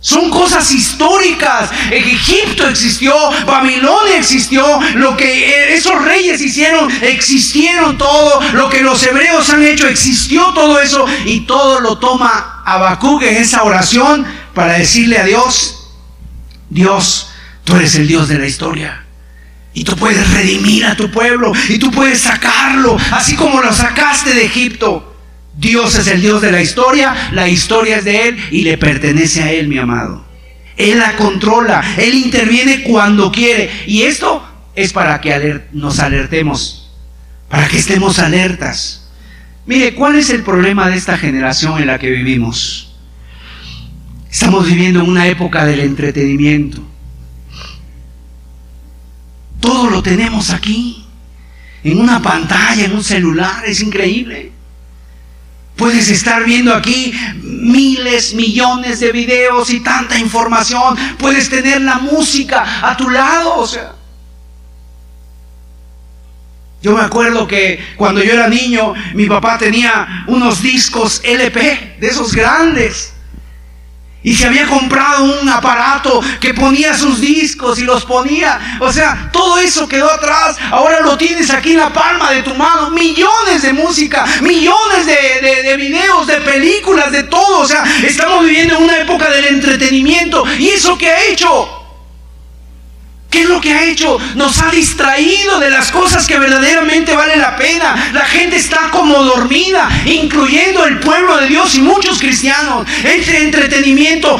Son 0.00 0.30
cosas 0.30 0.72
históricas. 0.72 1.68
Egipto 1.90 2.66
existió, 2.66 3.14
Babilonia 3.44 4.16
existió, 4.16 4.64
lo 4.94 5.18
que 5.18 5.74
esos 5.74 6.02
reyes 6.02 6.40
hicieron, 6.40 6.90
existieron 7.02 7.98
todo, 7.98 8.40
lo 8.54 8.70
que 8.70 8.80
los 8.80 9.02
hebreos 9.04 9.50
han 9.50 9.62
hecho, 9.62 9.86
existió 9.86 10.54
todo 10.54 10.80
eso 10.80 11.04
y 11.26 11.40
todo 11.40 11.80
lo 11.80 11.98
toma 11.98 12.62
Habacuc 12.64 13.22
en 13.22 13.36
esa 13.36 13.64
oración 13.64 14.24
para 14.54 14.78
decirle 14.78 15.18
a 15.18 15.24
Dios, 15.24 15.75
Dios, 16.70 17.30
tú 17.64 17.76
eres 17.76 17.94
el 17.94 18.06
Dios 18.06 18.28
de 18.28 18.38
la 18.38 18.46
historia. 18.46 19.04
Y 19.76 19.84
tú 19.84 19.94
puedes 19.94 20.30
redimir 20.30 20.86
a 20.86 20.96
tu 20.96 21.10
pueblo. 21.10 21.52
Y 21.68 21.78
tú 21.78 21.90
puedes 21.90 22.20
sacarlo. 22.20 22.96
Así 23.10 23.36
como 23.36 23.60
lo 23.60 23.72
sacaste 23.72 24.32
de 24.32 24.46
Egipto. 24.46 25.14
Dios 25.54 25.94
es 25.96 26.06
el 26.08 26.22
Dios 26.22 26.40
de 26.40 26.50
la 26.50 26.62
historia. 26.62 27.14
La 27.32 27.46
historia 27.48 27.98
es 27.98 28.04
de 28.04 28.28
Él 28.28 28.38
y 28.50 28.62
le 28.62 28.78
pertenece 28.78 29.42
a 29.42 29.52
Él, 29.52 29.68
mi 29.68 29.76
amado. 29.76 30.24
Él 30.78 30.98
la 30.98 31.14
controla. 31.16 31.84
Él 31.98 32.14
interviene 32.14 32.84
cuando 32.84 33.30
quiere. 33.30 33.70
Y 33.86 34.02
esto 34.02 34.46
es 34.74 34.94
para 34.94 35.20
que 35.20 35.62
nos 35.72 35.98
alertemos. 35.98 36.90
Para 37.50 37.68
que 37.68 37.76
estemos 37.76 38.18
alertas. 38.18 39.10
Mire, 39.66 39.94
¿cuál 39.94 40.16
es 40.16 40.30
el 40.30 40.42
problema 40.42 40.88
de 40.88 40.96
esta 40.96 41.18
generación 41.18 41.80
en 41.80 41.88
la 41.88 41.98
que 41.98 42.10
vivimos? 42.10 42.85
Estamos 44.36 44.66
viviendo 44.66 45.00
en 45.00 45.08
una 45.08 45.26
época 45.28 45.64
del 45.64 45.80
entretenimiento. 45.80 46.82
Todo 49.60 49.88
lo 49.88 50.02
tenemos 50.02 50.50
aquí, 50.50 51.06
en 51.82 51.98
una 51.98 52.20
pantalla, 52.20 52.84
en 52.84 52.92
un 52.92 53.02
celular, 53.02 53.64
es 53.64 53.80
increíble. 53.80 54.52
Puedes 55.74 56.10
estar 56.10 56.44
viendo 56.44 56.74
aquí 56.74 57.14
miles, 57.42 58.34
millones 58.34 59.00
de 59.00 59.10
videos 59.10 59.70
y 59.70 59.80
tanta 59.80 60.18
información. 60.18 60.98
Puedes 61.16 61.48
tener 61.48 61.80
la 61.80 61.96
música 61.96 62.86
a 62.86 62.94
tu 62.94 63.08
lado, 63.08 63.56
o 63.56 63.66
sea. 63.66 63.94
Yo 66.82 66.94
me 66.94 67.00
acuerdo 67.00 67.48
que 67.48 67.82
cuando 67.96 68.22
yo 68.22 68.34
era 68.34 68.48
niño, 68.48 68.92
mi 69.14 69.24
papá 69.24 69.56
tenía 69.56 70.24
unos 70.26 70.60
discos 70.60 71.22
LP, 71.24 71.96
de 71.98 72.06
esos 72.06 72.34
grandes. 72.34 73.15
Y 74.26 74.34
se 74.34 74.48
había 74.48 74.66
comprado 74.66 75.22
un 75.22 75.48
aparato 75.48 76.20
que 76.40 76.52
ponía 76.52 76.98
sus 76.98 77.20
discos 77.20 77.78
y 77.78 77.84
los 77.84 78.04
ponía. 78.04 78.78
O 78.80 78.92
sea, 78.92 79.30
todo 79.32 79.56
eso 79.58 79.86
quedó 79.86 80.10
atrás. 80.10 80.56
Ahora 80.72 80.98
lo 80.98 81.16
tienes 81.16 81.48
aquí 81.50 81.70
en 81.70 81.78
la 81.78 81.92
palma 81.92 82.32
de 82.32 82.42
tu 82.42 82.52
mano. 82.56 82.90
Millones 82.90 83.62
de 83.62 83.72
música, 83.72 84.26
millones 84.40 85.06
de, 85.06 85.62
de, 85.62 85.76
videos, 85.76 86.26
de 86.26 86.40
películas, 86.40 87.12
de 87.12 87.22
todo. 87.22 87.60
O 87.60 87.66
sea, 87.68 87.84
estamos 88.02 88.44
viviendo 88.44 88.76
en 88.78 88.82
una 88.82 88.98
época 88.98 89.30
del 89.30 89.44
entretenimiento. 89.44 90.42
¿Y 90.58 90.70
eso 90.70 90.98
qué 90.98 91.08
ha 91.08 91.24
hecho? 91.26 91.85
¿Qué 93.30 93.42
es 93.42 93.48
lo 93.48 93.60
que 93.60 93.72
ha 93.72 93.84
hecho? 93.84 94.18
Nos 94.34 94.62
ha 94.62 94.70
distraído 94.70 95.58
de 95.58 95.68
las 95.68 95.90
cosas 95.90 96.26
que 96.26 96.38
verdaderamente 96.38 97.14
valen 97.14 97.40
la 97.40 97.56
pena. 97.56 98.10
La 98.12 98.24
gente 98.24 98.56
está 98.56 98.90
como 98.90 99.22
dormida, 99.24 99.88
incluyendo 100.06 100.86
el 100.86 101.00
pueblo 101.00 101.36
de 101.38 101.48
Dios 101.48 101.74
y 101.74 101.80
muchos 101.80 102.18
cristianos. 102.18 102.86
Este 103.04 103.42
entretenimiento 103.42 104.38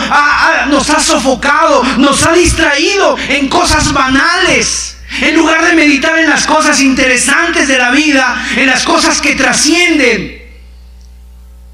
nos 0.69 0.89
ha 0.91 1.01
sofocado, 1.01 1.83
nos 1.99 2.25
ha 2.25 2.33
distraído 2.33 3.17
en 3.29 3.49
cosas 3.49 3.93
banales. 3.93 4.97
En 5.21 5.35
lugar 5.35 5.65
de 5.65 5.75
meditar 5.75 6.19
en 6.19 6.29
las 6.29 6.47
cosas 6.47 6.81
interesantes 6.81 7.69
de 7.69 7.79
la 7.79 7.91
vida, 7.91 8.47
en 8.57 8.67
las 8.67 8.83
cosas 8.85 9.21
que 9.21 9.35
trascienden, 9.35 10.43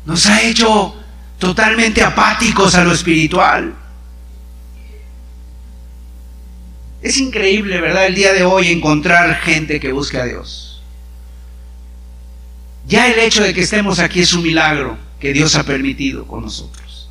nos 0.05 0.27
ha 0.27 0.43
hecho 0.43 0.95
totalmente 1.39 2.03
apáticos 2.03 2.75
a 2.75 2.85
lo 2.85 2.93
espiritual. 2.93 3.75
Es 7.03 7.19
increíble, 7.19 7.81
¿verdad? 7.81 8.07
El 8.07 8.15
día 8.15 8.33
de 8.33 8.45
hoy 8.45 8.69
encontrar 8.69 9.41
gente 9.41 9.81
que 9.81 9.91
busque 9.91 10.19
a 10.19 10.25
Dios. 10.25 10.81
Ya 12.87 13.09
el 13.09 13.19
hecho 13.19 13.43
de 13.43 13.53
que 13.53 13.63
estemos 13.63 13.99
aquí 13.99 14.21
es 14.21 14.33
un 14.33 14.43
milagro 14.43 14.97
que 15.21 15.33
Dios 15.33 15.57
ha 15.57 15.65
permitido 15.65 16.27
con 16.27 16.43
nosotros. 16.43 17.09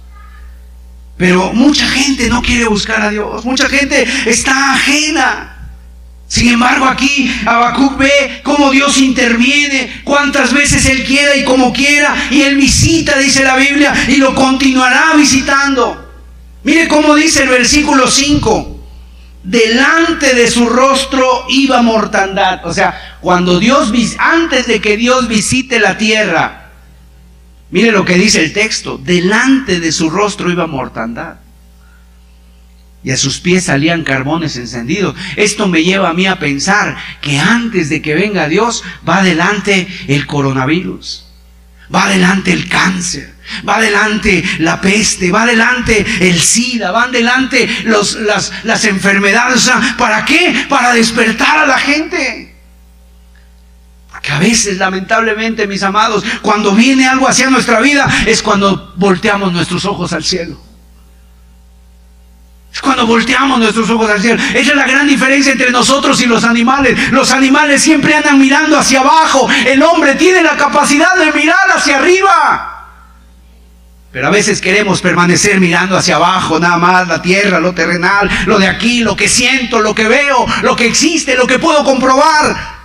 Pero 1.17 1.51
mucha 1.53 1.87
gente 1.87 2.29
no 2.29 2.41
quiere 2.41 2.67
buscar 2.67 3.01
a 3.01 3.09
Dios, 3.09 3.43
mucha 3.43 3.67
gente 3.67 4.07
está 4.25 4.73
ajena. 4.73 5.57
Sin 6.27 6.49
embargo, 6.49 6.85
aquí 6.85 7.29
Habacuc 7.45 7.97
ve 7.97 8.39
cómo 8.43 8.71
Dios 8.71 8.97
interviene, 8.97 10.01
cuántas 10.05 10.53
veces 10.53 10.85
Él 10.85 11.03
quiera 11.03 11.35
y 11.35 11.43
como 11.43 11.73
quiera, 11.73 12.15
y 12.31 12.41
Él 12.41 12.55
visita, 12.55 13.17
dice 13.17 13.43
la 13.43 13.57
Biblia, 13.57 13.93
y 14.07 14.15
lo 14.15 14.33
continuará 14.33 15.13
visitando. 15.17 16.09
Mire 16.63 16.87
cómo 16.87 17.15
dice 17.15 17.43
el 17.43 17.49
versículo 17.49 18.09
5 18.09 18.80
delante 19.43 20.35
de 20.35 20.49
su 20.49 20.67
rostro 20.67 21.45
iba 21.49 21.81
mortandad. 21.81 22.65
O 22.65 22.73
sea, 22.73 23.17
cuando 23.21 23.59
Dios, 23.59 23.91
antes 24.17 24.67
de 24.67 24.81
que 24.81 24.97
Dios 24.97 25.27
visite 25.27 25.79
la 25.79 25.97
tierra, 25.97 26.69
mire 27.71 27.91
lo 27.91 28.05
que 28.05 28.15
dice 28.15 28.43
el 28.43 28.53
texto, 28.53 28.97
delante 28.97 29.79
de 29.79 29.91
su 29.91 30.09
rostro 30.09 30.51
iba 30.51 30.67
mortandad. 30.67 31.37
Y 33.03 33.09
a 33.09 33.17
sus 33.17 33.39
pies 33.39 33.65
salían 33.65 34.03
carbones 34.03 34.57
encendidos. 34.57 35.15
Esto 35.35 35.67
me 35.67 35.83
lleva 35.83 36.09
a 36.09 36.13
mí 36.13 36.27
a 36.27 36.37
pensar 36.37 36.97
que 37.21 37.39
antes 37.39 37.89
de 37.89 38.01
que 38.01 38.13
venga 38.13 38.47
Dios 38.47 38.83
va 39.07 39.17
adelante 39.17 39.87
el 40.07 40.27
coronavirus, 40.27 41.25
va 41.93 42.05
adelante 42.05 42.51
el 42.53 42.69
cáncer, 42.69 43.33
Va 43.67 43.75
adelante 43.75 44.43
la 44.59 44.79
peste, 44.79 45.31
va 45.31 45.43
adelante 45.43 46.05
el 46.19 46.39
SIDA, 46.39 46.91
van 46.91 47.09
adelante 47.09 47.67
los, 47.85 48.15
las, 48.15 48.51
las 48.63 48.85
enfermedades. 48.85 49.71
¿Para 49.97 50.25
qué? 50.25 50.65
Para 50.69 50.93
despertar 50.93 51.59
a 51.59 51.65
la 51.65 51.77
gente. 51.77 52.55
Porque 54.11 54.31
a 54.31 54.39
veces, 54.39 54.77
lamentablemente, 54.77 55.67
mis 55.67 55.83
amados, 55.83 56.23
cuando 56.41 56.73
viene 56.73 57.07
algo 57.07 57.27
hacia 57.27 57.49
nuestra 57.49 57.79
vida, 57.79 58.07
es 58.25 58.43
cuando 58.43 58.93
volteamos 58.97 59.51
nuestros 59.53 59.85
ojos 59.85 60.13
al 60.13 60.23
cielo. 60.23 60.59
Es 62.73 62.81
cuando 62.81 63.05
volteamos 63.05 63.59
nuestros 63.59 63.89
ojos 63.89 64.09
al 64.09 64.21
cielo. 64.21 64.41
Esa 64.53 64.71
es 64.71 64.75
la 64.75 64.87
gran 64.87 65.07
diferencia 65.07 65.51
entre 65.51 65.71
nosotros 65.71 66.21
y 66.21 66.25
los 66.25 66.43
animales. 66.43 67.11
Los 67.11 67.31
animales 67.31 67.81
siempre 67.81 68.13
andan 68.13 68.39
mirando 68.39 68.77
hacia 68.77 69.01
abajo. 69.01 69.49
El 69.65 69.83
hombre 69.83 70.15
tiene 70.15 70.41
la 70.41 70.55
capacidad 70.55 71.15
de 71.15 71.33
mirar 71.33 71.69
hacia 71.75 71.97
arriba. 71.97 72.70
Pero 74.11 74.27
a 74.27 74.29
veces 74.29 74.59
queremos 74.59 75.01
permanecer 75.01 75.61
mirando 75.61 75.95
hacia 75.95 76.17
abajo, 76.17 76.59
nada 76.59 76.77
más 76.77 77.07
la 77.07 77.21
tierra, 77.21 77.61
lo 77.61 77.73
terrenal, 77.73 78.29
lo 78.45 78.59
de 78.59 78.67
aquí, 78.67 78.99
lo 78.99 79.15
que 79.15 79.29
siento, 79.29 79.79
lo 79.79 79.95
que 79.95 80.07
veo, 80.07 80.45
lo 80.63 80.75
que 80.75 80.85
existe, 80.85 81.35
lo 81.35 81.47
que 81.47 81.59
puedo 81.59 81.85
comprobar. 81.85 82.81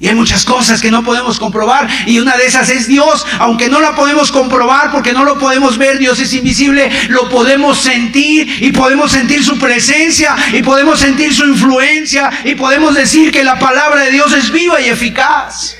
Y 0.00 0.06
hay 0.06 0.14
muchas 0.14 0.44
cosas 0.44 0.80
que 0.80 0.92
no 0.92 1.02
podemos 1.02 1.40
comprobar 1.40 1.88
y 2.06 2.20
una 2.20 2.36
de 2.36 2.46
esas 2.46 2.70
es 2.70 2.86
Dios, 2.86 3.26
aunque 3.40 3.68
no 3.68 3.80
la 3.80 3.96
podemos 3.96 4.30
comprobar 4.30 4.92
porque 4.92 5.12
no 5.12 5.24
lo 5.24 5.40
podemos 5.40 5.76
ver, 5.76 5.98
Dios 5.98 6.20
es 6.20 6.32
invisible, 6.34 6.88
lo 7.08 7.28
podemos 7.28 7.80
sentir 7.80 8.62
y 8.62 8.70
podemos 8.70 9.10
sentir 9.10 9.42
su 9.42 9.58
presencia 9.58 10.36
y 10.52 10.62
podemos 10.62 11.00
sentir 11.00 11.34
su 11.34 11.44
influencia 11.44 12.30
y 12.44 12.54
podemos 12.54 12.94
decir 12.94 13.32
que 13.32 13.42
la 13.42 13.58
palabra 13.58 14.04
de 14.04 14.12
Dios 14.12 14.32
es 14.32 14.52
viva 14.52 14.80
y 14.80 14.88
eficaz. 14.88 15.77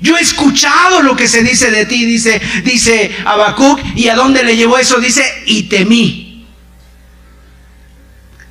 Yo 0.00 0.16
he 0.16 0.20
escuchado 0.20 1.02
lo 1.02 1.14
que 1.14 1.28
se 1.28 1.42
dice 1.42 1.70
de 1.70 1.86
ti, 1.86 2.04
dice, 2.04 2.40
dice 2.64 3.14
y 3.94 4.08
a 4.08 4.14
dónde 4.14 4.42
le 4.42 4.56
llevó 4.56 4.78
eso, 4.78 4.98
dice, 4.98 5.24
y 5.46 5.64
temí. 5.64 6.46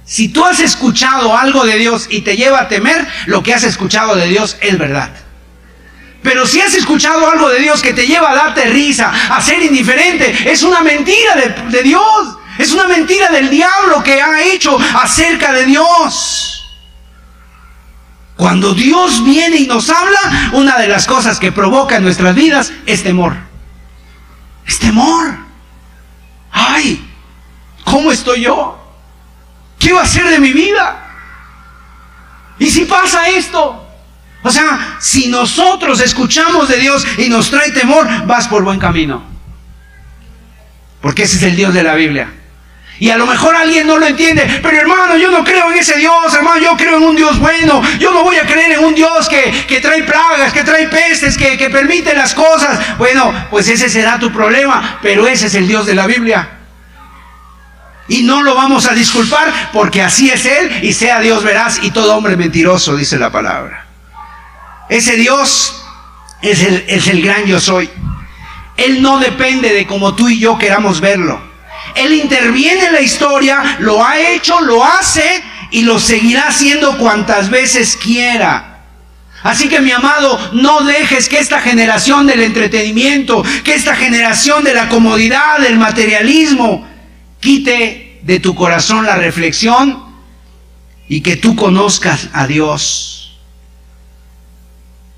Si 0.06 0.30
tú 0.30 0.44
has 0.46 0.60
escuchado 0.60 1.38
algo 1.38 1.66
de 1.66 1.78
Dios 1.78 2.08
y 2.10 2.22
te 2.22 2.36
lleva 2.36 2.62
a 2.62 2.68
temer, 2.68 3.08
lo 3.28 3.44
que 3.44 3.54
has 3.54 3.64
escuchado 3.64 4.16
de 4.16 4.28
Dios 4.28 4.58
es 4.62 4.78
verdad. 4.78 5.12
Pero 6.24 6.46
si 6.46 6.60
has 6.60 6.74
escuchado 6.74 7.30
algo 7.30 7.50
de 7.50 7.60
Dios 7.60 7.82
que 7.82 7.94
te 7.94 8.06
lleva 8.06 8.32
a 8.32 8.36
darte 8.36 8.66
risa, 8.66 9.12
a 9.30 9.42
ser 9.42 9.62
indiferente, 9.62 10.52
es 10.52 10.64
una 10.64 10.82
mentira 10.82 11.36
de 11.70 11.84
Dios. 11.84 12.40
Es 12.60 12.74
una 12.74 12.88
mentira 12.90 13.30
del 13.30 13.50
diablo 13.50 14.04
que 14.04 14.22
ha 14.22 14.44
hecho 14.44 14.78
acerca 14.78 15.54
de 15.54 15.66
Dios. 15.66 16.59
Cuando 18.40 18.74
Dios 18.74 19.22
viene 19.26 19.58
y 19.58 19.68
nos 19.68 19.90
habla, 19.90 20.52
una 20.54 20.78
de 20.78 20.88
las 20.88 21.06
cosas 21.06 21.42
que 21.42 21.52
provoca 21.52 21.98
en 21.98 22.04
nuestras 22.04 22.34
vidas 22.34 22.72
es 22.86 23.04
temor. 23.04 23.36
Es 24.66 24.80
temor. 24.80 25.36
Ay, 26.50 27.06
¿cómo 27.84 28.14
estoy 28.14 28.44
yo? 28.44 28.82
¿Qué 29.78 29.92
va 29.92 30.04
a 30.04 30.08
ser 30.08 30.30
de 30.30 30.40
mi 30.40 30.54
vida? 30.54 31.06
¿Y 32.60 32.70
si 32.70 32.86
pasa 32.86 33.28
esto? 33.28 33.86
O 34.42 34.50
sea, 34.50 34.96
si 35.02 35.28
nosotros 35.28 36.00
escuchamos 36.00 36.70
de 36.70 36.78
Dios 36.78 37.06
y 37.18 37.28
nos 37.28 37.52
trae 37.52 37.74
temor, 37.74 38.08
vas 38.26 38.48
por 38.48 38.64
buen 38.64 38.80
camino. 38.80 39.22
Porque 41.02 41.24
ese 41.24 41.36
es 41.36 41.44
el 41.44 41.58
Dios 41.58 41.74
de 41.74 41.84
la 41.84 41.96
Biblia. 41.96 42.39
Y 43.00 43.10
a 43.10 43.18
lo 43.18 43.26
mejor 43.26 43.56
alguien 43.56 43.88
no 43.88 43.98
lo 43.98 44.06
entiende, 44.06 44.60
pero 44.62 44.78
hermano, 44.78 45.16
yo 45.16 45.32
no 45.32 45.42
creo 45.44 45.72
en 45.72 45.78
ese 45.78 45.96
Dios, 45.98 46.34
hermano, 46.34 46.60
yo 46.60 46.76
creo 46.76 46.98
en 46.98 47.04
un 47.04 47.16
Dios 47.16 47.40
bueno, 47.40 47.82
yo 47.98 48.12
no 48.12 48.24
voy 48.24 48.36
a 48.36 48.46
creer 48.46 48.74
en 48.74 48.84
un 48.84 48.94
Dios 48.94 49.30
que, 49.30 49.80
trae 49.80 50.04
plagas, 50.04 50.52
que 50.52 50.64
trae 50.64 50.88
pestes, 50.88 51.38
que, 51.38 51.58
que 51.58 51.70
permite 51.70 52.14
las 52.14 52.34
cosas. 52.34 52.98
Bueno, 52.98 53.34
pues 53.50 53.70
ese 53.70 53.90
será 53.90 54.20
tu 54.20 54.34
problema, 54.34 55.00
pero 55.02 55.28
ese 55.28 55.48
es 55.48 55.56
el 55.56 55.68
Dios 55.68 55.86
de 55.86 55.96
la 55.96 56.08
Biblia. 56.08 56.50
Y 58.10 58.24
no 58.24 58.44
lo 58.44 58.54
vamos 58.54 58.86
a 58.88 58.94
disculpar 58.94 59.70
porque 59.72 60.02
así 60.02 60.30
es 60.30 60.46
Él 60.46 60.80
y 60.82 60.92
sea 60.92 61.22
Dios 61.22 61.44
veraz 61.44 61.80
y 61.82 61.92
todo 61.92 62.18
hombre 62.18 62.36
mentiroso, 62.36 62.98
dice 62.98 63.18
la 63.18 63.32
palabra. 63.32 63.86
Ese 64.90 65.16
Dios 65.16 65.86
es 66.42 66.64
el, 66.64 66.84
es 66.88 67.08
el 67.08 67.22
gran 67.22 67.46
yo 67.46 67.62
soy. 67.62 67.90
Él 68.76 69.02
no 69.02 69.20
depende 69.20 69.74
de 69.74 69.88
como 69.88 70.16
tú 70.16 70.28
y 70.28 70.40
yo 70.40 70.58
queramos 70.58 71.00
verlo. 71.00 71.49
Él 71.96 72.14
interviene 72.14 72.86
en 72.88 72.94
la 72.94 73.02
historia, 73.02 73.78
lo 73.80 74.04
ha 74.04 74.20
hecho, 74.20 74.60
lo 74.62 74.84
hace 74.84 75.44
y 75.72 75.82
lo 75.82 76.00
seguirá 76.00 76.48
haciendo 76.48 76.98
cuantas 76.98 77.50
veces 77.50 77.96
quiera. 77.96 78.70
Así 79.44 79.70
que 79.70 79.80
mi 79.80 79.92
amado, 79.92 80.38
no 80.54 80.82
dejes 80.82 81.30
que 81.30 81.40
esta 81.40 81.62
generación 81.62 82.28
del 82.28 82.42
entretenimiento, 82.42 83.44
que 83.64 83.74
esta 83.74 83.96
generación 83.96 84.64
de 84.64 84.74
la 84.74 84.90
comodidad, 84.90 85.60
del 85.60 85.78
materialismo, 85.78 86.88
quite 87.40 88.20
de 88.22 88.40
tu 88.40 88.54
corazón 88.54 89.06
la 89.06 89.16
reflexión 89.16 90.04
y 91.08 91.22
que 91.22 91.38
tú 91.38 91.56
conozcas 91.56 92.30
a 92.34 92.48
Dios. 92.48 93.40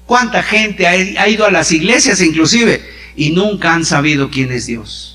¿Cuánta 0.06 0.44
gente 0.44 0.88
ha 0.88 1.28
ido 1.28 1.46
a 1.46 1.52
las 1.52 1.72
iglesias 1.72 2.22
inclusive 2.22 2.86
y 3.16 3.32
nunca 3.32 3.74
han 3.74 3.86
sabido 3.86 4.30
quién 4.30 4.52
es 4.52 4.68
Dios? 4.68 5.11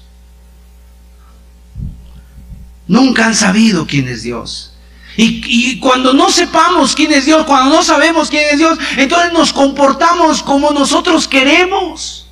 Nunca 2.88 3.26
han 3.26 3.34
sabido 3.34 3.86
quién 3.86 4.08
es 4.08 4.22
Dios. 4.22 4.72
Y, 5.18 5.78
cuando 5.80 6.12
no 6.12 6.30
sepamos 6.30 6.94
quién 6.94 7.12
es 7.12 7.24
Dios, 7.24 7.46
cuando 7.46 7.74
no 7.74 7.82
sabemos 7.82 8.28
quién 8.28 8.44
es 8.52 8.58
Dios, 8.58 8.78
entonces 8.98 9.32
nos 9.32 9.52
comportamos 9.52 10.42
como 10.42 10.72
nosotros 10.72 11.26
queremos. 11.26 12.28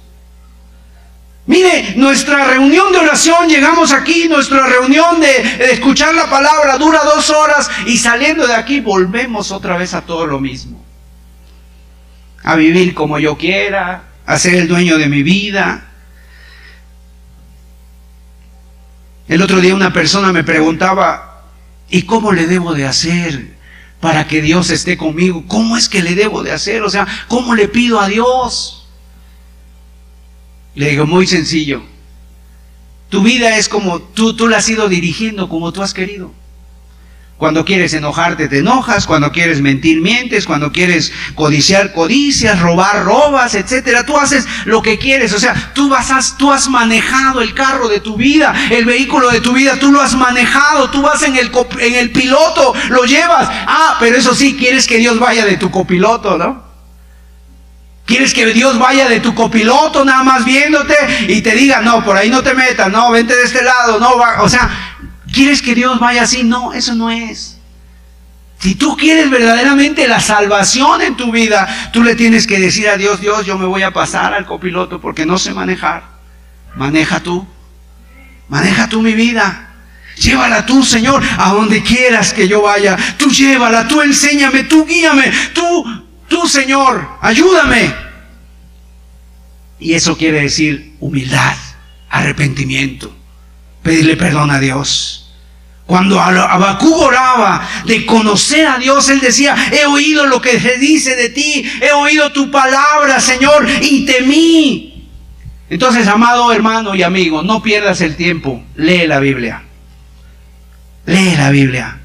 Mire, 1.46 1.94
nuestra 1.96 2.44
reunión 2.44 2.92
de 2.92 2.98
oración, 2.98 3.48
llegamos 3.48 3.92
aquí, 3.92 4.28
nuestra 4.28 4.66
reunión 4.66 5.20
de, 5.20 5.72
escuchar 5.72 6.14
la 6.14 6.28
palabra 6.28 6.76
dura 6.76 7.00
dos 7.04 7.30
horas 7.30 7.70
y 7.86 7.96
saliendo 7.96 8.46
de 8.46 8.54
aquí 8.54 8.80
volvemos 8.80 9.50
otra 9.50 9.78
vez 9.78 9.94
a 9.94 10.02
todo 10.02 10.26
lo 10.26 10.38
mismo. 10.38 10.82
A 12.42 12.54
vivir 12.56 12.92
como 12.92 13.18
yo 13.18 13.38
quiera, 13.38 14.04
a 14.26 14.38
ser 14.38 14.56
el 14.56 14.68
dueño 14.68 14.98
de 14.98 15.08
mi 15.08 15.22
vida, 15.22 15.93
El 19.28 19.42
otro 19.42 19.60
día 19.60 19.74
una 19.74 19.92
persona 19.92 20.32
me 20.32 20.44
preguntaba, 20.44 21.44
¿y 21.88 22.02
cómo 22.02 22.32
le 22.32 22.46
debo 22.46 22.74
de 22.74 22.86
hacer 22.86 23.54
para 24.00 24.26
que 24.26 24.42
Dios 24.42 24.70
esté 24.70 24.96
conmigo? 24.96 25.44
¿Cómo 25.46 25.76
es 25.76 25.88
que 25.88 26.02
le 26.02 26.14
debo 26.14 26.42
de 26.42 26.52
hacer? 26.52 26.82
O 26.82 26.90
sea, 26.90 27.06
¿cómo 27.28 27.54
le 27.54 27.68
pido 27.68 28.00
a 28.00 28.08
Dios? 28.08 28.86
Le 30.74 30.90
digo, 30.90 31.06
muy 31.06 31.26
sencillo. 31.26 31.82
Tu 33.08 33.22
vida 33.22 33.56
es 33.56 33.68
como 33.68 34.00
tú, 34.00 34.34
tú 34.34 34.48
la 34.48 34.58
has 34.58 34.68
ido 34.68 34.88
dirigiendo 34.88 35.48
como 35.48 35.72
tú 35.72 35.82
has 35.82 35.94
querido. 35.94 36.32
Cuando 37.36 37.64
quieres 37.64 37.92
enojarte, 37.94 38.48
te 38.48 38.58
enojas. 38.58 39.06
Cuando 39.06 39.32
quieres 39.32 39.60
mentir, 39.60 40.00
mientes. 40.00 40.46
Cuando 40.46 40.70
quieres 40.72 41.12
codiciar, 41.34 41.92
codicias. 41.92 42.60
Robar, 42.60 43.04
robas, 43.04 43.54
etcétera. 43.54 44.06
Tú 44.06 44.16
haces 44.16 44.46
lo 44.64 44.82
que 44.82 44.98
quieres. 44.98 45.32
O 45.32 45.40
sea, 45.40 45.72
tú, 45.74 45.88
vas, 45.88 46.36
tú 46.38 46.52
has 46.52 46.68
manejado 46.68 47.40
el 47.40 47.52
carro 47.54 47.88
de 47.88 48.00
tu 48.00 48.16
vida, 48.16 48.54
el 48.70 48.84
vehículo 48.84 49.30
de 49.30 49.40
tu 49.40 49.52
vida. 49.52 49.78
Tú 49.80 49.90
lo 49.90 50.00
has 50.00 50.14
manejado. 50.14 50.90
Tú 50.90 51.02
vas 51.02 51.22
en 51.22 51.36
el, 51.36 51.50
en 51.80 51.94
el 51.94 52.12
piloto, 52.12 52.72
lo 52.90 53.04
llevas. 53.04 53.48
Ah, 53.50 53.96
pero 53.98 54.16
eso 54.16 54.34
sí, 54.34 54.56
quieres 54.56 54.86
que 54.86 54.98
Dios 54.98 55.18
vaya 55.18 55.44
de 55.44 55.56
tu 55.56 55.70
copiloto, 55.70 56.38
¿no? 56.38 56.64
¿Quieres 58.06 58.34
que 58.34 58.46
Dios 58.46 58.78
vaya 58.78 59.08
de 59.08 59.20
tu 59.20 59.34
copiloto 59.34 60.04
nada 60.04 60.22
más 60.22 60.44
viéndote 60.44 60.94
y 61.26 61.40
te 61.40 61.52
diga, 61.52 61.80
no, 61.80 62.04
por 62.04 62.16
ahí 62.16 62.28
no 62.28 62.42
te 62.42 62.52
metas, 62.52 62.90
no, 62.92 63.10
vente 63.10 63.34
de 63.34 63.44
este 63.44 63.64
lado, 63.64 63.98
no, 63.98 64.18
va, 64.18 64.42
o 64.42 64.48
sea, 64.48 64.93
¿Quieres 65.34 65.62
que 65.62 65.74
Dios 65.74 65.98
vaya 65.98 66.22
así? 66.22 66.44
No, 66.44 66.72
eso 66.72 66.94
no 66.94 67.10
es. 67.10 67.58
Si 68.60 68.76
tú 68.76 68.96
quieres 68.96 69.28
verdaderamente 69.28 70.06
la 70.06 70.20
salvación 70.20 71.02
en 71.02 71.16
tu 71.16 71.32
vida, 71.32 71.90
tú 71.92 72.02
le 72.02 72.14
tienes 72.14 72.46
que 72.46 72.58
decir 72.58 72.88
a 72.88 72.96
Dios, 72.96 73.20
Dios, 73.20 73.44
yo 73.44 73.58
me 73.58 73.66
voy 73.66 73.82
a 73.82 73.92
pasar 73.92 74.32
al 74.32 74.46
copiloto 74.46 75.00
porque 75.00 75.26
no 75.26 75.36
sé 75.36 75.52
manejar. 75.52 76.04
Maneja 76.76 77.20
tú. 77.20 77.46
Maneja 78.48 78.88
tú 78.88 79.02
mi 79.02 79.12
vida. 79.14 79.74
Llévala 80.16 80.64
tú, 80.64 80.84
Señor, 80.84 81.22
a 81.36 81.52
donde 81.52 81.82
quieras 81.82 82.32
que 82.32 82.46
yo 82.46 82.62
vaya. 82.62 82.96
Tú 83.18 83.28
llévala, 83.28 83.88
tú 83.88 84.00
enséñame, 84.00 84.62
tú 84.62 84.86
guíame, 84.86 85.32
tú, 85.52 85.84
tú, 86.28 86.46
Señor, 86.46 87.08
ayúdame. 87.20 87.92
Y 89.80 89.94
eso 89.94 90.16
quiere 90.16 90.42
decir 90.42 90.94
humildad, 91.00 91.56
arrepentimiento, 92.08 93.14
pedirle 93.82 94.16
perdón 94.16 94.52
a 94.52 94.60
Dios. 94.60 95.23
Cuando 95.86 96.18
Abacú 96.18 96.94
oraba 96.94 97.68
de 97.84 98.06
conocer 98.06 98.66
a 98.66 98.78
Dios, 98.78 99.08
él 99.10 99.20
decía, 99.20 99.54
he 99.70 99.84
oído 99.84 100.26
lo 100.26 100.40
que 100.40 100.58
se 100.58 100.78
dice 100.78 101.14
de 101.14 101.28
ti, 101.28 101.70
he 101.80 101.92
oído 101.92 102.32
tu 102.32 102.50
palabra, 102.50 103.20
Señor, 103.20 103.68
y 103.82 104.06
temí. 104.06 105.08
Entonces, 105.68 106.08
amado 106.08 106.52
hermano 106.52 106.94
y 106.94 107.02
amigo, 107.02 107.42
no 107.42 107.62
pierdas 107.62 108.00
el 108.00 108.16
tiempo, 108.16 108.62
lee 108.76 109.06
la 109.06 109.18
Biblia. 109.18 109.62
Lee 111.04 111.36
la 111.36 111.50
Biblia. 111.50 112.00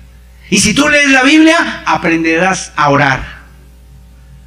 Y 0.50 0.60
si 0.60 0.74
tú 0.74 0.90
lees 0.90 1.10
la 1.12 1.24
Biblia, 1.24 1.84
aprenderás 1.86 2.74
a 2.76 2.90
orar. 2.90 3.40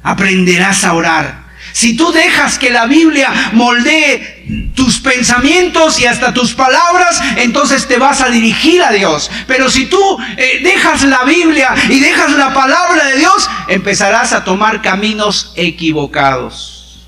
Aprenderás 0.03 0.83
a 0.83 0.93
orar. 0.93 1.42
Si 1.73 1.97
tú 1.97 2.11
dejas 2.11 2.59
que 2.59 2.69
la 2.69 2.85
Biblia 2.85 3.51
moldee 3.53 4.71
tus 4.75 4.99
pensamientos 4.99 5.99
y 5.99 6.05
hasta 6.05 6.33
tus 6.33 6.53
palabras, 6.53 7.19
entonces 7.37 7.87
te 7.87 7.97
vas 7.97 8.21
a 8.21 8.29
dirigir 8.29 8.81
a 8.83 8.91
Dios. 8.91 9.31
Pero 9.47 9.69
si 9.69 9.87
tú 9.87 9.99
eh, 10.37 10.59
dejas 10.63 11.03
la 11.03 11.23
Biblia 11.23 11.73
y 11.89 11.99
dejas 11.99 12.31
la 12.33 12.53
palabra 12.53 13.05
de 13.05 13.17
Dios, 13.17 13.49
empezarás 13.67 14.33
a 14.33 14.43
tomar 14.43 14.83
caminos 14.83 15.51
equivocados, 15.55 17.07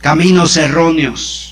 caminos 0.00 0.56
erróneos. 0.56 1.51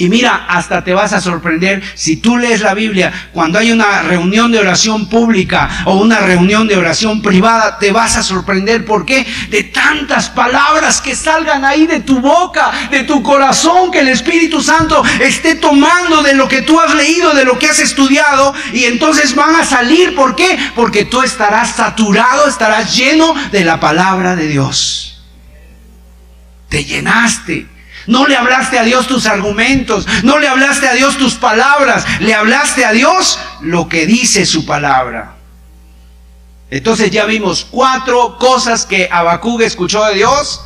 Y 0.00 0.08
mira, 0.08 0.46
hasta 0.48 0.82
te 0.82 0.94
vas 0.94 1.12
a 1.12 1.20
sorprender 1.20 1.82
si 1.94 2.16
tú 2.16 2.38
lees 2.38 2.62
la 2.62 2.72
Biblia, 2.72 3.12
cuando 3.34 3.58
hay 3.58 3.70
una 3.70 4.00
reunión 4.00 4.50
de 4.50 4.58
oración 4.58 5.10
pública 5.10 5.68
o 5.84 5.96
una 5.96 6.20
reunión 6.20 6.66
de 6.66 6.78
oración 6.78 7.20
privada, 7.20 7.76
te 7.78 7.92
vas 7.92 8.16
a 8.16 8.22
sorprender. 8.22 8.86
¿Por 8.86 9.04
qué? 9.04 9.26
De 9.50 9.62
tantas 9.64 10.30
palabras 10.30 11.02
que 11.02 11.14
salgan 11.14 11.66
ahí 11.66 11.86
de 11.86 12.00
tu 12.00 12.18
boca, 12.18 12.70
de 12.90 13.02
tu 13.02 13.22
corazón, 13.22 13.90
que 13.90 13.98
el 13.98 14.08
Espíritu 14.08 14.62
Santo 14.62 15.04
esté 15.20 15.56
tomando 15.56 16.22
de 16.22 16.32
lo 16.32 16.48
que 16.48 16.62
tú 16.62 16.80
has 16.80 16.94
leído, 16.94 17.34
de 17.34 17.44
lo 17.44 17.58
que 17.58 17.66
has 17.66 17.80
estudiado, 17.80 18.54
y 18.72 18.84
entonces 18.84 19.34
van 19.34 19.54
a 19.54 19.66
salir. 19.66 20.14
¿Por 20.14 20.34
qué? 20.34 20.58
Porque 20.74 21.04
tú 21.04 21.20
estarás 21.20 21.72
saturado, 21.72 22.48
estarás 22.48 22.96
lleno 22.96 23.34
de 23.52 23.66
la 23.66 23.78
palabra 23.78 24.34
de 24.34 24.48
Dios. 24.48 25.22
Te 26.70 26.86
llenaste 26.86 27.68
no 28.06 28.26
le 28.26 28.36
hablaste 28.36 28.78
a 28.78 28.82
Dios 28.82 29.06
tus 29.06 29.26
argumentos, 29.26 30.06
no 30.22 30.38
le 30.38 30.48
hablaste 30.48 30.88
a 30.88 30.94
Dios 30.94 31.16
tus 31.16 31.34
palabras, 31.34 32.04
le 32.20 32.34
hablaste 32.34 32.84
a 32.84 32.92
Dios 32.92 33.38
lo 33.60 33.88
que 33.88 34.06
dice 34.06 34.46
su 34.46 34.66
palabra. 34.66 35.36
Entonces 36.70 37.10
ya 37.10 37.24
vimos 37.24 37.66
cuatro 37.68 38.38
cosas 38.38 38.86
que 38.86 39.08
Habacuc 39.10 39.60
escuchó 39.62 40.04
de 40.04 40.14
Dios. 40.14 40.62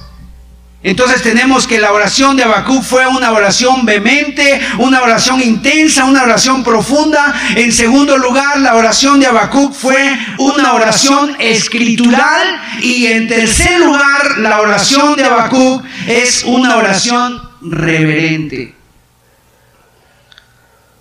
Entonces 0.85 1.22
tenemos 1.22 1.66
que 1.66 1.78
la 1.78 1.93
oración 1.93 2.37
de 2.37 2.45
Habacuc 2.45 2.82
fue 2.82 3.07
una 3.07 3.32
oración 3.32 3.87
vehemente, 3.87 4.61
una 4.76 5.01
oración 5.01 5.41
intensa, 5.41 6.05
una 6.05 6.22
oración 6.22 6.62
profunda. 6.62 7.35
En 7.57 7.72
segundo 7.72 8.18
lugar, 8.18 8.59
la 8.59 8.74
oración 8.74 9.18
de 9.18 9.26
Habacuc 9.26 9.72
fue 9.72 9.97
una 10.37 10.74
oración 10.74 11.37
escritural. 11.39 12.61
Y 12.82 13.07
en 13.07 13.26
tercer 13.28 13.80
lugar, 13.80 14.39
la 14.41 14.61
oración 14.61 15.16
de 15.16 15.24
Habacuc 15.24 15.82
es 16.07 16.45
una 16.45 16.76
oración 16.76 17.41
reverente, 17.62 18.74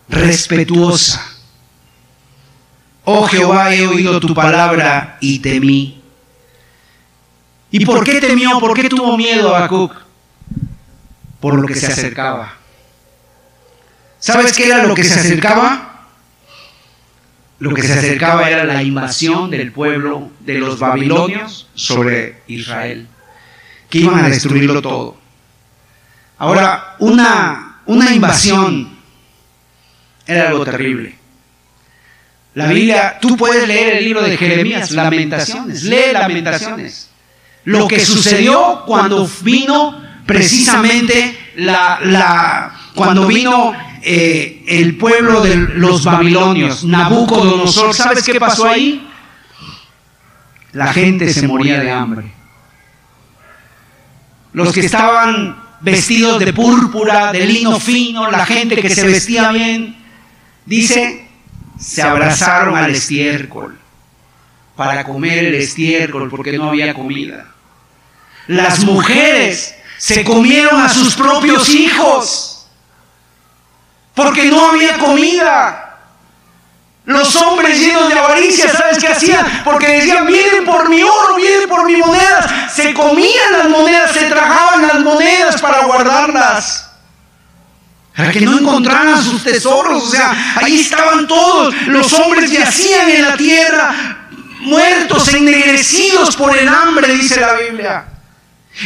respetuosa. 0.07 1.29
Oh 3.03 3.27
Jehová, 3.27 3.75
he 3.75 3.85
oído 3.85 4.21
tu 4.21 4.33
palabra 4.33 5.17
y 5.19 5.39
temí. 5.39 6.02
¿Y 7.73 7.85
por 7.87 8.03
qué 8.03 8.21
temió? 8.21 8.59
¿Por 8.59 8.75
qué 8.75 8.87
tuvo 8.87 9.17
miedo 9.17 9.55
Habacuc? 9.55 9.95
Por 11.39 11.55
lo 11.59 11.67
que 11.67 11.73
se 11.73 11.87
acercaba. 11.87 12.53
¿Sabes 14.19 14.53
qué 14.53 14.67
era 14.67 14.85
lo 14.85 14.93
que 14.93 15.03
se 15.03 15.19
acercaba? 15.19 16.05
Lo 17.57 17.73
que 17.73 17.81
se 17.81 17.93
acercaba 17.93 18.47
era 18.47 18.63
la 18.63 18.83
invasión 18.83 19.49
del 19.49 19.71
pueblo 19.71 20.29
de 20.41 20.59
los 20.59 20.77
babilonios 20.77 21.67
sobre 21.73 22.43
Israel, 22.45 23.07
que 23.89 23.97
iban 23.97 24.23
a 24.23 24.29
destruirlo 24.29 24.79
todo. 24.79 25.17
Ahora, 26.37 26.95
una, 26.99 27.81
una 27.87 28.13
invasión 28.13 28.99
Era 30.27 30.49
algo 30.49 30.63
terrible. 30.63 31.15
La 32.53 32.67
Biblia, 32.67 33.17
tú 33.19 33.35
puedes 33.35 33.67
leer 33.67 33.97
el 33.97 34.03
libro 34.03 34.21
de 34.21 34.37
Jeremías, 34.37 34.91
Lamentaciones, 34.91 35.81
lee 35.83 36.13
Lamentaciones. 36.13 37.09
Lo 37.65 37.87
que 37.87 37.99
sucedió 37.99 38.83
cuando 38.85 39.29
vino 39.41 40.01
precisamente 40.25 41.51
la, 41.55 41.99
la 42.01 42.73
cuando 42.95 43.27
vino 43.27 43.73
eh, 44.01 44.63
el 44.67 44.97
pueblo 44.97 45.41
de 45.41 45.55
los 45.55 46.03
babilonios, 46.03 46.83
Nabucodonosor, 46.83 47.93
¿sabes 47.93 48.23
qué 48.23 48.39
pasó 48.39 48.67
ahí? 48.67 49.07
La 50.73 50.91
gente 50.91 51.31
se 51.31 51.47
moría 51.47 51.79
de 51.79 51.91
hambre. 51.91 52.33
Los 54.53 54.73
que 54.73 54.81
estaban 54.81 55.57
vestidos 55.81 56.39
de 56.39 56.53
púrpura, 56.53 57.31
de 57.31 57.45
lino 57.45 57.79
fino, 57.79 58.29
la 58.29 58.45
gente 58.45 58.75
que 58.75 58.89
se 58.89 59.07
vestía 59.07 59.51
bien, 59.51 59.95
dice, 60.65 61.29
se 61.79 62.01
abrazaron 62.01 62.75
al 62.75 62.91
estiércol 62.91 63.77
para 64.75 65.03
comer 65.03 65.45
el 65.45 65.55
estiércol 65.55 66.29
porque 66.29 66.57
no 66.57 66.69
había 66.69 66.93
comida. 66.93 67.52
Las 68.47 68.83
mujeres 68.83 69.75
se 69.97 70.23
comieron 70.23 70.81
a 70.81 70.89
sus 70.89 71.15
propios 71.15 71.69
hijos 71.69 72.53
porque 74.13 74.45
no 74.45 74.69
había 74.69 74.97
comida. 74.97 75.89
Los 77.05 77.35
hombres 77.35 77.79
llenos 77.79 78.07
de 78.07 78.17
avaricia, 78.17 78.71
¿sabes 78.71 78.97
qué 78.97 79.07
hacían? 79.07 79.63
Porque 79.65 79.87
decían, 79.87 80.25
vienen 80.25 80.63
por 80.65 80.87
mi 80.89 81.03
oro, 81.03 81.35
vienen 81.35 81.67
por 81.67 81.85
mi 81.85 81.97
monedas. 81.97 82.73
Se 82.73 82.93
comían 82.93 83.51
las 83.57 83.69
monedas, 83.69 84.11
se 84.11 84.25
trajaban 84.25 84.87
las 84.87 84.99
monedas 85.01 85.61
para 85.61 85.83
guardarlas. 85.83 86.91
Para 88.15 88.31
que 88.31 88.41
no 88.41 88.57
encontraran 88.57 89.21
sus 89.21 89.43
tesoros. 89.43 90.03
O 90.03 90.09
sea, 90.09 90.53
ahí 90.61 90.79
estaban 90.79 91.27
todos. 91.27 91.75
Los 91.87 92.13
hombres 92.13 92.51
yacían 92.51 93.09
en 93.09 93.21
la 93.23 93.35
tierra, 93.35 94.27
muertos, 94.61 95.33
ennegrecidos 95.33 96.37
por 96.37 96.57
el 96.57 96.69
hambre, 96.69 97.13
dice 97.15 97.41
la 97.41 97.53
Biblia. 97.53 98.12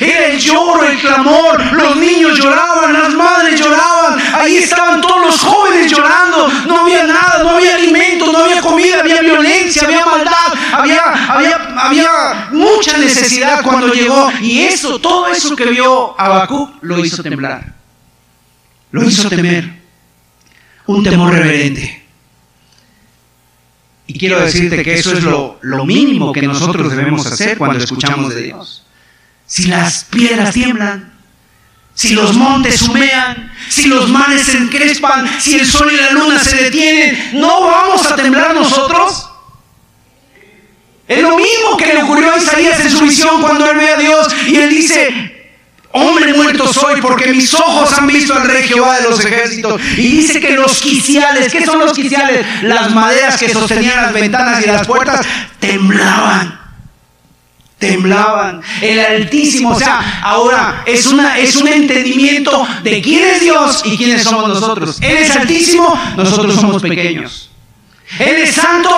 Era 0.02 0.28
el 0.28 0.40
lloro, 0.40 0.84
el 0.84 1.00
clamor, 1.00 1.74
los 1.74 1.96
niños 1.96 2.38
lloraban, 2.38 2.92
las 2.92 3.14
madres 3.14 3.60
lloraban, 3.60 4.20
ahí 4.36 4.58
estaban 4.58 5.00
todos 5.00 5.26
los 5.26 5.40
jóvenes 5.40 5.90
llorando, 5.90 6.50
no 6.68 6.82
había 6.82 7.06
nada, 7.06 7.42
no 7.42 7.52
había 7.52 7.76
alimento, 7.76 8.30
no 8.32 8.40
había 8.40 8.62
comida, 8.62 9.00
había 9.00 9.22
violencia, 9.22 9.84
había 9.84 10.06
maldad, 10.06 10.54
había, 10.74 11.02
había, 11.34 11.56
había 11.78 12.50
mucha 12.52 12.98
necesidad 12.98 13.64
cuando 13.64 13.88
llegó. 13.94 14.30
Y 14.42 14.60
eso, 14.60 15.00
todo 15.00 15.28
eso 15.28 15.56
que 15.56 15.66
vio 15.66 16.20
Abacú 16.20 16.70
lo 16.82 17.04
hizo 17.04 17.24
temblar, 17.24 17.74
lo 18.92 19.04
hizo 19.06 19.30
temer, 19.30 19.72
un 20.86 21.04
temor 21.04 21.32
reverente. 21.32 22.06
Y 24.06 24.20
quiero 24.20 24.40
decirte 24.42 24.84
que 24.84 24.96
eso 24.96 25.14
es 25.14 25.24
lo, 25.24 25.60
lo 25.62 25.86
mínimo 25.86 26.34
que 26.34 26.42
nosotros 26.42 26.92
debemos 26.92 27.26
hacer 27.26 27.58
cuando 27.58 27.80
escuchamos 27.80 28.36
de 28.36 28.42
Dios 28.44 28.84
si 29.48 29.68
las 29.68 30.04
piedras 30.04 30.54
tiemblan, 30.54 31.14
si 31.93 32.10
los 32.10 32.34
montes 32.34 32.82
humean, 32.84 33.52
si 33.70 33.88
los 33.88 34.10
mares 34.10 34.43
se 34.43 34.58
encrespan, 34.58 35.28
si 35.41 35.58
el 35.58 35.66
sol 35.66 35.89
y 35.91 35.95
la 35.95 36.12
luna 36.12 36.38
se 36.38 36.58
detienen, 36.58 37.32
¿no 37.34 37.62
vamos 37.62 38.06
a 38.06 38.16
temblar 38.16 38.54
nosotros? 38.54 39.30
Es 41.08 41.22
lo 41.22 41.38
mismo 41.38 41.78
que 41.78 41.93
le 41.93 42.04
ocurrió 42.04 42.34
a 42.34 42.38
Isaías 42.38 42.82
en 42.82 42.91
su 42.91 43.00
visión 43.00 43.41
cuando 43.41 43.72
él 43.72 43.78
ve 43.78 43.89
a 43.89 43.98
Dios 43.98 44.28
y 44.48 44.58
él 44.58 44.70
dice, 44.70 45.56
hombre 45.93 46.34
muerto 46.34 46.72
soy 46.72 47.00
porque 47.02 47.32
mis 47.32 47.54
ojos 47.54 47.93
han 47.98 48.06
visto 48.06 48.34
al 48.34 48.45
rey 48.45 48.68
Jehová 48.68 49.00
de 49.00 49.10
los 49.10 49.24
ejércitos. 49.24 49.82
Y 49.95 50.18
dice 50.18 50.41
que 50.41 50.52
los 50.52 50.82
quiciales, 50.82 51.52
¿qué 51.54 51.66
son 51.66 51.80
los 51.80 51.93
quiciales? 51.93 52.45
Las 52.64 52.93
maderas 52.93 53.38
que 53.38 53.50
sostenían 53.50 54.04
las 54.04 54.14
ventanas 54.14 54.62
y 54.62 54.68
las 54.68 54.86
puertas 54.86 55.26
temblaban 55.62 56.57
temblaban. 57.78 58.61
El 58.82 58.99
Altísimo, 58.99 59.71
o 59.71 59.80
sea, 59.80 60.19
ahora 60.23 60.84
es, 60.86 61.05
una, 61.07 61.38
es 61.38 61.55
un 61.55 61.67
entendimiento 61.67 62.67
de 62.84 63.01
quién 63.01 63.23
es 63.23 63.41
Dios 63.41 63.82
y 63.86 63.97
quiénes 63.97 64.23
somos 64.23 64.49
nosotros. 64.49 64.97
Él 65.01 65.17
es 65.17 65.36
Altísimo, 65.36 65.93
nosotros 66.15 66.55
somos 66.55 66.82
pequeños. 66.82 67.49
Él 68.19 68.36
es 68.38 68.55
santo, 68.55 68.89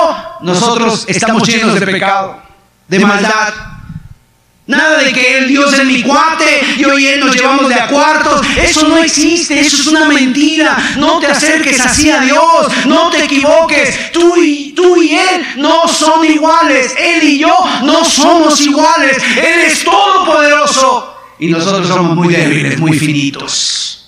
nosotros 0.41 1.05
estamos 1.07 1.47
llenos 1.47 1.79
de 1.79 1.85
pecado, 1.85 2.41
de 2.87 2.99
maldad. 2.99 3.53
Nada 4.69 4.99
de 4.99 5.11
que 5.11 5.39
el 5.39 5.47
Dios 5.47 5.73
es 5.73 5.83
mi 5.83 6.03
cuate 6.03 6.61
y 6.77 6.83
Él 6.83 7.19
nos 7.19 7.35
llevamos 7.35 7.69
de 7.69 7.73
a 7.73 7.87
cuartos. 7.87 8.45
Eso 8.55 8.87
no 8.87 8.97
existe, 8.97 9.59
eso 9.59 9.77
es 9.77 9.87
una 9.87 10.05
mentira. 10.05 10.77
No 10.97 11.19
te 11.19 11.25
acerques 11.25 11.79
así 11.79 12.11
a 12.11 12.19
Dios, 12.19 12.67
no 12.85 13.09
te 13.09 13.23
equivoques. 13.23 14.11
Tú 14.11 14.35
y, 14.37 14.73
tú 14.73 15.01
y 15.01 15.15
Él 15.15 15.43
no 15.57 15.87
son 15.87 16.23
iguales. 16.23 16.93
Él 16.99 17.23
y 17.23 17.39
yo 17.39 17.57
no 17.81 18.05
somos 18.05 18.61
iguales. 18.61 19.17
Él 19.37 19.59
es 19.65 19.83
todopoderoso 19.83 21.15
y 21.39 21.47
nosotros 21.47 21.87
somos 21.87 22.15
muy 22.15 22.31
débiles, 22.31 22.77
muy 22.77 22.99
finitos. 22.99 23.98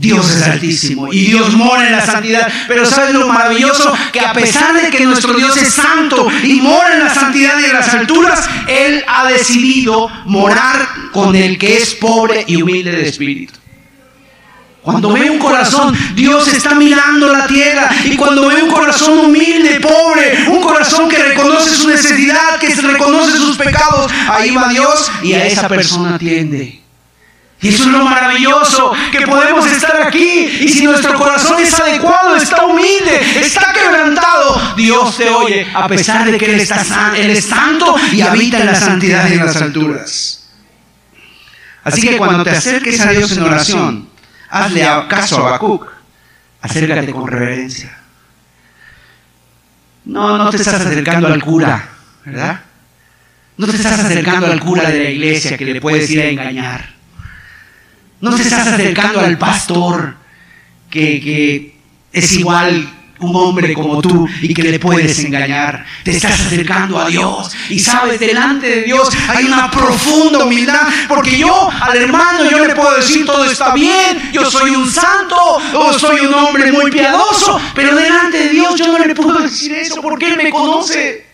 Dios 0.00 0.30
es 0.30 0.42
altísimo 0.44 1.12
y 1.12 1.26
Dios 1.26 1.52
mora 1.52 1.86
en 1.86 1.92
la 1.92 2.00
santidad. 2.00 2.50
Pero 2.66 2.86
¿sabes 2.86 3.14
lo 3.14 3.28
maravilloso? 3.28 3.92
Que 4.10 4.20
a 4.20 4.32
pesar 4.32 4.72
de 4.80 4.88
que 4.88 5.04
nuestro 5.04 5.34
Dios 5.34 5.54
es 5.58 5.74
santo 5.74 6.26
y 6.42 6.54
mora 6.62 6.94
en 6.94 7.04
la 7.04 7.14
santidad 7.14 7.60
y 7.60 7.64
en 7.66 7.74
las 7.74 7.92
alturas, 7.92 8.48
Él 8.66 9.04
ha 9.06 9.28
decidido 9.28 10.08
morar 10.24 10.88
con 11.12 11.36
el 11.36 11.58
que 11.58 11.76
es 11.76 11.94
pobre 11.96 12.44
y 12.46 12.62
humilde 12.62 12.92
de 12.92 13.08
espíritu. 13.08 13.52
Cuando 14.80 15.12
ve 15.12 15.28
un 15.28 15.38
corazón, 15.38 15.94
Dios 16.14 16.48
está 16.48 16.74
mirando 16.74 17.30
la 17.30 17.46
tierra. 17.46 17.90
Y 18.06 18.16
cuando 18.16 18.48
ve 18.48 18.62
un 18.62 18.70
corazón 18.70 19.18
humilde, 19.18 19.80
pobre, 19.80 20.48
un 20.48 20.62
corazón 20.62 21.10
que 21.10 21.22
reconoce 21.22 21.74
su 21.74 21.88
necesidad, 21.88 22.58
que 22.58 22.74
reconoce 22.74 23.36
sus 23.36 23.58
pecados, 23.58 24.10
ahí 24.30 24.54
va 24.54 24.70
Dios 24.70 25.12
y 25.22 25.34
a 25.34 25.44
esa 25.44 25.68
persona 25.68 26.14
atiende. 26.14 26.79
Y 27.62 27.68
eso 27.68 27.82
es 27.82 27.88
lo 27.90 28.04
maravilloso, 28.04 28.92
que 29.12 29.20
podemos 29.26 29.66
estar 29.66 30.00
aquí 30.00 30.48
y 30.60 30.68
si 30.68 30.86
nuestro 30.86 31.14
corazón 31.14 31.60
es 31.60 31.78
adecuado, 31.78 32.36
está 32.36 32.64
humilde, 32.64 33.20
está 33.38 33.72
quebrantado, 33.74 34.74
Dios 34.76 35.18
te 35.18 35.28
oye, 35.28 35.66
a 35.74 35.86
pesar 35.86 36.30
de 36.30 36.38
que 36.38 36.54
Él, 36.54 36.60
está, 36.60 37.12
Él 37.16 37.30
es 37.30 37.44
santo 37.44 37.96
y 38.12 38.22
habita 38.22 38.60
en 38.60 38.66
la 38.66 38.74
santidad 38.74 39.28
y 39.28 39.34
en 39.34 39.44
las 39.44 39.56
alturas. 39.56 40.48
Así 41.84 42.00
que 42.00 42.16
cuando 42.16 42.44
te 42.44 42.50
acerques 42.50 42.98
a 43.00 43.10
Dios 43.10 43.32
en 43.32 43.42
oración, 43.42 44.08
hazle 44.48 44.80
caso 45.08 45.44
a 45.44 45.48
Habacuc, 45.48 45.86
acércate 46.62 47.12
con 47.12 47.26
reverencia. 47.26 47.98
No, 50.06 50.38
no 50.38 50.48
te 50.48 50.56
estás 50.56 50.80
acercando 50.80 51.28
al 51.28 51.42
cura, 51.42 51.88
¿verdad? 52.24 52.60
No 53.58 53.66
te 53.66 53.76
estás 53.76 54.00
acercando 54.00 54.46
al 54.46 54.60
cura 54.60 54.88
de 54.88 55.04
la 55.04 55.10
iglesia 55.10 55.58
que 55.58 55.66
le 55.66 55.78
puedes 55.78 56.08
ir 56.10 56.22
a 56.22 56.24
engañar. 56.24 56.99
No 58.20 58.34
te 58.34 58.42
estás 58.42 58.66
acercando 58.66 59.20
al 59.20 59.38
pastor 59.38 60.16
que, 60.90 61.74
es 62.12 62.32
igual 62.32 62.96
un 63.20 63.36
hombre 63.36 63.74
como 63.74 64.00
tú 64.00 64.26
y 64.40 64.52
que 64.52 64.62
le 64.64 64.78
puedes 64.78 65.18
engañar. 65.20 65.84
Te 66.04 66.12
estás 66.12 66.40
acercando 66.40 66.98
a 66.98 67.08
Dios 67.08 67.50
y 67.68 67.78
sabes, 67.78 68.18
delante 68.18 68.66
de 68.66 68.82
Dios 68.82 69.08
hay 69.28 69.44
una 69.44 69.70
profunda 69.70 70.44
humildad 70.44 70.88
porque 71.08 71.38
yo 71.38 71.70
al 71.70 71.96
hermano 71.96 72.50
yo 72.50 72.64
le 72.64 72.74
puedo 72.74 72.96
decir 72.96 73.24
todo 73.24 73.44
está 73.44 73.74
bien, 73.74 74.30
yo 74.32 74.50
soy 74.50 74.70
un 74.70 74.90
santo 74.90 75.36
o 75.74 75.92
soy 75.92 76.20
un 76.26 76.34
hombre 76.34 76.72
muy 76.72 76.90
piadoso, 76.90 77.60
pero 77.74 77.94
delante 77.94 78.38
de 78.38 78.48
Dios 78.50 78.74
yo 78.76 78.86
no 78.86 78.98
le 78.98 79.14
puedo 79.14 79.38
decir 79.38 79.72
eso 79.72 80.00
porque 80.02 80.28
Él 80.28 80.36
me 80.36 80.50
conoce. 80.50 81.29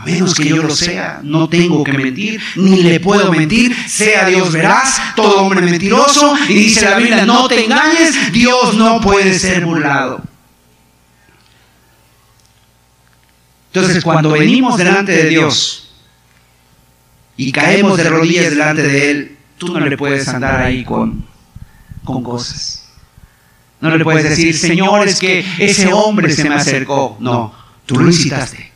A 0.00 0.06
menos 0.06 0.34
que 0.34 0.48
yo 0.48 0.62
lo 0.62 0.74
sea, 0.74 1.20
no 1.22 1.46
tengo 1.46 1.84
que 1.84 1.92
mentir, 1.92 2.40
ni 2.56 2.82
le 2.82 3.00
puedo 3.00 3.30
mentir, 3.30 3.76
sea 3.86 4.24
Dios 4.24 4.50
veraz, 4.50 4.98
todo 5.14 5.42
hombre 5.42 5.60
mentiroso, 5.60 6.34
y 6.48 6.54
dice 6.54 6.88
la 6.88 6.96
Biblia, 6.96 7.26
no 7.26 7.46
te 7.46 7.66
engañes, 7.66 8.32
Dios 8.32 8.78
no 8.78 8.98
puede 9.02 9.38
ser 9.38 9.62
burlado. 9.62 10.22
Entonces, 13.74 14.02
cuando 14.02 14.30
venimos 14.30 14.78
delante 14.78 15.12
de 15.12 15.28
Dios 15.28 15.92
y 17.36 17.52
caemos 17.52 17.98
de 17.98 18.04
rodillas 18.04 18.48
delante 18.48 18.82
de 18.82 19.10
Él, 19.10 19.36
tú 19.58 19.68
no 19.68 19.80
le 19.80 19.98
puedes 19.98 20.26
andar 20.28 20.62
ahí 20.62 20.82
con, 20.82 21.26
con 22.04 22.22
cosas. 22.22 22.88
No 23.82 23.94
le 23.94 24.02
puedes 24.02 24.24
decir, 24.24 24.56
Señor, 24.56 25.06
es 25.06 25.18
que 25.18 25.44
ese 25.58 25.92
hombre 25.92 26.34
se 26.34 26.48
me 26.48 26.54
acercó. 26.54 27.18
No, 27.20 27.52
tú 27.84 27.98
lo 27.98 28.06
incitaste. 28.06 28.69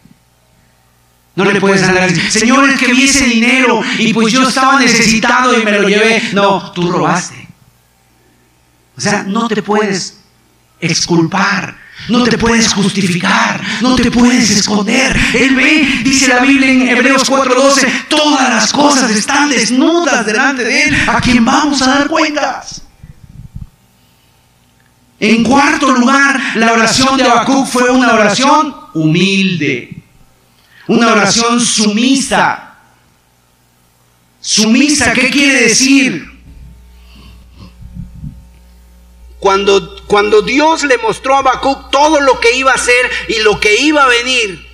No 1.37 1.45
le 1.45 1.61
puedes 1.61 1.83
andar 1.83 2.11
Señor, 2.31 2.69
es 2.71 2.79
que 2.79 2.93
vi 2.93 3.05
ese 3.05 3.27
dinero 3.27 3.83
y 3.99 4.13
pues 4.13 4.33
yo 4.33 4.49
estaba 4.49 4.79
necesitado 4.79 5.59
y 5.59 5.65
me 5.65 5.73
lo 5.73 5.89
llevé. 5.89 6.23
No, 6.33 6.71
tú 6.73 6.91
robaste. 6.91 7.49
O 8.97 9.01
sea, 9.01 9.25
no 9.25 9.49
te 9.49 9.61
puedes 9.61 10.19
exculpar, 10.81 11.77
no 12.09 12.23
te 12.23 12.39
puedes 12.39 12.73
justificar, 12.73 13.61
no 13.81 13.97
te 13.97 14.11
puedes 14.11 14.51
esconder. 14.51 15.17
Él 15.35 15.57
ve, 15.57 16.01
dice 16.05 16.29
la 16.29 16.41
Biblia 16.41 16.71
en 16.71 16.89
Hebreos 16.89 17.29
4:12, 17.29 18.07
todas 18.09 18.49
las 18.49 18.73
cosas 18.73 19.11
están 19.11 19.49
desnudas 19.49 20.25
delante 20.25 20.63
de 20.63 20.85
Él, 20.85 20.97
a 21.09 21.21
quien 21.21 21.45
vamos 21.45 21.83
a 21.83 21.87
dar 21.87 22.09
cuentas. 22.09 22.83
En 25.19 25.43
cuarto 25.43 25.91
lugar, 25.91 26.41
la 26.57 26.73
oración 26.73 27.17
de 27.17 27.25
Habacuc 27.25 27.67
fue 27.67 27.91
una 27.91 28.13
oración 28.13 28.75
humilde, 28.93 29.94
una 30.89 31.13
oración 31.13 31.61
sumisa. 31.61 32.79
Sumisa, 34.41 35.13
¿qué 35.13 35.31
quiere 35.31 35.63
decir? 35.63 36.31
Cuando, 39.39 40.05
cuando 40.07 40.43
Dios 40.43 40.85
le 40.85 40.99
mostró 40.99 41.35
a 41.35 41.39
Habacuc 41.39 41.91
todo 41.91 42.21
lo 42.21 42.41
que 42.41 42.57
iba 42.57 42.73
a 42.73 42.77
hacer 42.77 43.11
y 43.29 43.41
lo 43.41 43.61
que 43.61 43.77
iba 43.77 44.05
a 44.05 44.09
venir, 44.09 44.67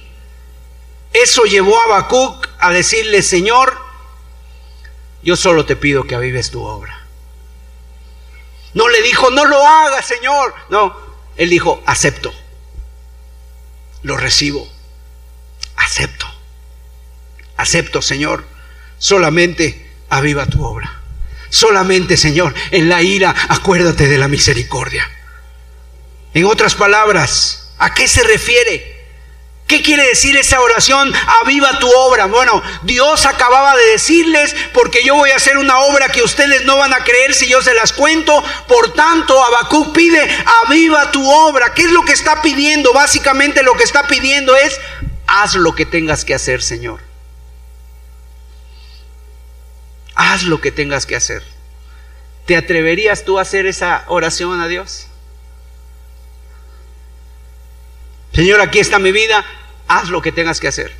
eso 1.12 1.44
llevó 1.44 1.80
a 1.80 1.84
Habacuc 1.84 2.48
a 2.58 2.70
decirle, 2.70 3.22
Señor, 3.22 3.76
yo 5.22 5.36
solo 5.36 5.64
te 5.64 5.76
pido 5.76 6.04
que 6.04 6.14
avives 6.14 6.50
tu 6.50 6.62
obra. 6.62 7.06
No 8.74 8.88
le 8.88 9.02
dijo, 9.02 9.30
no 9.30 9.44
lo 9.44 9.66
haga, 9.66 10.02
Señor. 10.02 10.54
No, 10.68 10.96
él 11.36 11.50
dijo, 11.50 11.82
acepto. 11.86 12.32
Lo 14.02 14.16
recibo. 14.16 14.68
Acepto. 15.80 16.26
Acepto, 17.56 18.02
Señor. 18.02 18.46
Solamente 18.98 19.90
aviva 20.08 20.46
tu 20.46 20.64
obra. 20.64 21.00
Solamente, 21.48 22.16
Señor, 22.16 22.54
en 22.70 22.88
la 22.88 23.02
ira 23.02 23.34
acuérdate 23.48 24.06
de 24.06 24.18
la 24.18 24.28
misericordia. 24.28 25.10
En 26.32 26.44
otras 26.44 26.74
palabras, 26.74 27.72
¿a 27.78 27.92
qué 27.92 28.06
se 28.06 28.22
refiere? 28.22 29.00
¿Qué 29.66 29.82
quiere 29.82 30.04
decir 30.04 30.36
esa 30.36 30.60
oración? 30.60 31.12
Aviva 31.44 31.78
tu 31.78 31.88
obra. 31.88 32.26
Bueno, 32.26 32.60
Dios 32.82 33.24
acababa 33.24 33.76
de 33.76 33.86
decirles, 33.86 34.54
porque 34.72 35.04
yo 35.04 35.14
voy 35.14 35.30
a 35.30 35.36
hacer 35.36 35.58
una 35.58 35.78
obra 35.78 36.08
que 36.08 36.22
ustedes 36.22 36.64
no 36.64 36.76
van 36.76 36.92
a 36.92 37.04
creer 37.04 37.34
si 37.34 37.48
yo 37.48 37.62
se 37.62 37.74
las 37.74 37.92
cuento. 37.92 38.42
Por 38.66 38.92
tanto, 38.94 39.40
Habacuc 39.40 39.92
pide, 39.94 40.28
aviva 40.64 41.12
tu 41.12 41.28
obra. 41.30 41.72
¿Qué 41.72 41.82
es 41.82 41.90
lo 41.92 42.02
que 42.02 42.12
está 42.12 42.42
pidiendo? 42.42 42.92
Básicamente 42.92 43.62
lo 43.62 43.74
que 43.76 43.84
está 43.84 44.08
pidiendo 44.08 44.56
es, 44.56 44.76
haz 45.30 45.54
lo 45.54 45.76
que 45.76 45.86
tengas 45.86 46.24
que 46.24 46.34
hacer, 46.34 46.60
Señor. 46.60 47.00
Haz 50.16 50.42
lo 50.42 50.60
que 50.60 50.72
tengas 50.72 51.06
que 51.06 51.14
hacer. 51.14 51.44
¿Te 52.46 52.56
atreverías 52.56 53.24
tú 53.24 53.38
a 53.38 53.42
hacer 53.42 53.66
esa 53.66 54.04
oración 54.08 54.60
a 54.60 54.66
Dios? 54.66 55.06
Señor, 58.34 58.60
aquí 58.60 58.80
está 58.80 58.98
mi 58.98 59.12
vida, 59.12 59.44
haz 59.86 60.08
lo 60.08 60.20
que 60.20 60.32
tengas 60.32 60.58
que 60.58 60.66
hacer. 60.66 60.92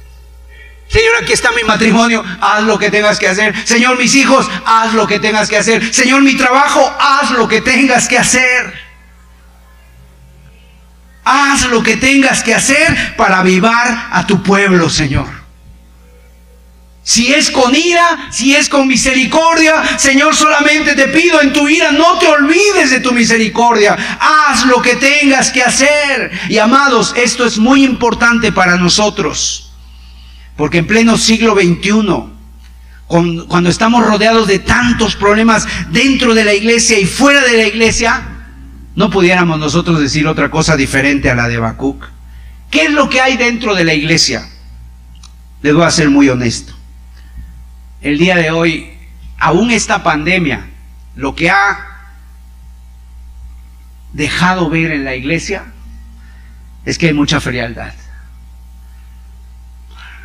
Señor, 0.86 1.16
aquí 1.20 1.32
está 1.32 1.50
mi 1.50 1.64
matrimonio, 1.64 2.24
haz 2.40 2.62
lo 2.62 2.78
que 2.78 2.90
tengas 2.90 3.18
que 3.18 3.26
hacer. 3.26 3.54
Señor, 3.66 3.98
mis 3.98 4.14
hijos, 4.14 4.48
haz 4.64 4.94
lo 4.94 5.08
que 5.08 5.18
tengas 5.18 5.48
que 5.48 5.56
hacer. 5.56 5.92
Señor, 5.92 6.22
mi 6.22 6.36
trabajo, 6.36 6.80
haz 7.00 7.32
lo 7.32 7.48
que 7.48 7.60
tengas 7.60 8.06
que 8.06 8.18
hacer. 8.18 8.89
Haz 11.32 11.66
lo 11.66 11.80
que 11.80 11.96
tengas 11.96 12.42
que 12.42 12.52
hacer 12.52 13.14
para 13.16 13.38
avivar 13.38 14.08
a 14.10 14.26
tu 14.26 14.42
pueblo, 14.42 14.90
Señor. 14.90 15.28
Si 17.04 17.32
es 17.32 17.52
con 17.52 17.72
ira, 17.72 18.28
si 18.32 18.56
es 18.56 18.68
con 18.68 18.88
misericordia, 18.88 19.96
Señor, 19.96 20.34
solamente 20.34 20.96
te 20.96 21.06
pido 21.06 21.40
en 21.40 21.52
tu 21.52 21.68
ira, 21.68 21.92
no 21.92 22.18
te 22.18 22.26
olvides 22.26 22.90
de 22.90 22.98
tu 22.98 23.12
misericordia. 23.12 23.96
Haz 24.18 24.64
lo 24.66 24.82
que 24.82 24.96
tengas 24.96 25.50
que 25.50 25.62
hacer. 25.62 26.32
Y 26.48 26.58
amados, 26.58 27.14
esto 27.16 27.46
es 27.46 27.58
muy 27.58 27.84
importante 27.84 28.50
para 28.50 28.76
nosotros. 28.76 29.70
Porque 30.56 30.78
en 30.78 30.88
pleno 30.88 31.16
siglo 31.16 31.54
XXI, 31.54 32.24
cuando 33.06 33.70
estamos 33.70 34.04
rodeados 34.04 34.48
de 34.48 34.58
tantos 34.58 35.14
problemas 35.14 35.68
dentro 35.90 36.34
de 36.34 36.44
la 36.44 36.54
iglesia 36.54 36.98
y 36.98 37.06
fuera 37.06 37.40
de 37.42 37.56
la 37.56 37.68
iglesia, 37.68 38.39
no 38.94 39.10
pudiéramos 39.10 39.58
nosotros 39.58 40.00
decir 40.00 40.26
otra 40.26 40.50
cosa 40.50 40.76
diferente 40.76 41.30
a 41.30 41.34
la 41.34 41.48
de 41.48 41.56
Habacuc. 41.56 42.04
¿Qué 42.70 42.84
es 42.84 42.90
lo 42.92 43.08
que 43.08 43.20
hay 43.20 43.36
dentro 43.36 43.74
de 43.74 43.84
la 43.84 43.94
iglesia? 43.94 44.48
Les 45.62 45.74
voy 45.74 45.84
a 45.84 45.90
ser 45.90 46.10
muy 46.10 46.28
honesto 46.28 46.74
el 48.00 48.18
día 48.18 48.36
de 48.36 48.50
hoy, 48.50 48.90
aún 49.38 49.70
esta 49.70 50.02
pandemia, 50.02 50.68
lo 51.16 51.34
que 51.34 51.50
ha 51.50 51.86
dejado 54.12 54.70
ver 54.70 54.92
en 54.92 55.04
la 55.04 55.14
iglesia 55.14 55.64
es 56.84 56.98
que 56.98 57.08
hay 57.08 57.12
mucha 57.12 57.40
frialdad. 57.40 57.92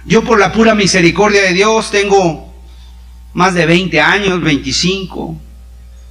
Yo 0.06 0.24
por 0.24 0.40
la 0.40 0.52
pura 0.52 0.76
misericordia 0.76 1.42
de 1.42 1.54
Dios 1.54 1.92
tengo 1.92 2.54
más 3.34 3.54
de 3.54 3.66
20 3.66 4.00
años, 4.00 4.42
25, 4.42 5.38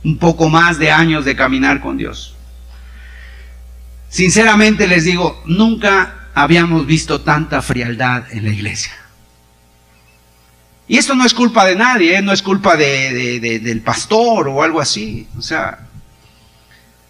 un 0.05 0.19
poco 0.19 0.49
más 0.49 0.79
de 0.79 0.91
años 0.91 1.25
de 1.25 1.35
caminar 1.35 1.81
con 1.81 1.97
Dios. 1.97 2.34
Sinceramente 4.15 4.87
les 4.87 5.03
digo, 5.03 5.43
nunca 5.45 6.29
habíamos 6.35 6.87
visto 6.87 7.23
tanta 7.23 7.61
frialdad 7.63 8.31
en 8.31 8.45
la 8.45 8.51
iglesia. 8.51 8.93
Y 10.87 10.99
esto 10.99 11.17
no 11.17 11.27
es 11.27 11.35
culpa 11.35 11.65
de 11.65 11.75
nadie, 11.75 12.19
¿eh? 12.19 12.23
no 12.23 12.33
es 12.33 12.41
culpa 12.41 12.77
de, 12.77 13.41
del 13.41 13.81
pastor 13.81 14.47
o 14.47 14.63
algo 14.63 14.81
así. 14.81 15.27
O 15.37 15.43
sea, 15.43 15.89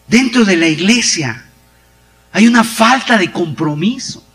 dentro 0.09 0.47
de 0.47 0.57
la 0.57 0.67
iglesia 0.67 1.45
hay 2.33 2.47
una 2.47 2.65
falta 2.65 3.19
de 3.19 3.31
compromiso, 3.31 4.27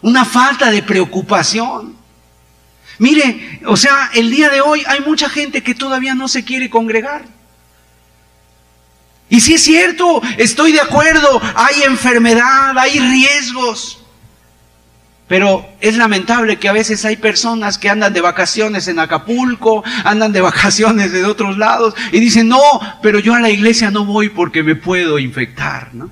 una 0.00 0.24
falta 0.24 0.70
de 0.70 0.80
preocupación. 0.80 1.96
Mire, 3.00 3.62
o 3.66 3.76
sea, 3.76 4.10
el 4.14 4.30
día 4.30 4.48
de 4.48 4.60
hoy 4.60 4.84
hay 4.86 5.00
mucha 5.00 5.28
gente 5.28 5.64
que 5.64 5.74
todavía 5.74 6.14
no 6.14 6.28
se 6.28 6.44
quiere 6.44 6.70
congregar. 6.70 7.33
Y 9.28 9.40
si 9.40 9.54
es 9.54 9.62
cierto, 9.62 10.22
estoy 10.36 10.72
de 10.72 10.80
acuerdo, 10.80 11.40
hay 11.54 11.82
enfermedad, 11.82 12.76
hay 12.78 12.98
riesgos. 12.98 14.04
Pero 15.26 15.66
es 15.80 15.96
lamentable 15.96 16.58
que 16.58 16.68
a 16.68 16.72
veces 16.72 17.04
hay 17.04 17.16
personas 17.16 17.78
que 17.78 17.88
andan 17.88 18.12
de 18.12 18.20
vacaciones 18.20 18.88
en 18.88 18.98
Acapulco, 18.98 19.82
andan 20.04 20.32
de 20.32 20.40
vacaciones 20.42 21.12
de 21.12 21.24
otros 21.24 21.56
lados 21.56 21.94
y 22.12 22.20
dicen, 22.20 22.48
no, 22.48 22.60
pero 23.02 23.18
yo 23.18 23.34
a 23.34 23.40
la 23.40 23.50
iglesia 23.50 23.90
no 23.90 24.04
voy 24.04 24.28
porque 24.28 24.62
me 24.62 24.76
puedo 24.76 25.18
infectar, 25.18 25.94
¿no? 25.94 26.10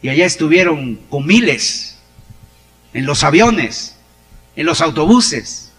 Y 0.00 0.10
allá 0.10 0.26
estuvieron 0.26 0.96
con 1.08 1.26
miles, 1.26 1.98
en 2.92 3.06
los 3.06 3.24
aviones, 3.24 3.96
en 4.54 4.66
los 4.66 4.80
autobuses, 4.80 5.72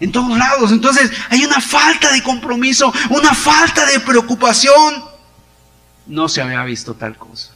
en 0.00 0.12
todos 0.12 0.36
lados. 0.36 0.72
Entonces 0.72 1.10
hay 1.30 1.44
una 1.44 1.60
falta 1.60 2.12
de 2.12 2.22
compromiso, 2.22 2.92
una 3.10 3.34
falta 3.34 3.86
de 3.86 4.00
preocupación. 4.00 5.04
No 6.06 6.28
se 6.28 6.40
había 6.40 6.62
visto 6.64 6.94
tal 6.94 7.16
cosa. 7.16 7.52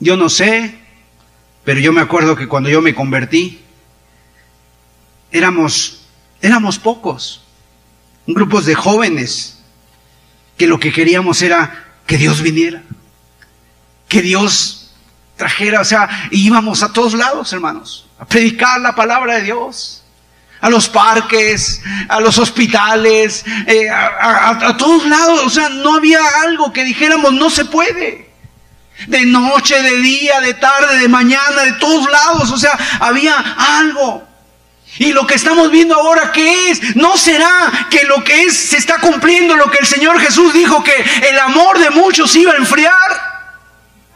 Yo 0.00 0.16
no 0.16 0.28
sé, 0.28 0.78
pero 1.64 1.80
yo 1.80 1.92
me 1.92 2.00
acuerdo 2.00 2.34
que 2.34 2.48
cuando 2.48 2.68
yo 2.68 2.82
me 2.82 2.94
convertí, 2.94 3.60
éramos, 5.30 6.02
éramos 6.40 6.78
pocos, 6.78 7.42
grupos 8.26 8.66
de 8.66 8.74
jóvenes, 8.74 9.60
que 10.56 10.66
lo 10.66 10.80
que 10.80 10.92
queríamos 10.92 11.40
era 11.42 11.86
que 12.06 12.18
Dios 12.18 12.42
viniera, 12.42 12.82
que 14.08 14.22
Dios 14.22 14.81
trajera, 15.36 15.80
o 15.80 15.84
sea, 15.84 16.08
íbamos 16.30 16.82
a 16.82 16.92
todos 16.92 17.14
lados, 17.14 17.52
hermanos, 17.52 18.06
a 18.18 18.24
predicar 18.24 18.80
la 18.80 18.94
palabra 18.94 19.36
de 19.36 19.42
Dios, 19.42 20.02
a 20.60 20.70
los 20.70 20.88
parques, 20.88 21.82
a 22.08 22.20
los 22.20 22.38
hospitales, 22.38 23.44
eh, 23.66 23.90
a, 23.90 24.68
a 24.68 24.76
todos 24.76 25.06
lados, 25.06 25.42
o 25.44 25.50
sea, 25.50 25.68
no 25.68 25.96
había 25.96 26.20
algo 26.44 26.72
que 26.72 26.84
dijéramos 26.84 27.32
no 27.32 27.50
se 27.50 27.64
puede 27.64 28.32
de 29.06 29.26
noche, 29.26 29.80
de 29.82 29.96
día, 29.98 30.40
de 30.40 30.54
tarde, 30.54 30.98
de 30.98 31.08
mañana, 31.08 31.62
de 31.62 31.72
todos 31.72 32.10
lados. 32.10 32.50
O 32.50 32.58
sea, 32.58 32.78
había 33.00 33.34
algo. 33.78 34.22
Y 34.98 35.12
lo 35.12 35.26
que 35.26 35.34
estamos 35.34 35.70
viendo 35.70 35.94
ahora, 35.94 36.32
¿qué 36.32 36.70
es? 36.70 36.96
¿No 36.96 37.16
será 37.16 37.88
que 37.90 38.04
lo 38.04 38.22
que 38.22 38.44
es 38.44 38.56
se 38.56 38.76
está 38.76 38.98
cumpliendo 38.98 39.56
lo 39.56 39.70
que 39.70 39.78
el 39.78 39.86
Señor 39.86 40.20
Jesús 40.20 40.52
dijo 40.52 40.84
que 40.84 40.94
el 41.30 41.38
amor 41.38 41.78
de 41.78 41.90
muchos 41.90 42.34
iba 42.36 42.52
a 42.52 42.56
enfriar? 42.56 43.31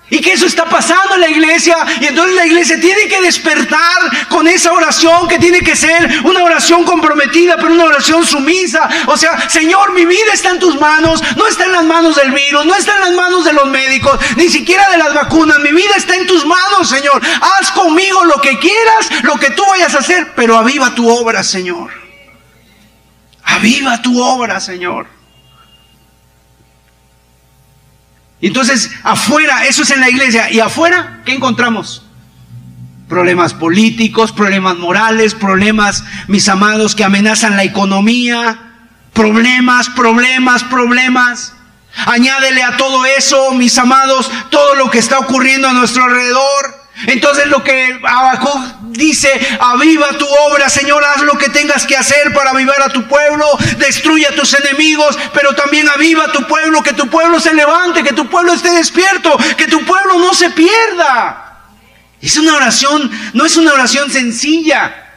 Y 0.08 0.20
que 0.20 0.32
eso 0.32 0.46
está 0.46 0.66
pasando 0.66 1.16
en 1.16 1.20
la 1.20 1.28
iglesia. 1.28 1.76
Y 2.00 2.06
entonces 2.06 2.36
la 2.36 2.46
iglesia 2.46 2.80
tiene 2.80 3.08
que 3.08 3.20
despertar 3.20 4.28
con 4.28 4.46
esa 4.46 4.72
oración 4.72 5.26
que 5.26 5.38
tiene 5.38 5.60
que 5.60 5.74
ser 5.74 6.20
una 6.22 6.44
oración 6.44 6.84
comprometida, 6.84 7.56
pero 7.56 7.72
una 7.72 7.86
oración 7.86 8.24
sumisa. 8.24 8.88
O 9.06 9.16
sea, 9.16 9.50
Señor, 9.50 9.92
mi 9.94 10.04
vida 10.04 10.32
está 10.32 10.50
en 10.50 10.60
tus 10.60 10.78
manos. 10.78 11.20
No 11.36 11.48
está 11.48 11.64
en 11.64 11.72
las 11.72 11.84
manos 11.84 12.14
del 12.14 12.30
virus, 12.30 12.64
no 12.64 12.74
está 12.76 12.94
en 12.94 13.00
las 13.00 13.12
manos 13.12 13.44
de 13.44 13.52
los 13.52 13.66
médicos, 13.66 14.18
ni 14.36 14.48
siquiera 14.48 14.88
de 14.90 14.98
las 14.98 15.12
vacunas. 15.12 15.58
Mi 15.58 15.72
vida 15.72 15.94
está 15.96 16.14
en 16.14 16.26
tus 16.26 16.46
manos, 16.46 16.88
Señor. 16.88 17.20
Haz 17.40 17.72
conmigo 17.72 18.24
lo 18.24 18.40
que 18.40 18.58
quieras, 18.60 19.10
lo 19.22 19.34
que 19.34 19.50
tú 19.50 19.64
vayas 19.68 19.94
a 19.96 19.98
hacer, 19.98 20.34
pero 20.36 20.56
aviva 20.56 20.94
tu 20.94 21.08
obra, 21.08 21.42
Señor. 21.42 21.90
Aviva 23.42 24.00
tu 24.02 24.22
obra, 24.22 24.60
Señor. 24.60 25.15
Entonces, 28.40 28.90
afuera, 29.02 29.66
eso 29.66 29.82
es 29.82 29.90
en 29.90 30.00
la 30.00 30.10
iglesia. 30.10 30.50
¿Y 30.50 30.60
afuera 30.60 31.22
qué 31.24 31.34
encontramos? 31.34 32.02
Problemas 33.08 33.54
políticos, 33.54 34.32
problemas 34.32 34.76
morales, 34.76 35.34
problemas, 35.34 36.04
mis 36.28 36.48
amados, 36.48 36.94
que 36.94 37.04
amenazan 37.04 37.56
la 37.56 37.64
economía, 37.64 38.66
Problemas, 39.16 39.88
problemas, 39.88 40.62
problemas. 40.64 41.54
Añádele 42.04 42.62
a 42.62 42.76
todo 42.76 43.06
eso, 43.06 43.52
mis 43.52 43.78
amados, 43.78 44.30
todo 44.50 44.74
lo 44.74 44.90
que 44.90 44.98
está 44.98 45.18
ocurriendo 45.18 45.66
a 45.66 45.72
nuestro 45.72 46.04
alrededor. 46.04 46.85
Entonces 47.06 47.46
lo 47.48 47.62
que 47.62 48.00
abajo 48.02 48.80
dice, 48.88 49.30
aviva 49.60 50.16
tu 50.16 50.26
obra, 50.26 50.70
Señor, 50.70 51.04
haz 51.04 51.22
lo 51.22 51.36
que 51.36 51.50
tengas 51.50 51.84
que 51.86 51.96
hacer 51.96 52.32
para 52.32 52.50
avivar 52.50 52.80
a 52.80 52.88
tu 52.88 53.06
pueblo, 53.06 53.44
destruye 53.78 54.26
a 54.26 54.34
tus 54.34 54.54
enemigos, 54.54 55.18
pero 55.34 55.54
también 55.54 55.88
aviva 55.88 56.24
a 56.24 56.32
tu 56.32 56.46
pueblo, 56.46 56.82
que 56.82 56.94
tu 56.94 57.08
pueblo 57.08 57.38
se 57.38 57.52
levante, 57.52 58.02
que 58.02 58.14
tu 58.14 58.28
pueblo 58.28 58.54
esté 58.54 58.70
despierto, 58.70 59.36
que 59.58 59.66
tu 59.66 59.84
pueblo 59.84 60.18
no 60.18 60.32
se 60.32 60.50
pierda. 60.50 61.60
Es 62.22 62.38
una 62.38 62.56
oración, 62.56 63.10
no 63.34 63.44
es 63.44 63.58
una 63.58 63.74
oración 63.74 64.10
sencilla. 64.10 65.12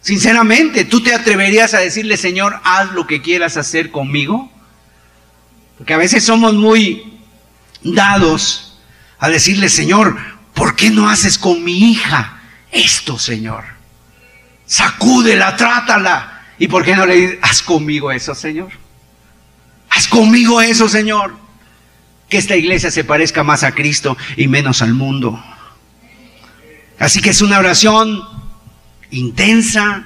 Sinceramente, 0.00 0.84
¿tú 0.84 1.04
te 1.04 1.14
atreverías 1.14 1.72
a 1.74 1.78
decirle, 1.78 2.16
Señor, 2.16 2.60
haz 2.64 2.90
lo 2.92 3.06
que 3.06 3.22
quieras 3.22 3.56
hacer 3.56 3.92
conmigo? 3.92 4.50
Porque 5.78 5.94
a 5.94 5.98
veces 5.98 6.24
somos 6.24 6.54
muy 6.54 7.20
dados 7.82 8.76
a 9.20 9.28
decirle, 9.28 9.68
Señor, 9.68 10.18
¿por 10.54 10.76
qué 10.76 10.90
no 10.90 11.08
haces 11.08 11.38
con 11.38 11.62
mi 11.62 11.92
hija 11.92 12.40
esto, 12.70 13.18
Señor? 13.18 13.64
Sacúdela, 14.66 15.56
trátala. 15.56 16.44
¿Y 16.58 16.68
por 16.68 16.84
qué 16.84 16.94
no 16.94 17.06
le 17.06 17.14
dices, 17.16 17.38
haz 17.42 17.62
conmigo 17.62 18.12
eso, 18.12 18.34
Señor? 18.34 18.70
Haz 19.90 20.08
conmigo 20.08 20.60
eso, 20.62 20.88
Señor. 20.88 21.36
Que 22.28 22.38
esta 22.38 22.56
iglesia 22.56 22.90
se 22.90 23.04
parezca 23.04 23.42
más 23.42 23.64
a 23.64 23.72
Cristo 23.72 24.16
y 24.36 24.48
menos 24.48 24.80
al 24.80 24.94
mundo. 24.94 25.42
Así 26.98 27.20
que 27.20 27.30
es 27.30 27.42
una 27.42 27.58
oración 27.58 28.22
intensa, 29.10 30.04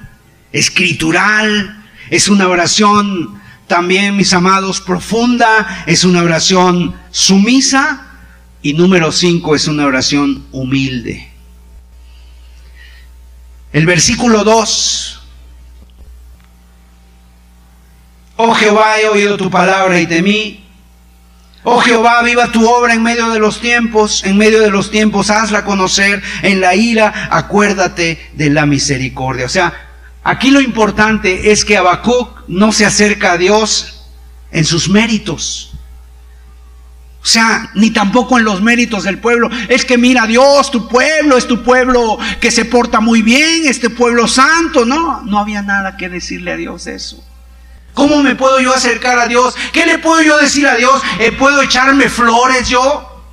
escritural, 0.52 1.84
es 2.10 2.28
una 2.28 2.48
oración 2.48 3.40
también, 3.66 4.16
mis 4.16 4.32
amados, 4.32 4.80
profunda, 4.80 5.84
es 5.86 6.04
una 6.04 6.22
oración 6.22 6.94
sumisa 7.10 8.05
y 8.66 8.74
número 8.74 9.12
cinco 9.12 9.54
es 9.54 9.68
una 9.68 9.86
oración 9.86 10.44
humilde. 10.50 11.28
El 13.72 13.86
versículo 13.86 14.42
2. 14.42 15.20
Oh 18.38 18.52
Jehová, 18.54 18.98
he 19.00 19.08
oído 19.08 19.36
tu 19.36 19.48
palabra 19.50 20.00
y 20.00 20.08
temí. 20.08 20.64
Oh 21.62 21.78
Jehová, 21.78 22.20
viva 22.24 22.50
tu 22.50 22.68
obra 22.68 22.92
en 22.92 23.04
medio 23.04 23.30
de 23.30 23.38
los 23.38 23.60
tiempos, 23.60 24.24
en 24.24 24.36
medio 24.36 24.60
de 24.60 24.70
los 24.70 24.90
tiempos, 24.90 25.30
hazla 25.30 25.64
conocer. 25.64 26.20
En 26.42 26.60
la 26.60 26.74
ira, 26.74 27.28
acuérdate 27.30 28.18
de 28.32 28.50
la 28.50 28.66
misericordia. 28.66 29.46
O 29.46 29.48
sea, 29.48 29.74
aquí 30.24 30.50
lo 30.50 30.60
importante 30.60 31.52
es 31.52 31.64
que 31.64 31.76
Habacuc 31.76 32.40
no 32.48 32.72
se 32.72 32.84
acerca 32.84 33.34
a 33.34 33.38
Dios 33.38 34.08
en 34.50 34.64
sus 34.64 34.88
méritos. 34.88 35.75
O 37.26 37.28
sea, 37.28 37.70
ni 37.74 37.90
tampoco 37.90 38.38
en 38.38 38.44
los 38.44 38.62
méritos 38.62 39.02
del 39.02 39.18
pueblo. 39.18 39.50
Es 39.68 39.84
que 39.84 39.98
mira, 39.98 40.28
Dios, 40.28 40.70
tu 40.70 40.86
pueblo 40.86 41.36
es 41.36 41.48
tu 41.48 41.64
pueblo 41.64 42.20
que 42.40 42.52
se 42.52 42.64
porta 42.64 43.00
muy 43.00 43.20
bien, 43.20 43.66
este 43.66 43.90
pueblo 43.90 44.28
santo. 44.28 44.84
No, 44.84 45.22
no 45.22 45.40
había 45.40 45.60
nada 45.60 45.96
que 45.96 46.08
decirle 46.08 46.52
a 46.52 46.56
Dios 46.56 46.86
eso. 46.86 47.20
¿Cómo 47.94 48.22
me 48.22 48.36
puedo 48.36 48.60
yo 48.60 48.72
acercar 48.72 49.18
a 49.18 49.26
Dios? 49.26 49.56
¿Qué 49.72 49.84
le 49.86 49.98
puedo 49.98 50.22
yo 50.22 50.38
decir 50.38 50.68
a 50.68 50.76
Dios? 50.76 51.02
Eh, 51.18 51.32
¿Puedo 51.32 51.62
echarme 51.62 52.08
flores 52.08 52.68
yo? 52.68 53.24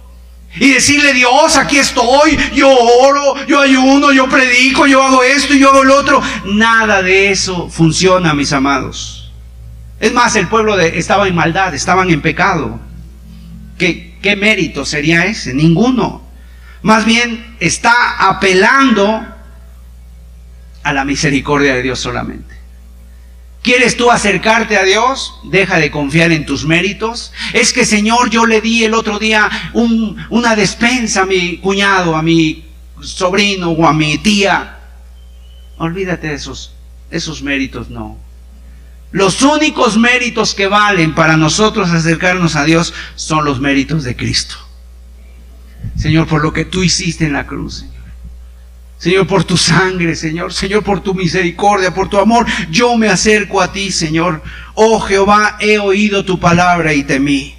Y 0.55 0.71
decirle, 0.71 1.13
Dios, 1.13 1.55
aquí 1.55 1.77
estoy, 1.77 2.35
yo 2.55 2.75
oro, 2.75 3.45
yo 3.45 3.59
ayuno, 3.59 4.11
yo 4.11 4.27
predico, 4.27 4.87
yo 4.87 5.03
hago 5.03 5.21
esto 5.21 5.53
y 5.53 5.59
yo 5.59 5.69
hago 5.69 5.83
lo 5.83 5.97
otro. 5.99 6.19
Nada 6.45 7.03
de 7.03 7.29
eso 7.29 7.69
funciona, 7.69 8.33
mis 8.33 8.53
amados. 8.53 9.31
Es 9.99 10.11
más, 10.13 10.35
el 10.35 10.47
pueblo 10.47 10.79
estaba 10.79 11.27
en 11.27 11.35
maldad, 11.35 11.75
estaban 11.75 12.09
en 12.09 12.23
pecado. 12.23 12.79
¿Qué, 13.84 14.13
¿Qué 14.21 14.36
mérito 14.38 14.86
sería 14.86 15.25
ese? 15.25 15.53
Ninguno. 15.53 16.21
Más 16.84 17.03
bien 17.05 17.57
está 17.59 17.93
apelando 18.29 19.25
a 20.84 20.93
la 20.93 21.03
misericordia 21.03 21.75
de 21.75 21.81
Dios 21.81 21.99
solamente. 21.99 22.55
¿Quieres 23.61 23.97
tú 23.97 24.09
acercarte 24.09 24.77
a 24.77 24.84
Dios? 24.84 25.36
Deja 25.51 25.79
de 25.79 25.91
confiar 25.91 26.31
en 26.31 26.45
tus 26.45 26.65
méritos. 26.65 27.34
Es 27.51 27.73
que 27.73 27.86
Señor, 27.86 28.29
yo 28.29 28.45
le 28.45 28.61
di 28.61 28.86
el 28.86 28.93
otro 28.93 29.19
día 29.19 29.49
una 30.29 30.55
despensa 30.55 31.23
a 31.23 31.25
mi 31.25 31.57
cuñado, 31.57 32.15
a 32.15 32.21
mi 32.21 32.65
sobrino 33.01 33.71
o 33.71 33.86
a 33.86 33.93
mi 33.93 34.17
tía. 34.17 34.79
Olvídate 35.77 36.27
de 36.27 36.36
esos, 36.36 36.73
esos 37.11 37.41
méritos, 37.41 37.89
no. 37.89 38.17
Los 39.14 39.43
únicos 39.43 39.95
méritos 39.95 40.55
que 40.55 40.66
valen 40.66 41.14
para 41.14 41.38
nosotros 41.38 41.91
acercarnos 41.91 42.55
a 42.55 42.64
Dios 42.64 42.95
son 43.14 43.45
los 43.45 43.59
méritos 43.59 44.03
de 44.03 44.16
Cristo. 44.16 44.55
Señor, 45.95 46.26
por 46.26 46.41
lo 46.41 46.51
que 46.51 46.66
tú 46.66 46.82
hiciste 46.82 47.24
en 47.24 47.34
la 47.34 47.45
cruz, 47.45 47.82
Señor. 47.82 47.93
Señor, 48.97 49.28
por 49.28 49.43
tu 49.43 49.55
sangre, 49.55 50.16
Señor. 50.16 50.51
Señor, 50.51 50.84
por 50.84 51.01
tu 51.01 51.14
misericordia, 51.14 51.93
por 51.93 52.09
tu 52.09 52.18
amor. 52.18 52.47
Yo 52.72 52.97
me 52.97 53.07
acerco 53.07 53.61
a 53.61 53.72
ti, 53.72 53.91
Señor. 53.91 54.41
Oh 54.74 54.99
Jehová, 54.99 55.57
he 55.59 55.78
oído 55.78 56.26
tu 56.26 56.39
palabra 56.39 56.91
y 56.95 57.03
temí. 57.03 57.55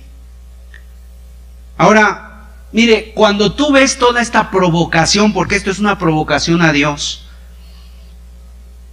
Ahora, 1.77 2.49
mire, 2.73 3.13
cuando 3.15 3.53
tú 3.53 3.71
ves 3.71 3.97
toda 3.97 4.21
esta 4.21 4.51
provocación, 4.51 5.33
porque 5.33 5.55
esto 5.55 5.71
es 5.71 5.79
una 5.79 5.99
provocación 5.99 6.63
a 6.63 6.73
Dios, 6.73 7.29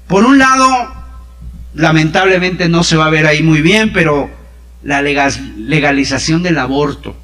por 0.07 0.25
un 0.25 0.37
lado, 0.37 1.00
lamentablemente 1.73 2.69
no 2.69 2.83
se 2.83 2.97
va 2.97 3.07
a 3.07 3.11
ver 3.11 3.25
ahí 3.25 3.43
muy 3.43 3.61
bien, 3.61 3.93
pero 3.93 4.29
la 4.83 5.01
legalización 5.01 6.43
del 6.43 6.57
aborto, 6.57 7.15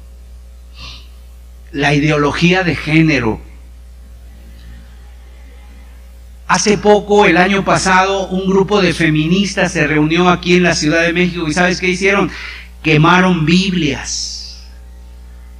la 1.72 1.94
ideología 1.94 2.62
de 2.62 2.76
género. 2.76 3.40
Hace 6.46 6.78
poco, 6.78 7.26
el 7.26 7.36
año 7.36 7.64
pasado, 7.64 8.28
un 8.28 8.48
grupo 8.48 8.80
de 8.80 8.94
feministas 8.94 9.72
se 9.72 9.86
reunió 9.86 10.30
aquí 10.30 10.54
en 10.54 10.62
la 10.62 10.74
Ciudad 10.74 11.02
de 11.02 11.12
México 11.12 11.46
y 11.46 11.52
¿sabes 11.52 11.78
qué 11.78 11.88
hicieron? 11.88 12.30
Quemaron 12.82 13.44
Biblias. 13.44 14.66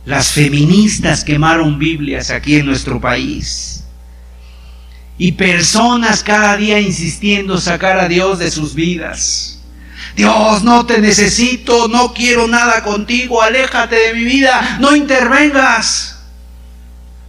Las 0.06 0.32
feministas 0.32 1.24
quemaron 1.24 1.78
Biblias 1.78 2.30
aquí 2.30 2.56
en 2.56 2.64
nuestro 2.64 2.98
país 2.98 3.77
y 5.18 5.32
personas 5.32 6.22
cada 6.22 6.56
día 6.56 6.78
insistiendo 6.80 7.60
sacar 7.60 7.98
a 7.98 8.08
Dios 8.08 8.38
de 8.38 8.50
sus 8.50 8.74
vidas. 8.74 9.58
Dios, 10.14 10.62
no 10.62 10.86
te 10.86 11.00
necesito, 11.00 11.88
no 11.88 12.14
quiero 12.14 12.48
nada 12.48 12.82
contigo, 12.82 13.42
aléjate 13.42 13.96
de 13.96 14.14
mi 14.14 14.24
vida, 14.24 14.78
no 14.80 14.94
intervengas. 14.94 16.14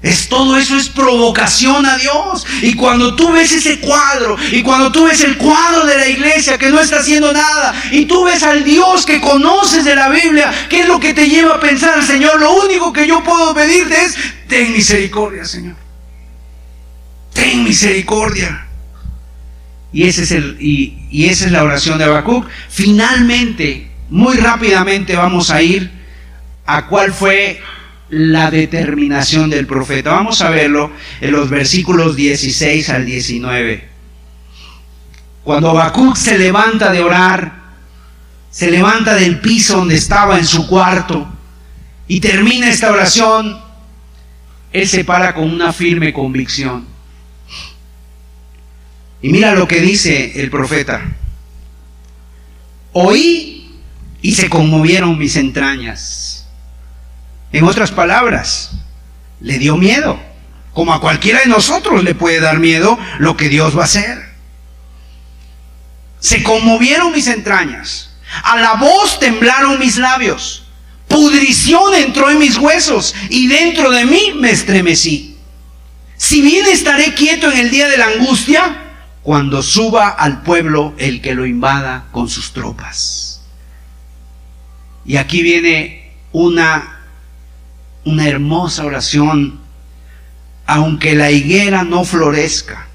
Es 0.02 0.30
todo 0.30 0.58
eso 0.58 0.78
es 0.78 0.88
provocación 0.88 1.86
a 1.86 1.98
Dios. 1.98 2.46
Y 2.62 2.76
cuando 2.76 3.16
tú 3.16 3.32
ves 3.32 3.52
ese 3.52 3.80
cuadro, 3.80 4.38
y 4.52 4.64
cuando 4.64 4.92
tú 4.92 5.06
ves 5.06 5.22
el 5.22 5.38
cuadro 5.38 5.86
de 5.86 5.98
la 5.98 6.08
iglesia 6.08 6.58
que 6.58 6.70
no 6.70 6.80
está 6.80 7.00
haciendo 7.00 7.34
nada, 7.34 7.76
y 7.92 8.06
tú 8.06 8.24
ves 8.24 8.44
al 8.44 8.64
Dios 8.64 9.06
que 9.06 9.20
conoces 9.20 9.84
de 9.84 9.96
la 9.96 10.10
Biblia, 10.10 10.52
¿qué 10.70 10.82
es 10.82 10.88
lo 10.88 11.00
que 11.00 11.14
te 11.14 11.28
lleva 11.28 11.56
a 11.56 11.60
pensar, 11.60 12.02
Señor? 12.04 12.40
Lo 12.40 12.54
único 12.64 12.94
que 12.94 13.08
yo 13.08 13.24
puedo 13.24 13.54
pedirte 13.54 14.02
es, 14.02 14.16
ten 14.48 14.72
misericordia, 14.72 15.44
Señor 15.44 15.89
ten 17.40 17.64
misericordia. 17.64 18.66
Y, 19.92 20.04
ese 20.04 20.24
es 20.24 20.32
el, 20.32 20.58
y, 20.60 21.26
esa 21.26 21.46
es 21.46 21.52
la 21.52 21.64
oración 21.64 21.98
de 21.98 22.04
Habacuc. 22.04 22.48
Finalmente, 22.70 23.90
muy 24.10 24.38
rápidamente 24.38 25.16
vamos 25.16 25.50
a 25.50 25.62
ir 25.62 25.90
a 26.66 26.88
cuál 26.88 27.14
fue 27.14 27.62
la 28.10 28.52
determinación 28.52 29.50
del 29.50 29.66
profeta. 29.66 30.12
Vamos 30.12 30.42
a 30.42 30.50
verlo 30.50 30.92
en 31.22 31.32
los 31.32 31.50
versículos 31.50 32.16
16 32.16 32.90
al 32.90 33.06
19. 33.06 33.88
Cuando 35.44 35.70
Habacuc 35.70 36.16
se 36.16 36.38
levanta 36.38 36.92
de 36.92 37.02
orar, 37.02 37.60
se 38.52 38.70
levanta 38.70 39.16
del 39.16 39.40
piso 39.40 39.78
donde 39.78 39.96
estaba 39.96 40.38
en 40.38 40.46
su 40.46 40.68
cuarto 40.68 41.28
y 42.08 42.20
termina 42.20 42.70
esta 42.70 42.92
oración, 42.92 43.60
él 44.74 44.88
se 44.88 45.04
para 45.04 45.34
con 45.34 45.50
una 45.50 45.72
firme 45.72 46.12
convicción. 46.12 46.99
Y 49.22 49.30
mira 49.30 49.54
lo 49.54 49.68
que 49.68 49.82
dice 49.82 50.42
el 50.42 50.50
profeta. 50.50 51.02
Oí 52.94 53.72
y 54.22 54.36
se 54.36 54.50
conmovieron 54.50 55.18
mis 55.18 55.36
entrañas. 55.36 56.48
En 57.52 57.64
otras 57.64 57.92
palabras, 57.92 58.72
le 59.42 59.58
dio 59.58 59.78
miedo. 59.78 60.20
Como 60.74 60.94
a 60.94 61.02
cualquiera 61.02 61.40
de 61.40 61.48
nosotros 61.48 62.04
le 62.04 62.16
puede 62.16 62.40
dar 62.40 62.60
miedo 62.60 62.98
lo 63.18 63.36
que 63.36 63.50
Dios 63.50 63.76
va 63.78 63.82
a 63.82 63.86
hacer. 63.86 64.30
Se 66.20 66.44
conmovieron 66.44 67.12
mis 67.12 67.28
entrañas. 67.28 68.12
A 68.44 68.58
la 68.58 68.76
voz 68.76 69.20
temblaron 69.20 69.80
mis 69.80 69.98
labios. 69.98 70.64
Pudrición 71.08 71.96
entró 71.96 72.30
en 72.30 72.38
mis 72.38 72.58
huesos 72.58 73.16
y 73.30 73.48
dentro 73.48 73.90
de 73.90 74.06
mí 74.06 74.34
me 74.36 74.52
estremecí. 74.52 75.38
Si 76.18 76.42
bien 76.42 76.66
estaré 76.68 77.16
quieto 77.16 77.52
en 77.52 77.58
el 77.58 77.72
día 77.72 77.88
de 77.88 77.98
la 77.98 78.08
angustia, 78.08 78.89
cuando 79.30 79.62
suba 79.62 80.10
al 80.10 80.42
pueblo 80.42 80.96
el 80.98 81.22
que 81.22 81.36
lo 81.36 81.46
invada 81.46 82.06
con 82.12 82.30
sus 82.30 82.52
tropas. 82.52 83.44
Y 85.06 85.18
aquí 85.18 85.44
viene 85.44 86.16
una, 86.32 87.04
una 88.06 88.28
hermosa 88.28 88.86
oración. 88.86 89.60
Aunque 90.66 91.14
la 91.14 91.30
higuera 91.30 91.84
no 91.84 92.06
florezca, 92.06 92.88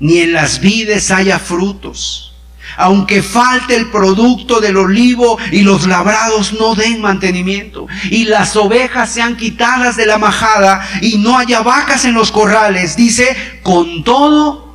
ni 0.00 0.18
en 0.18 0.34
las 0.34 0.60
vides 0.60 1.10
haya 1.10 1.38
frutos, 1.38 2.34
aunque 2.76 3.22
falte 3.22 3.74
el 3.74 3.90
producto 3.90 4.60
del 4.60 4.76
olivo 4.76 5.38
y 5.50 5.62
los 5.62 5.86
labrados 5.86 6.52
no 6.60 6.74
den 6.74 7.00
mantenimiento, 7.00 7.86
y 8.10 8.26
las 8.26 8.54
ovejas 8.54 9.12
sean 9.12 9.38
quitadas 9.38 9.96
de 9.96 10.04
la 10.04 10.18
majada 10.18 10.86
y 11.00 11.16
no 11.16 11.38
haya 11.38 11.62
vacas 11.62 12.04
en 12.04 12.12
los 12.12 12.30
corrales, 12.30 12.96
dice, 12.96 13.34
con 13.62 14.04
todo 14.04 14.65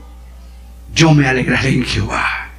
yo 0.94 1.14
me 1.14 1.28
alegraré 1.28 1.70
en 1.70 1.86
Jehová 1.86 2.50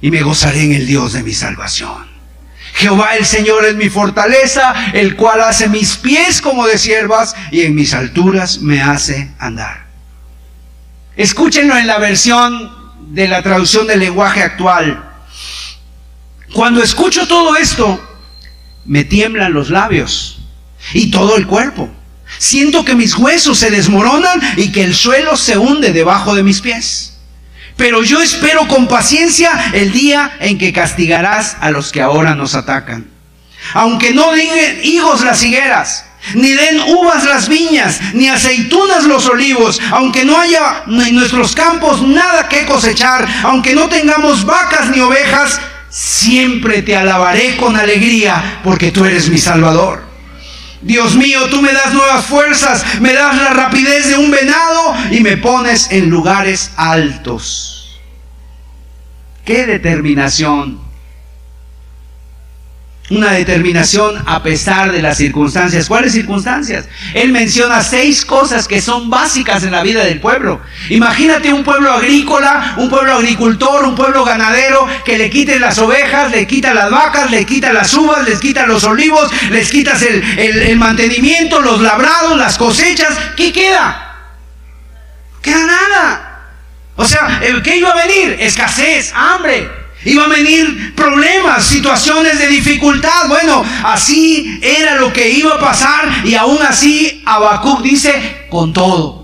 y 0.00 0.10
me 0.10 0.22
gozaré 0.22 0.62
en 0.64 0.72
el 0.72 0.86
Dios 0.86 1.12
de 1.12 1.22
mi 1.22 1.32
salvación. 1.32 2.08
Jehová 2.74 3.16
el 3.16 3.26
Señor 3.26 3.64
es 3.64 3.74
mi 3.74 3.88
fortaleza, 3.88 4.92
el 4.92 5.16
cual 5.16 5.40
hace 5.42 5.68
mis 5.68 5.96
pies 5.96 6.40
como 6.40 6.66
de 6.66 6.78
siervas 6.78 7.34
y 7.50 7.62
en 7.62 7.74
mis 7.74 7.92
alturas 7.94 8.60
me 8.60 8.80
hace 8.82 9.32
andar. 9.38 9.86
Escúchenlo 11.16 11.76
en 11.76 11.88
la 11.88 11.98
versión 11.98 12.72
de 13.12 13.26
la 13.26 13.42
traducción 13.42 13.86
del 13.88 13.98
lenguaje 13.98 14.42
actual. 14.42 15.04
Cuando 16.52 16.82
escucho 16.82 17.26
todo 17.26 17.56
esto, 17.56 18.00
me 18.84 19.04
tiemblan 19.04 19.52
los 19.52 19.70
labios 19.70 20.38
y 20.92 21.10
todo 21.10 21.36
el 21.36 21.46
cuerpo. 21.46 21.90
Siento 22.38 22.84
que 22.84 22.94
mis 22.94 23.16
huesos 23.16 23.58
se 23.58 23.70
desmoronan 23.70 24.40
y 24.56 24.70
que 24.70 24.84
el 24.84 24.94
suelo 24.94 25.36
se 25.36 25.58
hunde 25.58 25.92
debajo 25.92 26.34
de 26.34 26.42
mis 26.42 26.60
pies. 26.60 27.07
Pero 27.78 28.02
yo 28.02 28.20
espero 28.20 28.66
con 28.66 28.88
paciencia 28.88 29.70
el 29.72 29.92
día 29.92 30.36
en 30.40 30.58
que 30.58 30.72
castigarás 30.72 31.56
a 31.60 31.70
los 31.70 31.92
que 31.92 32.02
ahora 32.02 32.34
nos 32.34 32.56
atacan. 32.56 33.06
Aunque 33.72 34.12
no 34.12 34.32
den 34.32 34.80
higos 34.82 35.24
las 35.24 35.44
higueras, 35.44 36.04
ni 36.34 36.50
den 36.50 36.80
uvas 36.80 37.24
las 37.24 37.48
viñas, 37.48 38.00
ni 38.14 38.28
aceitunas 38.28 39.04
los 39.04 39.26
olivos, 39.28 39.80
aunque 39.92 40.24
no 40.24 40.40
haya 40.40 40.82
en 40.88 41.14
nuestros 41.14 41.54
campos 41.54 42.02
nada 42.02 42.48
que 42.48 42.66
cosechar, 42.66 43.28
aunque 43.44 43.76
no 43.76 43.88
tengamos 43.88 44.44
vacas 44.44 44.90
ni 44.90 44.98
ovejas, 44.98 45.60
siempre 45.88 46.82
te 46.82 46.96
alabaré 46.96 47.56
con 47.56 47.76
alegría, 47.76 48.60
porque 48.64 48.90
tú 48.90 49.04
eres 49.04 49.28
mi 49.28 49.38
Salvador. 49.38 50.07
Dios 50.80 51.16
mío, 51.16 51.46
tú 51.50 51.60
me 51.60 51.72
das 51.72 51.92
nuevas 51.92 52.24
fuerzas, 52.24 52.84
me 53.00 53.12
das 53.12 53.36
la 53.36 53.50
rapidez 53.50 54.08
de 54.08 54.16
un 54.16 54.30
venado 54.30 54.94
y 55.10 55.20
me 55.20 55.36
pones 55.36 55.90
en 55.90 56.08
lugares 56.08 56.70
altos. 56.76 58.00
¡Qué 59.44 59.66
determinación! 59.66 60.87
Una 63.10 63.32
determinación 63.32 64.22
a 64.26 64.42
pesar 64.42 64.92
de 64.92 65.00
las 65.00 65.16
circunstancias. 65.16 65.86
¿Cuáles 65.88 66.12
circunstancias? 66.12 66.86
Él 67.14 67.32
menciona 67.32 67.82
seis 67.82 68.24
cosas 68.24 68.68
que 68.68 68.82
son 68.82 69.08
básicas 69.08 69.62
en 69.62 69.72
la 69.72 69.82
vida 69.82 70.04
del 70.04 70.20
pueblo. 70.20 70.60
Imagínate 70.90 71.52
un 71.52 71.64
pueblo 71.64 71.90
agrícola, 71.92 72.74
un 72.76 72.90
pueblo 72.90 73.14
agricultor, 73.14 73.84
un 73.86 73.94
pueblo 73.94 74.24
ganadero 74.24 74.86
que 75.04 75.16
le 75.16 75.30
quiten 75.30 75.60
las 75.60 75.78
ovejas, 75.78 76.30
le 76.30 76.46
quitan 76.46 76.74
las 76.74 76.90
vacas, 76.90 77.30
le 77.30 77.46
quitan 77.46 77.74
las 77.74 77.94
uvas, 77.94 78.28
les 78.28 78.40
quitan 78.40 78.68
los 78.68 78.84
olivos, 78.84 79.30
les 79.50 79.70
quitas 79.70 80.02
el, 80.02 80.22
el 80.38 80.76
mantenimiento, 80.76 81.60
los 81.60 81.80
labrados, 81.80 82.36
las 82.36 82.58
cosechas. 82.58 83.16
¿Qué 83.36 83.52
queda? 83.52 84.16
Queda 85.40 85.64
nada. 85.66 86.24
O 86.96 87.06
sea, 87.06 87.40
¿qué 87.62 87.76
iba 87.76 87.90
a 87.90 88.06
venir? 88.06 88.36
Escasez, 88.40 89.12
hambre. 89.14 89.77
Iba 90.08 90.24
a 90.24 90.28
venir 90.28 90.94
problemas, 90.94 91.64
situaciones 91.64 92.38
de 92.38 92.48
dificultad. 92.48 93.28
Bueno, 93.28 93.62
así 93.84 94.58
era 94.62 94.96
lo 94.96 95.12
que 95.12 95.28
iba 95.30 95.54
a 95.54 95.60
pasar 95.60 96.24
y 96.24 96.34
aún 96.34 96.58
así 96.62 97.22
Habacuc 97.26 97.82
dice 97.82 98.46
con 98.48 98.72
todo. 98.72 99.17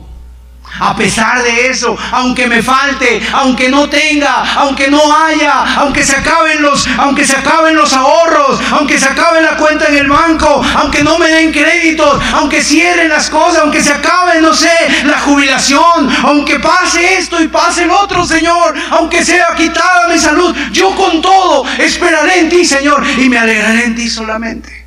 A 0.81 0.97
pesar 0.97 1.43
de 1.43 1.69
eso, 1.69 1.97
aunque 2.11 2.49
me 2.49 2.61
falte, 2.61 3.23
aunque 3.33 3.69
no 3.69 3.89
tenga, 3.89 4.43
aunque 4.57 4.91
no 4.91 5.01
haya, 5.17 5.77
aunque 5.77 6.03
se 6.03 6.17
acaben 6.17 6.63
los, 6.63 6.89
aunque 6.99 7.25
se 7.25 7.37
acaben 7.37 7.77
los 7.77 7.93
ahorros, 7.93 8.61
aunque 8.73 8.99
se 8.99 9.07
acabe 9.07 9.41
la 9.41 9.57
cuenta 9.57 9.87
en 9.87 9.99
el 9.99 10.09
banco, 10.09 10.65
aunque 10.77 11.05
no 11.05 11.17
me 11.19 11.29
den 11.29 11.53
créditos, 11.53 12.21
aunque 12.33 12.61
cierren 12.61 13.09
las 13.09 13.31
cosas, 13.31 13.63
aunque 13.63 13.83
se 13.83 13.93
acabe, 13.93 14.41
no 14.41 14.53
sé, 14.53 14.73
la 15.05 15.21
jubilación, 15.21 16.11
aunque 16.25 16.59
pase 16.59 17.19
esto 17.19 17.41
y 17.41 17.47
pase 17.47 17.85
el 17.85 17.91
otro, 17.91 18.25
Señor, 18.25 18.75
aunque 18.91 19.25
sea 19.25 19.55
quitada 19.57 20.09
mi 20.09 20.19
salud, 20.19 20.55
yo 20.73 20.91
con 20.97 21.23
todo 21.23 21.65
esperaré 21.79 22.41
en 22.41 22.49
ti, 22.49 22.65
Señor, 22.65 23.07
y 23.17 23.29
me 23.29 23.39
alegraré 23.39 23.85
en 23.85 23.95
ti 23.95 24.11
solamente. 24.11 24.87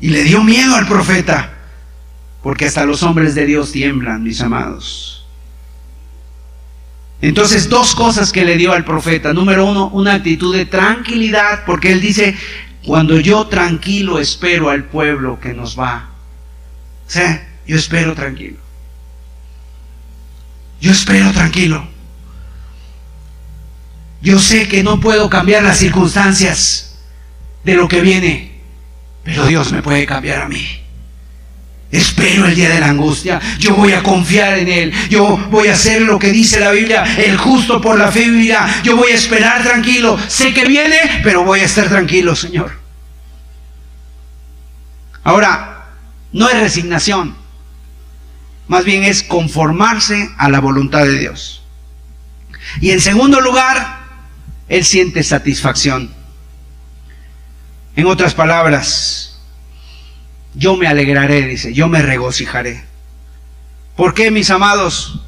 Y 0.00 0.10
le 0.10 0.22
dio 0.22 0.42
miedo 0.42 0.76
al 0.76 0.86
profeta 0.86 1.59
porque 2.42 2.66
hasta 2.66 2.84
los 2.84 3.02
hombres 3.02 3.34
de 3.34 3.46
Dios 3.46 3.72
tiemblan, 3.72 4.22
mis 4.22 4.40
amados. 4.40 5.26
Entonces, 7.22 7.68
dos 7.68 7.94
cosas 7.94 8.32
que 8.32 8.44
le 8.44 8.56
dio 8.56 8.72
al 8.72 8.84
profeta. 8.84 9.34
Número 9.34 9.66
uno, 9.66 9.88
una 9.88 10.14
actitud 10.14 10.56
de 10.56 10.64
tranquilidad, 10.64 11.64
porque 11.66 11.92
él 11.92 12.00
dice, 12.00 12.34
cuando 12.84 13.20
yo 13.20 13.46
tranquilo 13.46 14.18
espero 14.18 14.70
al 14.70 14.84
pueblo 14.84 15.38
que 15.38 15.52
nos 15.52 15.78
va. 15.78 16.08
Yo 17.66 17.76
espero 17.76 18.14
tranquilo. 18.14 18.56
Yo 20.80 20.92
espero 20.92 21.30
tranquilo. 21.32 21.86
Yo 24.22 24.38
sé 24.38 24.68
que 24.68 24.82
no 24.82 25.00
puedo 25.00 25.28
cambiar 25.28 25.62
las 25.62 25.78
circunstancias 25.78 26.98
de 27.64 27.74
lo 27.74 27.88
que 27.88 28.00
viene, 28.00 28.60
pero 29.24 29.46
Dios 29.46 29.72
me 29.72 29.82
puede 29.82 30.06
cambiar 30.06 30.42
a 30.42 30.48
mí. 30.48 30.79
Espero 31.92 32.46
el 32.46 32.54
día 32.54 32.68
de 32.68 32.80
la 32.80 32.88
angustia. 32.88 33.40
Yo 33.58 33.74
voy 33.74 33.92
a 33.92 34.02
confiar 34.02 34.58
en 34.58 34.68
Él. 34.68 34.92
Yo 35.08 35.36
voy 35.50 35.68
a 35.68 35.72
hacer 35.72 36.02
lo 36.02 36.18
que 36.18 36.30
dice 36.30 36.60
la 36.60 36.70
Biblia. 36.70 37.04
El 37.18 37.36
justo 37.36 37.80
por 37.80 37.98
la 37.98 38.12
fe 38.12 38.30
vivirá. 38.30 38.82
Yo 38.84 38.96
voy 38.96 39.10
a 39.10 39.16
esperar 39.16 39.62
tranquilo. 39.64 40.16
Sé 40.28 40.54
que 40.54 40.66
viene, 40.66 41.20
pero 41.24 41.44
voy 41.44 41.60
a 41.60 41.64
estar 41.64 41.88
tranquilo, 41.88 42.36
Señor. 42.36 42.78
Ahora, 45.24 45.88
no 46.32 46.48
es 46.48 46.60
resignación. 46.60 47.36
Más 48.68 48.84
bien 48.84 49.02
es 49.02 49.24
conformarse 49.24 50.30
a 50.38 50.48
la 50.48 50.60
voluntad 50.60 51.04
de 51.04 51.18
Dios. 51.18 51.64
Y 52.80 52.90
en 52.90 53.00
segundo 53.00 53.40
lugar, 53.40 53.98
Él 54.68 54.84
siente 54.84 55.24
satisfacción. 55.24 56.14
En 57.96 58.06
otras 58.06 58.32
palabras, 58.34 59.29
yo 60.54 60.76
me 60.76 60.86
alegraré, 60.86 61.46
dice, 61.46 61.72
yo 61.72 61.88
me 61.88 62.02
regocijaré. 62.02 62.84
¿Por 63.96 64.14
qué, 64.14 64.30
mis 64.30 64.50
amados? 64.50 65.20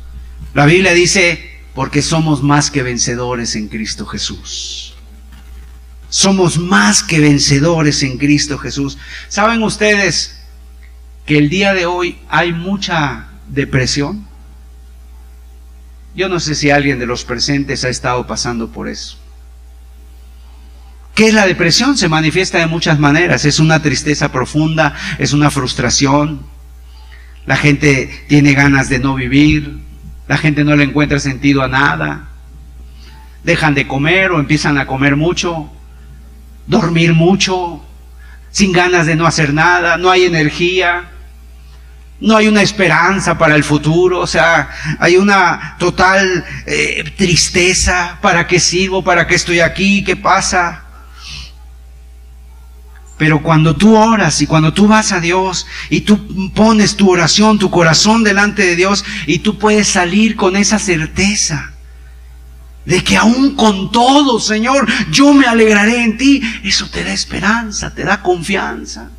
La 0.54 0.66
Biblia 0.66 0.92
dice, 0.92 1.60
porque 1.74 2.02
somos 2.02 2.42
más 2.42 2.70
que 2.70 2.82
vencedores 2.82 3.56
en 3.56 3.68
Cristo 3.68 4.06
Jesús. 4.06 4.94
Somos 6.08 6.58
más 6.58 7.02
que 7.02 7.20
vencedores 7.20 8.02
en 8.02 8.18
Cristo 8.18 8.58
Jesús. 8.58 8.98
¿Saben 9.28 9.62
ustedes 9.62 10.38
que 11.24 11.38
el 11.38 11.48
día 11.48 11.72
de 11.72 11.86
hoy 11.86 12.18
hay 12.28 12.52
mucha 12.52 13.28
depresión? 13.48 14.26
Yo 16.14 16.28
no 16.28 16.40
sé 16.40 16.54
si 16.54 16.70
alguien 16.70 16.98
de 16.98 17.06
los 17.06 17.24
presentes 17.24 17.84
ha 17.84 17.88
estado 17.88 18.26
pasando 18.26 18.68
por 18.68 18.88
eso. 18.88 19.21
¿Qué 21.14 21.28
es 21.28 21.34
la 21.34 21.46
depresión? 21.46 21.96
Se 21.96 22.08
manifiesta 22.08 22.58
de 22.58 22.66
muchas 22.66 22.98
maneras. 22.98 23.44
Es 23.44 23.58
una 23.58 23.82
tristeza 23.82 24.32
profunda, 24.32 24.94
es 25.18 25.32
una 25.32 25.50
frustración. 25.50 26.40
La 27.44 27.56
gente 27.56 28.24
tiene 28.28 28.54
ganas 28.54 28.88
de 28.88 28.98
no 28.98 29.14
vivir, 29.14 29.80
la 30.28 30.38
gente 30.38 30.64
no 30.64 30.76
le 30.76 30.84
encuentra 30.84 31.18
sentido 31.18 31.62
a 31.62 31.68
nada. 31.68 32.28
Dejan 33.44 33.74
de 33.74 33.86
comer 33.86 34.30
o 34.30 34.38
empiezan 34.38 34.78
a 34.78 34.86
comer 34.86 35.16
mucho, 35.16 35.70
dormir 36.66 37.12
mucho, 37.12 37.84
sin 38.50 38.72
ganas 38.72 39.06
de 39.06 39.16
no 39.16 39.26
hacer 39.26 39.52
nada, 39.52 39.96
no 39.96 40.10
hay 40.10 40.24
energía, 40.24 41.10
no 42.20 42.36
hay 42.36 42.46
una 42.46 42.62
esperanza 42.62 43.36
para 43.36 43.56
el 43.56 43.64
futuro, 43.64 44.20
o 44.20 44.26
sea, 44.28 44.70
hay 45.00 45.16
una 45.16 45.74
total 45.80 46.44
eh, 46.66 47.12
tristeza, 47.16 48.18
¿para 48.22 48.46
qué 48.46 48.60
sirvo? 48.60 49.02
¿Para 49.02 49.26
qué 49.26 49.34
estoy 49.34 49.58
aquí? 49.58 50.04
¿Qué 50.04 50.14
pasa? 50.14 50.81
Pero 53.18 53.42
cuando 53.42 53.76
tú 53.76 53.96
oras 53.96 54.40
y 54.40 54.46
cuando 54.46 54.72
tú 54.72 54.88
vas 54.88 55.12
a 55.12 55.20
Dios 55.20 55.66
y 55.90 56.00
tú 56.00 56.50
pones 56.54 56.96
tu 56.96 57.10
oración, 57.10 57.58
tu 57.58 57.70
corazón 57.70 58.24
delante 58.24 58.62
de 58.62 58.76
Dios 58.76 59.04
y 59.26 59.40
tú 59.40 59.58
puedes 59.58 59.88
salir 59.88 60.34
con 60.34 60.56
esa 60.56 60.78
certeza 60.78 61.72
de 62.84 63.04
que 63.04 63.16
aún 63.16 63.54
con 63.54 63.92
todo, 63.92 64.40
Señor, 64.40 64.90
yo 65.10 65.32
me 65.34 65.46
alegraré 65.46 66.02
en 66.02 66.16
ti, 66.16 66.42
eso 66.64 66.88
te 66.90 67.04
da 67.04 67.12
esperanza, 67.12 67.94
te 67.94 68.02
da 68.02 68.22
confianza. 68.22 69.10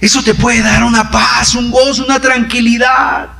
Eso 0.00 0.22
te 0.22 0.34
puede 0.34 0.62
dar 0.62 0.84
una 0.84 1.10
paz, 1.10 1.54
un 1.54 1.70
gozo, 1.70 2.04
una 2.04 2.20
tranquilidad. 2.20 3.30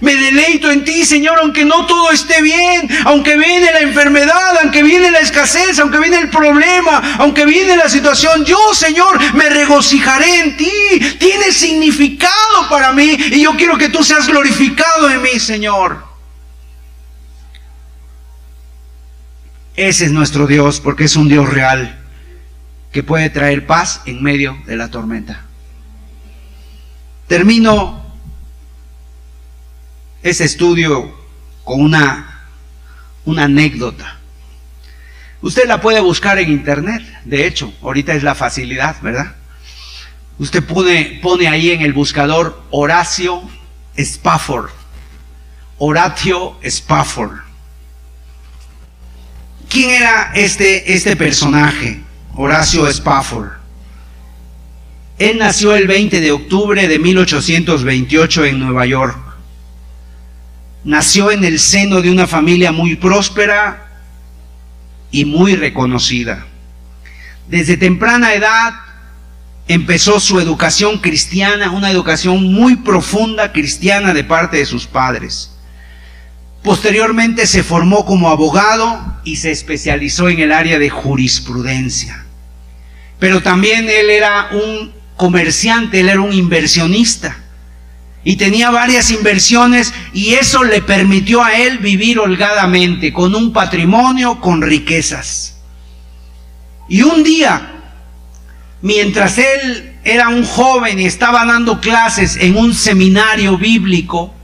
Me 0.00 0.14
deleito 0.14 0.70
en 0.70 0.84
ti, 0.84 1.04
Señor, 1.04 1.38
aunque 1.40 1.64
no 1.64 1.86
todo 1.86 2.12
esté 2.12 2.40
bien, 2.40 2.88
aunque 3.04 3.36
viene 3.36 3.72
la 3.72 3.80
enfermedad, 3.80 4.58
aunque 4.62 4.82
viene 4.82 5.10
la 5.10 5.18
escasez, 5.18 5.78
aunque 5.80 5.98
viene 5.98 6.18
el 6.18 6.30
problema, 6.30 7.16
aunque 7.18 7.44
viene 7.44 7.76
la 7.76 7.88
situación. 7.88 8.44
Yo, 8.44 8.58
Señor, 8.74 9.18
me 9.34 9.48
regocijaré 9.48 10.40
en 10.40 10.56
ti. 10.56 10.70
Tiene 11.18 11.50
significado 11.50 12.68
para 12.70 12.92
mí 12.92 13.16
y 13.32 13.42
yo 13.42 13.52
quiero 13.56 13.76
que 13.76 13.88
tú 13.88 14.04
seas 14.04 14.28
glorificado 14.28 15.10
en 15.10 15.20
mí, 15.20 15.40
Señor. 15.40 16.06
Ese 19.74 20.06
es 20.06 20.12
nuestro 20.12 20.46
Dios 20.46 20.80
porque 20.80 21.04
es 21.04 21.16
un 21.16 21.28
Dios 21.28 21.48
real 21.48 21.98
que 22.92 23.02
puede 23.02 23.30
traer 23.30 23.66
paz 23.66 24.02
en 24.06 24.22
medio 24.22 24.56
de 24.66 24.76
la 24.76 24.90
tormenta. 24.90 25.44
Termino 27.26 28.07
ese 30.22 30.44
estudio 30.44 31.14
con 31.64 31.80
una, 31.80 32.46
una 33.24 33.44
anécdota. 33.44 34.18
Usted 35.40 35.66
la 35.66 35.80
puede 35.80 36.00
buscar 36.00 36.38
en 36.38 36.50
internet, 36.50 37.02
de 37.24 37.46
hecho, 37.46 37.72
ahorita 37.82 38.14
es 38.14 38.22
la 38.22 38.34
facilidad, 38.34 39.00
¿verdad? 39.02 39.36
Usted 40.38 40.64
pone, 40.64 41.20
pone 41.22 41.48
ahí 41.48 41.70
en 41.70 41.82
el 41.82 41.92
buscador 41.92 42.62
Horacio 42.70 43.42
Spafford. 43.96 44.70
Horatio 45.78 46.56
Spafford. 46.62 47.38
¿Quién 49.68 49.90
era 49.90 50.32
este, 50.34 50.92
este 50.92 51.14
personaje? 51.14 52.00
Horacio 52.34 52.86
Spafford. 52.88 53.50
Él 55.18 55.38
nació 55.38 55.74
el 55.74 55.86
20 55.86 56.20
de 56.20 56.30
octubre 56.30 56.86
de 56.86 56.98
1828 56.98 58.44
en 58.44 58.60
Nueva 58.60 58.86
York. 58.86 59.27
Nació 60.84 61.30
en 61.30 61.44
el 61.44 61.58
seno 61.58 62.00
de 62.00 62.10
una 62.10 62.26
familia 62.26 62.72
muy 62.72 62.96
próspera 62.96 63.88
y 65.10 65.24
muy 65.24 65.56
reconocida. 65.56 66.46
Desde 67.48 67.76
temprana 67.76 68.34
edad 68.34 68.74
empezó 69.66 70.20
su 70.20 70.38
educación 70.38 70.98
cristiana, 70.98 71.70
una 71.70 71.90
educación 71.90 72.52
muy 72.52 72.76
profunda 72.76 73.52
cristiana 73.52 74.14
de 74.14 74.24
parte 74.24 74.58
de 74.58 74.66
sus 74.66 74.86
padres. 74.86 75.52
Posteriormente 76.62 77.46
se 77.46 77.62
formó 77.62 78.04
como 78.04 78.28
abogado 78.28 79.20
y 79.24 79.36
se 79.36 79.50
especializó 79.50 80.28
en 80.28 80.40
el 80.40 80.52
área 80.52 80.78
de 80.78 80.90
jurisprudencia. 80.90 82.24
Pero 83.18 83.42
también 83.42 83.88
él 83.88 84.10
era 84.10 84.50
un 84.52 84.92
comerciante, 85.16 86.00
él 86.00 86.08
era 86.08 86.20
un 86.20 86.32
inversionista 86.32 87.36
y 88.28 88.36
tenía 88.36 88.70
varias 88.70 89.10
inversiones 89.10 89.94
y 90.12 90.34
eso 90.34 90.62
le 90.62 90.82
permitió 90.82 91.42
a 91.42 91.54
él 91.54 91.78
vivir 91.78 92.18
holgadamente, 92.18 93.10
con 93.10 93.34
un 93.34 93.54
patrimonio, 93.54 94.38
con 94.38 94.60
riquezas. 94.60 95.56
Y 96.90 97.00
un 97.00 97.24
día, 97.24 97.72
mientras 98.82 99.38
él 99.38 99.96
era 100.04 100.28
un 100.28 100.44
joven 100.44 101.00
y 101.00 101.06
estaba 101.06 101.46
dando 101.46 101.80
clases 101.80 102.36
en 102.36 102.58
un 102.58 102.74
seminario 102.74 103.56
bíblico, 103.56 104.34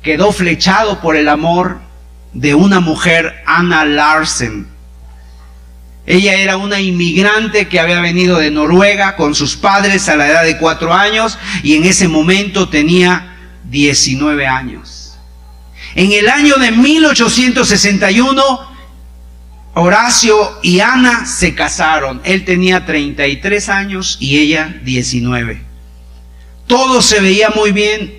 quedó 0.00 0.30
flechado 0.30 1.00
por 1.00 1.16
el 1.16 1.28
amor 1.28 1.80
de 2.32 2.54
una 2.54 2.78
mujer, 2.78 3.42
Anna 3.44 3.84
Larsen. 3.84 4.68
Ella 6.08 6.40
era 6.40 6.56
una 6.56 6.80
inmigrante 6.80 7.68
que 7.68 7.78
había 7.78 8.00
venido 8.00 8.38
de 8.38 8.50
Noruega 8.50 9.14
con 9.14 9.34
sus 9.34 9.56
padres 9.56 10.08
a 10.08 10.16
la 10.16 10.26
edad 10.26 10.42
de 10.42 10.56
cuatro 10.56 10.94
años 10.94 11.38
y 11.62 11.74
en 11.74 11.84
ese 11.84 12.08
momento 12.08 12.70
tenía 12.70 13.36
19 13.64 14.46
años. 14.46 15.18
En 15.94 16.10
el 16.12 16.30
año 16.30 16.54
de 16.56 16.70
1861, 16.70 18.60
Horacio 19.74 20.58
y 20.62 20.80
Ana 20.80 21.26
se 21.26 21.54
casaron. 21.54 22.22
Él 22.24 22.46
tenía 22.46 22.86
33 22.86 23.68
años 23.68 24.16
y 24.18 24.38
ella 24.38 24.80
19. 24.84 25.60
Todo 26.66 27.02
se 27.02 27.20
veía 27.20 27.50
muy 27.50 27.72
bien 27.72 28.17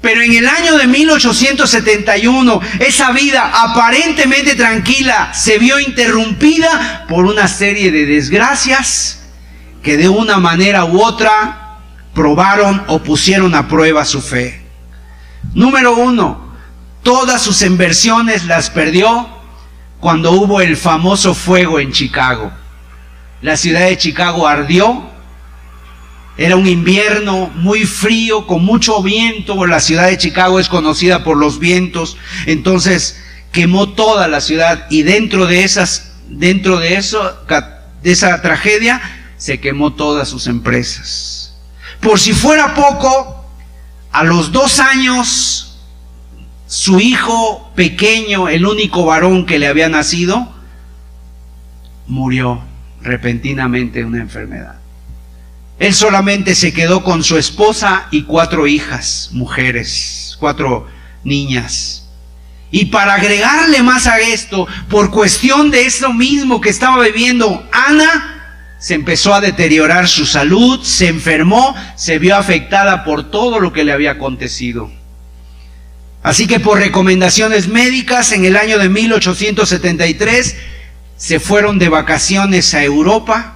pero 0.00 0.22
en 0.22 0.32
el 0.34 0.46
año 0.46 0.76
de 0.76 0.86
1871, 0.86 2.60
esa 2.80 3.12
vida 3.12 3.50
aparentemente 3.62 4.54
tranquila 4.54 5.32
se 5.34 5.58
vio 5.58 5.80
interrumpida 5.80 7.06
por 7.08 7.24
una 7.24 7.48
serie 7.48 7.90
de 7.90 8.06
desgracias 8.06 9.20
que 9.82 9.96
de 9.96 10.08
una 10.08 10.38
manera 10.38 10.84
u 10.84 11.02
otra 11.02 11.78
probaron 12.14 12.82
o 12.86 13.00
pusieron 13.00 13.54
a 13.54 13.68
prueba 13.68 14.04
su 14.04 14.20
fe. 14.20 14.62
Número 15.54 15.94
uno, 15.94 16.52
todas 17.02 17.42
sus 17.42 17.62
inversiones 17.62 18.44
las 18.44 18.70
perdió 18.70 19.28
cuando 20.00 20.32
hubo 20.32 20.60
el 20.60 20.76
famoso 20.76 21.34
fuego 21.34 21.80
en 21.80 21.92
Chicago. 21.92 22.52
La 23.42 23.56
ciudad 23.56 23.86
de 23.86 23.96
Chicago 23.96 24.46
ardió 24.46 25.05
era 26.38 26.56
un 26.56 26.66
invierno 26.66 27.50
muy 27.54 27.84
frío, 27.84 28.46
con 28.46 28.64
mucho 28.64 29.02
viento. 29.02 29.66
La 29.66 29.80
ciudad 29.80 30.08
de 30.08 30.18
Chicago 30.18 30.60
es 30.60 30.68
conocida 30.68 31.24
por 31.24 31.36
los 31.36 31.58
vientos. 31.58 32.16
Entonces 32.46 33.22
quemó 33.52 33.90
toda 33.90 34.28
la 34.28 34.40
ciudad 34.40 34.86
y 34.90 35.02
dentro 35.02 35.46
de 35.46 35.64
de 38.02 38.12
esa 38.12 38.42
tragedia, 38.42 39.00
se 39.38 39.60
quemó 39.60 39.94
todas 39.94 40.28
sus 40.28 40.46
empresas. 40.46 41.56
Por 42.00 42.18
si 42.20 42.32
fuera 42.32 42.74
poco, 42.74 43.44
a 44.12 44.24
los 44.24 44.52
dos 44.52 44.80
años, 44.80 45.78
su 46.66 47.00
hijo 47.00 47.72
pequeño, 47.74 48.48
el 48.48 48.66
único 48.66 49.04
varón 49.04 49.46
que 49.46 49.58
le 49.58 49.66
había 49.66 49.88
nacido, 49.88 50.54
murió 52.06 52.62
repentinamente 53.00 54.00
de 54.00 54.04
una 54.04 54.18
enfermedad. 54.18 54.75
Él 55.78 55.94
solamente 55.94 56.54
se 56.54 56.72
quedó 56.72 57.04
con 57.04 57.22
su 57.22 57.36
esposa 57.36 58.08
y 58.10 58.22
cuatro 58.22 58.66
hijas, 58.66 59.30
mujeres, 59.32 60.36
cuatro 60.40 60.86
niñas. 61.22 62.06
Y 62.70 62.86
para 62.86 63.14
agregarle 63.14 63.82
más 63.82 64.06
a 64.06 64.18
esto, 64.18 64.66
por 64.88 65.10
cuestión 65.10 65.70
de 65.70 65.86
eso 65.86 66.12
mismo 66.12 66.60
que 66.60 66.70
estaba 66.70 67.02
viviendo 67.04 67.66
Ana, 67.72 68.32
se 68.78 68.94
empezó 68.94 69.34
a 69.34 69.40
deteriorar 69.40 70.08
su 70.08 70.26
salud, 70.26 70.82
se 70.82 71.08
enfermó, 71.08 71.74
se 71.94 72.18
vio 72.18 72.36
afectada 72.36 73.04
por 73.04 73.30
todo 73.30 73.60
lo 73.60 73.72
que 73.72 73.84
le 73.84 73.92
había 73.92 74.12
acontecido. 74.12 74.90
Así 76.22 76.46
que 76.46 76.58
por 76.58 76.78
recomendaciones 76.78 77.68
médicas, 77.68 78.32
en 78.32 78.44
el 78.44 78.56
año 78.56 78.78
de 78.78 78.88
1873, 78.88 80.56
se 81.16 81.40
fueron 81.40 81.78
de 81.78 81.88
vacaciones 81.88 82.74
a 82.74 82.82
Europa 82.82 83.55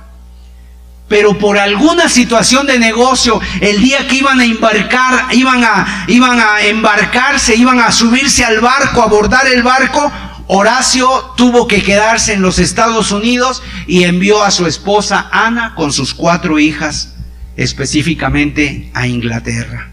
pero 1.11 1.37
por 1.37 1.59
alguna 1.59 2.09
situación 2.09 2.69
de 2.69 2.79
negocio, 2.79 3.41
el 3.61 3.83
día 3.83 4.07
que 4.07 4.15
iban 4.15 4.39
a 4.39 4.45
embarcar, 4.45 5.35
iban 5.35 5.65
a, 5.65 6.05
iban 6.07 6.39
a 6.39 6.65
embarcarse, 6.65 7.57
iban 7.57 7.81
a 7.81 7.91
subirse 7.91 8.45
al 8.45 8.61
barco, 8.61 9.03
a 9.03 9.07
abordar 9.07 9.45
el 9.49 9.65
barco, 9.65 10.13
Horacio 10.47 11.09
tuvo 11.37 11.67
que 11.67 11.83
quedarse 11.83 12.35
en 12.35 12.43
los 12.43 12.61
Estados 12.61 13.11
Unidos 13.11 13.61
y 13.89 14.05
envió 14.05 14.45
a 14.45 14.53
su 14.53 14.69
esposa 14.69 15.29
Ana 15.33 15.75
con 15.75 15.93
sus 15.93 16.15
cuatro 16.15 16.61
hijas, 16.61 17.15
específicamente 17.57 18.89
a 18.95 19.09
Inglaterra. 19.09 19.91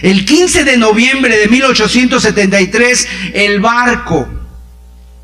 El 0.00 0.24
15 0.24 0.64
de 0.64 0.78
noviembre 0.78 1.36
de 1.36 1.48
1873, 1.48 3.08
el 3.34 3.60
barco, 3.60 4.26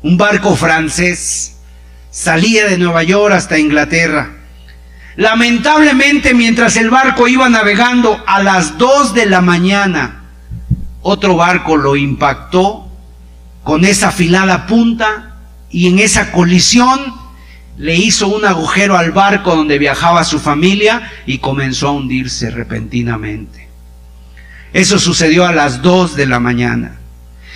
un 0.03 0.17
barco 0.17 0.55
francés, 0.55 1.55
salía 2.11 2.67
de 2.67 2.77
Nueva 2.77 3.01
York 3.01 3.33
hasta 3.33 3.57
Inglaterra. 3.57 4.40
Lamentablemente, 5.15 6.33
mientras 6.33 6.77
el 6.77 6.89
barco 6.89 7.27
iba 7.27 7.49
navegando 7.49 8.23
a 8.25 8.41
las 8.41 8.77
2 8.77 9.13
de 9.13 9.25
la 9.25 9.41
mañana, 9.41 10.23
otro 11.01 11.35
barco 11.35 11.75
lo 11.75 11.95
impactó 11.95 12.87
con 13.63 13.85
esa 13.85 14.09
afilada 14.09 14.67
punta 14.67 15.35
y 15.69 15.87
en 15.87 15.99
esa 15.99 16.31
colisión 16.31 16.99
le 17.77 17.95
hizo 17.95 18.27
un 18.27 18.45
agujero 18.45 18.97
al 18.97 19.11
barco 19.11 19.55
donde 19.55 19.79
viajaba 19.79 20.23
su 20.23 20.39
familia 20.39 21.11
y 21.25 21.39
comenzó 21.39 21.89
a 21.89 21.91
hundirse 21.91 22.49
repentinamente. 22.49 23.69
Eso 24.73 24.99
sucedió 24.99 25.45
a 25.45 25.51
las 25.51 25.81
2 25.81 26.15
de 26.15 26.25
la 26.25 26.39
mañana. 26.39 27.00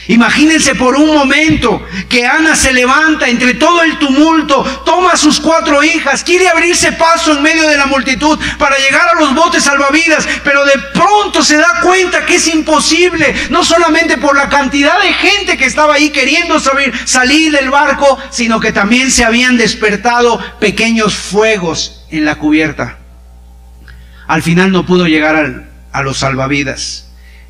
Imagínense 0.08 0.76
por 0.76 0.96
un 0.96 1.16
momento 1.16 1.84
que 2.08 2.26
Ana 2.28 2.56
se 2.56 2.72
levanta 2.74 3.28
entre 3.28 3.56
todo 3.56 3.82
el 3.82 3.98
tumulto, 3.98 4.64
toma 4.86 5.14
a 5.14 5.18
sus 5.18 5.40
cuatro 5.40 5.84
hijas, 5.84 6.24
quiere 6.24 6.48
abrirse 6.48 6.92
paso 6.92 7.32
en 7.34 7.42
medio 7.42 7.68
de 7.68 7.78
la 7.78 7.88
multitud 7.88 8.38
para 8.60 8.78
llegar 8.78 9.10
a 9.10 9.20
los 9.20 9.34
botes 9.34 9.64
salvavidas, 9.64 10.28
pero 10.44 10.64
de 10.64 10.78
pronto 10.94 11.44
se 11.44 11.58
da 11.58 11.80
cuenta 11.82 12.24
que 12.26 12.36
es 12.36 12.48
imposible, 12.48 13.34
no 13.50 13.64
solamente 13.64 14.18
por 14.18 14.38
la 14.38 14.48
cantidad 14.48 15.02
de 15.02 15.12
gente 15.14 15.58
que 15.58 15.66
estaba 15.66 15.96
ahí 15.96 16.12
queriendo 16.12 16.60
salir, 16.60 16.94
salir 17.06 17.52
del 17.52 17.72
barco, 17.72 18.20
sino 18.30 18.60
que 18.60 18.72
también 18.72 19.10
se 19.10 19.26
habían 19.26 19.58
despertado 19.58 20.40
pequeños 20.60 21.16
fuegos 21.16 22.06
en 22.12 22.26
la 22.26 22.36
cubierta. 22.36 23.00
Al 24.28 24.44
final 24.44 24.72
no 24.72 24.86
pudo 24.86 25.08
llegar 25.08 25.66
a 25.92 26.04
los 26.04 26.18
salvavidas. 26.18 27.05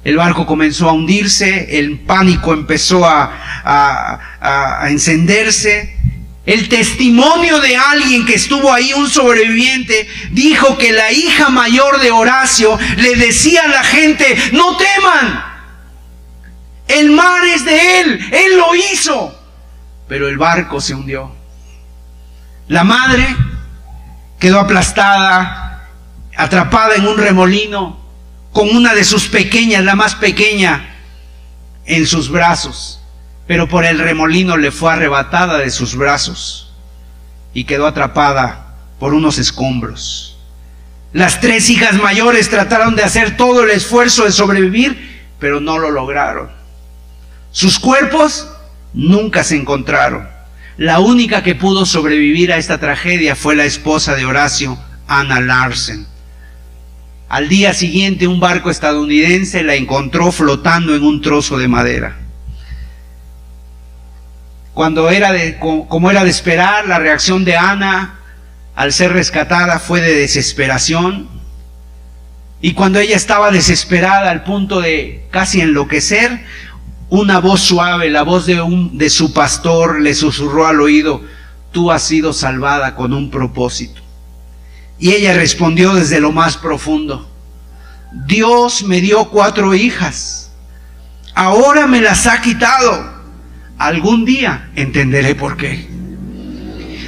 El 0.06 0.18
barco 0.18 0.46
comenzó 0.46 0.88
a 0.88 0.94
hundirse, 0.94 1.80
el 1.80 2.00
pánico 2.00 2.54
empezó 2.54 3.06
a, 3.06 3.34
a, 3.66 4.84
a 4.84 4.90
encenderse. 4.90 5.98
El 6.46 6.70
testimonio 6.70 7.60
de 7.60 7.76
alguien 7.76 8.24
que 8.24 8.36
estuvo 8.36 8.72
ahí, 8.72 8.94
un 8.94 9.10
sobreviviente, 9.10 10.08
dijo 10.30 10.78
que 10.78 10.92
la 10.92 11.12
hija 11.12 11.50
mayor 11.50 12.00
de 12.02 12.12
Horacio 12.12 12.78
le 12.98 13.16
decía 13.16 13.64
a 13.64 13.68
la 13.68 13.84
gente, 13.84 14.38
no 14.52 14.78
teman, 14.78 15.44
el 16.88 17.10
mar 17.10 17.44
es 17.46 17.66
de 17.66 18.02
él, 18.02 18.30
él 18.32 18.58
lo 18.58 18.76
hizo. 18.76 19.36
Pero 20.08 20.30
el 20.30 20.38
barco 20.38 20.80
se 20.82 20.94
hundió. 20.94 21.32
La 22.68 22.84
madre 22.84 23.36
quedó 24.40 24.60
aplastada, 24.60 25.90
atrapada 26.38 26.94
en 26.94 27.08
un 27.08 27.18
remolino, 27.18 28.05
con 28.56 28.76
una 28.76 28.96
de 28.96 29.04
sus 29.04 29.28
pequeñas, 29.28 29.84
la 29.84 29.94
más 29.94 30.16
pequeña, 30.16 30.96
en 31.86 32.08
sus 32.08 32.32
brazos 32.32 33.02
pero 33.48 33.68
por 33.68 33.86
el 33.86 34.00
remolino 34.00 34.58
le 34.58 34.72
fue 34.72 34.92
arrebatada 34.94 35.60
de 35.60 35.70
sus 35.70 35.96
brazos 35.96 36.74
y 37.54 37.66
quedó 37.66 37.88
atrapada 37.88 38.76
por 39.00 39.14
unos 39.14 39.38
escombros. 39.38 40.38
Las 41.14 41.40
tres 41.40 41.70
hijas 41.70 41.96
mayores 41.96 42.50
trataron 42.50 42.96
de 42.96 43.04
hacer 43.04 43.38
todo 43.38 43.64
el 43.64 43.70
esfuerzo 43.70 44.26
de 44.26 44.32
sobrevivir, 44.32 45.24
pero 45.40 45.62
no 45.62 45.78
lo 45.78 45.92
lograron. 45.92 46.50
Sus 47.52 47.80
cuerpos 47.80 48.50
nunca 48.94 49.44
se 49.44 49.56
encontraron. 49.56 50.28
La 50.78 51.00
única 51.00 51.42
que 51.42 51.56
pudo 51.56 51.86
sobrevivir 51.86 52.52
a 52.52 52.58
esta 52.58 52.80
tragedia 52.80 53.36
fue 53.36 53.56
la 53.56 53.64
esposa 53.64 54.16
de 54.16 54.26
Horacio, 54.26 54.78
Anna 55.08 55.40
Larsen. 55.40 56.06
Al 57.36 57.50
día 57.50 57.74
siguiente 57.74 58.28
un 58.28 58.40
barco 58.40 58.70
estadounidense 58.70 59.62
la 59.62 59.76
encontró 59.76 60.32
flotando 60.32 60.96
en 60.96 61.04
un 61.04 61.22
trozo 61.22 61.58
de 61.58 61.68
madera. 61.68 62.16
Cuando 64.74 65.10
era 65.10 65.34
de, 65.34 65.60
como 65.60 66.10
era 66.10 66.24
de 66.24 66.30
esperar, 66.30 66.88
la 66.88 66.98
reacción 66.98 67.44
de 67.44 67.58
Ana 67.58 68.20
al 68.74 68.94
ser 68.94 69.12
rescatada 69.12 69.80
fue 69.80 70.00
de 70.00 70.16
desesperación. 70.16 71.28
Y 72.62 72.72
cuando 72.72 73.00
ella 73.00 73.18
estaba 73.18 73.52
desesperada 73.52 74.32
al 74.32 74.46
punto 74.46 74.80
de 74.80 75.28
casi 75.30 75.60
enloquecer, 75.60 76.40
una 77.10 77.40
voz 77.40 77.60
suave, 77.60 78.10
la 78.10 78.24
voz 78.24 78.46
de, 78.46 78.62
un, 78.62 78.98
de 78.98 79.10
su 79.10 79.34
pastor, 79.34 80.00
le 80.00 80.14
susurró 80.14 80.68
al 80.68 80.80
oído, 80.80 81.22
tú 81.74 81.92
has 81.92 82.04
sido 82.04 82.32
salvada 82.32 82.96
con 82.96 83.14
un 83.14 83.30
propósito. 83.30 84.05
Y 85.00 85.12
ella 85.12 85.34
respondió 85.34 85.94
desde 85.94 86.20
lo 86.20 86.32
más 86.32 86.58
profundo, 86.58 87.30
Dios 88.28 88.84
me 88.84 89.02
dio 89.02 89.26
cuatro 89.26 89.74
hijas, 89.74 90.52
ahora 91.34 91.86
me 91.86 92.02
las 92.02 92.28
ha 92.28 92.42
quitado 92.42 93.16
Algún 93.78 94.24
día 94.24 94.70
entenderé 94.76 95.36
por 95.36 95.58
qué. 95.58 95.88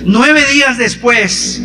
Nueve 0.03 0.43
días 0.51 0.77
después, 0.77 1.61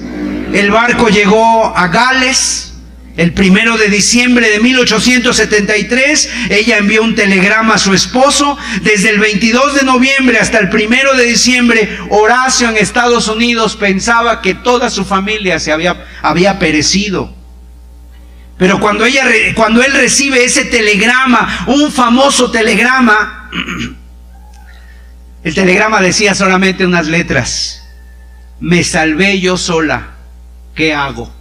el 0.52 0.70
barco 0.70 1.08
llegó 1.08 1.76
a 1.76 1.88
Gales. 1.88 2.71
El 3.16 3.32
primero 3.32 3.76
de 3.76 3.88
diciembre 3.88 4.48
de 4.48 4.60
1873, 4.60 6.30
ella 6.50 6.78
envió 6.78 7.02
un 7.02 7.14
telegrama 7.14 7.74
a 7.74 7.78
su 7.78 7.92
esposo. 7.92 8.56
Desde 8.82 9.10
el 9.10 9.18
22 9.18 9.74
de 9.74 9.82
noviembre 9.84 10.38
hasta 10.38 10.58
el 10.58 10.70
primero 10.70 11.14
de 11.14 11.24
diciembre, 11.24 11.98
Horacio 12.08 12.70
en 12.70 12.78
Estados 12.78 13.28
Unidos 13.28 13.76
pensaba 13.76 14.40
que 14.40 14.54
toda 14.54 14.88
su 14.88 15.04
familia 15.04 15.58
se 15.58 15.72
había, 15.72 16.06
había 16.22 16.58
perecido. 16.58 17.34
Pero 18.58 18.80
cuando, 18.80 19.04
ella, 19.04 19.26
cuando 19.54 19.82
él 19.82 19.92
recibe 19.92 20.44
ese 20.44 20.64
telegrama, 20.64 21.64
un 21.66 21.92
famoso 21.92 22.50
telegrama, 22.50 23.50
El 25.44 25.54
telegrama 25.54 26.00
decía 26.00 26.34
solamente 26.34 26.86
unas 26.86 27.08
letras. 27.08 27.82
Me 28.60 28.84
salvé 28.84 29.40
yo 29.40 29.56
sola. 29.56 30.10
¿Qué 30.74 30.94
hago? 30.94 31.32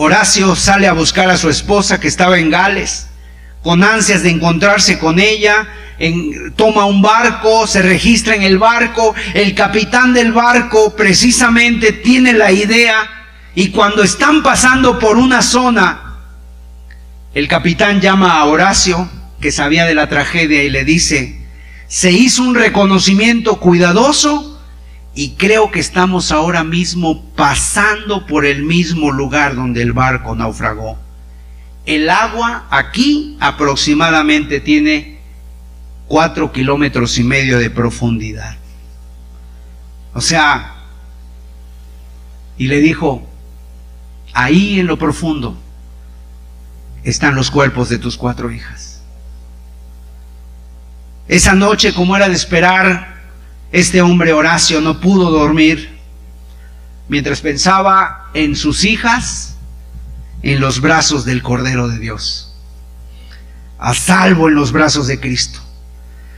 Horacio 0.00 0.54
sale 0.54 0.86
a 0.86 0.92
buscar 0.92 1.28
a 1.28 1.36
su 1.36 1.50
esposa 1.50 1.98
que 1.98 2.06
estaba 2.06 2.38
en 2.38 2.50
Gales, 2.50 3.08
con 3.64 3.82
ansias 3.82 4.22
de 4.22 4.30
encontrarse 4.30 4.96
con 4.96 5.18
ella. 5.18 5.66
toma 6.54 6.84
un 6.84 7.02
barco, 7.02 7.66
se 7.66 7.82
registra 7.82 8.36
en 8.36 8.44
el 8.44 8.58
barco. 8.58 9.16
El 9.34 9.56
capitán 9.56 10.12
del 10.12 10.30
barco 10.30 10.94
precisamente 10.94 11.90
tiene 11.90 12.32
la 12.32 12.52
idea 12.52 13.10
y 13.56 13.70
cuando 13.70 14.04
están 14.04 14.44
pasando 14.44 15.00
por 15.00 15.16
una 15.16 15.42
zona, 15.42 16.20
el 17.34 17.48
capitán 17.48 18.00
llama 18.00 18.38
a 18.38 18.44
Horacio, 18.44 19.10
que 19.40 19.50
sabía 19.50 19.84
de 19.84 19.96
la 19.96 20.08
tragedia, 20.08 20.62
y 20.62 20.70
le 20.70 20.84
dice, 20.84 21.44
se 21.88 22.12
hizo 22.12 22.44
un 22.44 22.54
reconocimiento 22.54 23.58
cuidadoso 23.58 24.57
y 25.18 25.30
creo 25.30 25.72
que 25.72 25.80
estamos 25.80 26.30
ahora 26.30 26.62
mismo 26.62 27.24
pasando 27.34 28.24
por 28.24 28.46
el 28.46 28.62
mismo 28.62 29.10
lugar 29.10 29.56
donde 29.56 29.82
el 29.82 29.92
barco 29.92 30.36
naufragó. 30.36 30.96
El 31.86 32.08
agua 32.08 32.68
aquí 32.70 33.36
aproximadamente 33.40 34.60
tiene 34.60 35.18
cuatro 36.06 36.52
kilómetros 36.52 37.18
y 37.18 37.24
medio 37.24 37.58
de 37.58 37.68
profundidad. 37.68 38.54
O 40.14 40.20
sea, 40.20 40.84
y 42.56 42.68
le 42.68 42.78
dijo, 42.78 43.28
ahí 44.34 44.78
en 44.78 44.86
lo 44.86 44.98
profundo 44.98 45.58
están 47.02 47.34
los 47.34 47.50
cuerpos 47.50 47.88
de 47.88 47.98
tus 47.98 48.16
cuatro 48.16 48.52
hijas. 48.52 49.02
Esa 51.26 51.56
noche, 51.56 51.92
como 51.92 52.14
era 52.14 52.28
de 52.28 52.36
esperar, 52.36 53.17
este 53.72 54.00
hombre 54.00 54.32
Horacio 54.32 54.80
no 54.80 55.00
pudo 55.00 55.30
dormir 55.30 55.98
mientras 57.08 57.40
pensaba 57.40 58.30
en 58.34 58.56
sus 58.56 58.84
hijas 58.84 59.56
en 60.42 60.60
los 60.60 60.80
brazos 60.80 61.24
del 61.24 61.42
Cordero 61.42 61.88
de 61.88 61.98
Dios, 61.98 62.54
a 63.78 63.94
salvo 63.94 64.48
en 64.48 64.54
los 64.54 64.72
brazos 64.72 65.06
de 65.06 65.18
Cristo. 65.18 65.60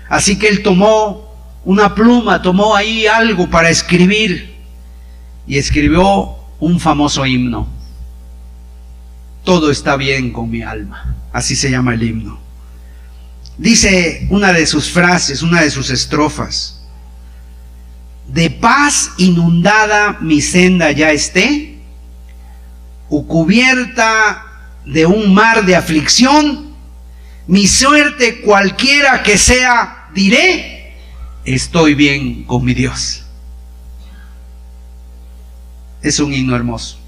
Así 0.08 0.38
que 0.38 0.48
él 0.48 0.62
tomó 0.62 1.30
una 1.64 1.94
pluma, 1.94 2.42
tomó 2.42 2.74
ahí 2.74 3.06
algo 3.06 3.48
para 3.48 3.70
escribir 3.70 4.56
y 5.46 5.58
escribió 5.58 6.36
un 6.58 6.80
famoso 6.80 7.26
himno. 7.26 7.68
Todo 9.44 9.70
está 9.70 9.96
bien 9.96 10.32
con 10.32 10.50
mi 10.50 10.62
alma. 10.62 11.16
Así 11.32 11.54
se 11.56 11.70
llama 11.70 11.94
el 11.94 12.02
himno. 12.02 12.38
Dice 13.56 14.26
una 14.30 14.52
de 14.52 14.66
sus 14.66 14.90
frases, 14.90 15.42
una 15.42 15.60
de 15.60 15.70
sus 15.70 15.90
estrofas, 15.90 16.79
de 18.32 18.50
paz 18.50 19.12
inundada 19.16 20.18
mi 20.20 20.40
senda 20.40 20.92
ya 20.92 21.10
esté, 21.10 21.78
o 23.08 23.26
cubierta 23.26 24.46
de 24.84 25.06
un 25.06 25.34
mar 25.34 25.64
de 25.64 25.74
aflicción, 25.74 26.70
mi 27.46 27.66
suerte 27.66 28.40
cualquiera 28.42 29.22
que 29.24 29.36
sea, 29.36 30.08
diré, 30.14 30.94
estoy 31.44 31.94
bien 31.94 32.44
con 32.44 32.64
mi 32.64 32.72
Dios. 32.72 33.24
Es 36.02 36.20
un 36.20 36.32
himno 36.32 36.54
hermoso. 36.54 36.98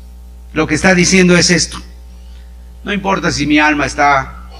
Lo 0.52 0.66
que 0.66 0.74
está 0.74 0.94
diciendo 0.94 1.36
es 1.36 1.50
esto. 1.50 1.78
No 2.84 2.92
importa 2.92 3.30
si 3.30 3.46
mi 3.46 3.58
alma 3.58 3.86
está 3.86 4.50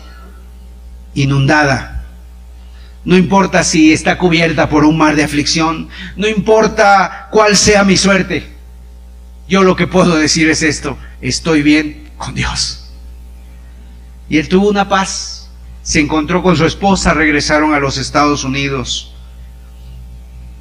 inundada. 1.15 2.02
No 3.05 3.17
importa 3.17 3.65
si 3.65 3.93
está 3.93 4.17
cubierta 4.17 4.69
por 4.69 4.85
un 4.85 4.97
mar 4.97 5.17
de 5.17 5.25
aflicción, 5.25 5.89
no 6.17 6.29
importa 6.29 7.29
cuál 7.33 7.57
sea 7.57 7.83
mi 7.83 7.97
suerte. 7.97 8.49
Yo 9.49 9.65
lo 9.65 9.75
que 9.75 9.89
puedo 9.89 10.17
decir 10.17 10.49
es 10.49 10.63
esto, 10.63 10.97
estoy 11.21 11.63
bien 11.63 12.11
con 12.17 12.35
Dios. 12.35 12.91
Y 14.29 14.39
él 14.39 14.49
tuvo 14.49 14.69
una 14.69 14.89
paz, 14.89 15.51
se 15.83 16.01
encontró 16.01 16.43
con 16.43 16.57
su 16.57 16.65
esposa, 16.65 17.13
regresaron 17.13 17.75
a 17.75 17.81
los 17.81 17.99
Estados 17.99 18.45
Unidos 18.45 19.13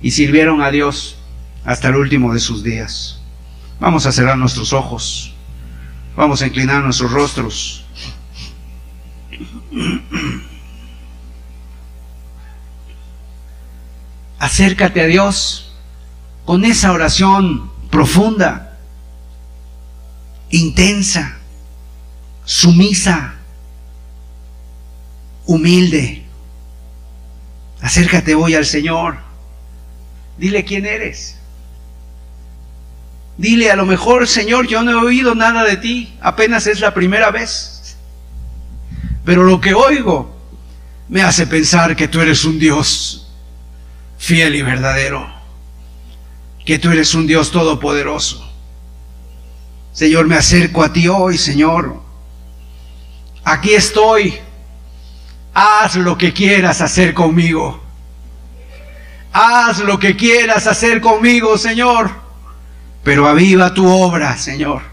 y 0.01 0.11
sirvieron 0.11 0.61
a 0.61 0.71
Dios 0.71 1.17
hasta 1.63 1.89
el 1.89 1.95
último 1.95 2.33
de 2.33 2.39
sus 2.39 2.63
días. 2.63 3.21
Vamos 3.79 4.07
a 4.07 4.11
cerrar 4.11 4.37
nuestros 4.37 4.73
ojos, 4.73 5.35
vamos 6.15 6.41
a 6.41 6.47
inclinar 6.47 6.83
nuestros 6.83 7.11
rostros. 7.11 7.85
Acércate 14.41 15.01
a 15.01 15.05
Dios 15.05 15.71
con 16.45 16.65
esa 16.65 16.91
oración 16.93 17.71
profunda, 17.91 18.75
intensa, 20.49 21.37
sumisa, 22.43 23.35
humilde. 25.45 26.23
Acércate 27.81 28.33
hoy 28.33 28.55
al 28.55 28.65
Señor. 28.65 29.19
Dile 30.39 30.65
quién 30.65 30.87
eres. 30.87 31.37
Dile 33.37 33.69
a 33.69 33.75
lo 33.75 33.85
mejor, 33.85 34.27
Señor, 34.27 34.65
yo 34.67 34.81
no 34.81 34.89
he 34.89 35.05
oído 35.05 35.35
nada 35.35 35.63
de 35.63 35.77
ti, 35.77 36.17
apenas 36.19 36.65
es 36.65 36.79
la 36.79 36.95
primera 36.95 37.29
vez. 37.29 37.95
Pero 39.23 39.43
lo 39.43 39.61
que 39.61 39.75
oigo 39.75 40.35
me 41.09 41.21
hace 41.21 41.45
pensar 41.45 41.95
que 41.95 42.07
tú 42.07 42.21
eres 42.21 42.43
un 42.43 42.57
Dios 42.57 43.20
fiel 44.21 44.53
y 44.53 44.61
verdadero, 44.61 45.27
que 46.63 46.77
tú 46.77 46.91
eres 46.91 47.15
un 47.15 47.25
Dios 47.25 47.51
todopoderoso. 47.51 48.47
Señor, 49.91 50.27
me 50.27 50.35
acerco 50.35 50.83
a 50.83 50.93
ti 50.93 51.07
hoy, 51.07 51.39
Señor. 51.39 51.99
Aquí 53.43 53.73
estoy. 53.73 54.37
Haz 55.55 55.95
lo 55.95 56.17
que 56.19 56.31
quieras 56.33 56.81
hacer 56.81 57.15
conmigo. 57.15 57.81
Haz 59.33 59.79
lo 59.79 59.97
que 59.97 60.15
quieras 60.15 60.67
hacer 60.67 61.01
conmigo, 61.01 61.57
Señor. 61.57 62.11
Pero 63.03 63.27
aviva 63.27 63.73
tu 63.73 63.89
obra, 63.89 64.37
Señor. 64.37 64.83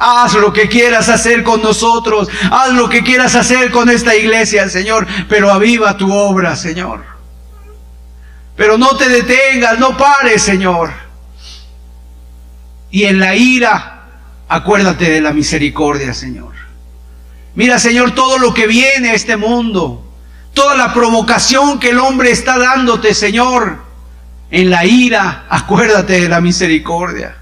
Haz 0.00 0.34
lo 0.34 0.52
que 0.52 0.68
quieras 0.68 1.08
hacer 1.08 1.44
con 1.44 1.62
nosotros. 1.62 2.28
Haz 2.50 2.72
lo 2.72 2.88
que 2.88 3.04
quieras 3.04 3.36
hacer 3.36 3.70
con 3.70 3.88
esta 3.88 4.16
iglesia, 4.16 4.68
Señor. 4.68 5.06
Pero 5.28 5.52
aviva 5.52 5.96
tu 5.96 6.12
obra, 6.12 6.56
Señor. 6.56 7.09
Pero 8.60 8.76
no 8.76 8.94
te 8.94 9.08
detengas, 9.08 9.78
no 9.78 9.96
pares, 9.96 10.42
Señor. 10.42 10.92
Y 12.90 13.04
en 13.04 13.18
la 13.18 13.34
ira, 13.34 14.02
acuérdate 14.50 15.08
de 15.08 15.22
la 15.22 15.32
misericordia, 15.32 16.12
Señor. 16.12 16.52
Mira, 17.54 17.78
Señor, 17.78 18.14
todo 18.14 18.36
lo 18.36 18.52
que 18.52 18.66
viene 18.66 19.12
a 19.12 19.14
este 19.14 19.38
mundo, 19.38 20.04
toda 20.52 20.76
la 20.76 20.92
provocación 20.92 21.80
que 21.80 21.88
el 21.88 22.00
hombre 22.00 22.32
está 22.32 22.58
dándote, 22.58 23.14
Señor, 23.14 23.78
en 24.50 24.68
la 24.68 24.84
ira, 24.84 25.46
acuérdate 25.48 26.20
de 26.20 26.28
la 26.28 26.42
misericordia. 26.42 27.38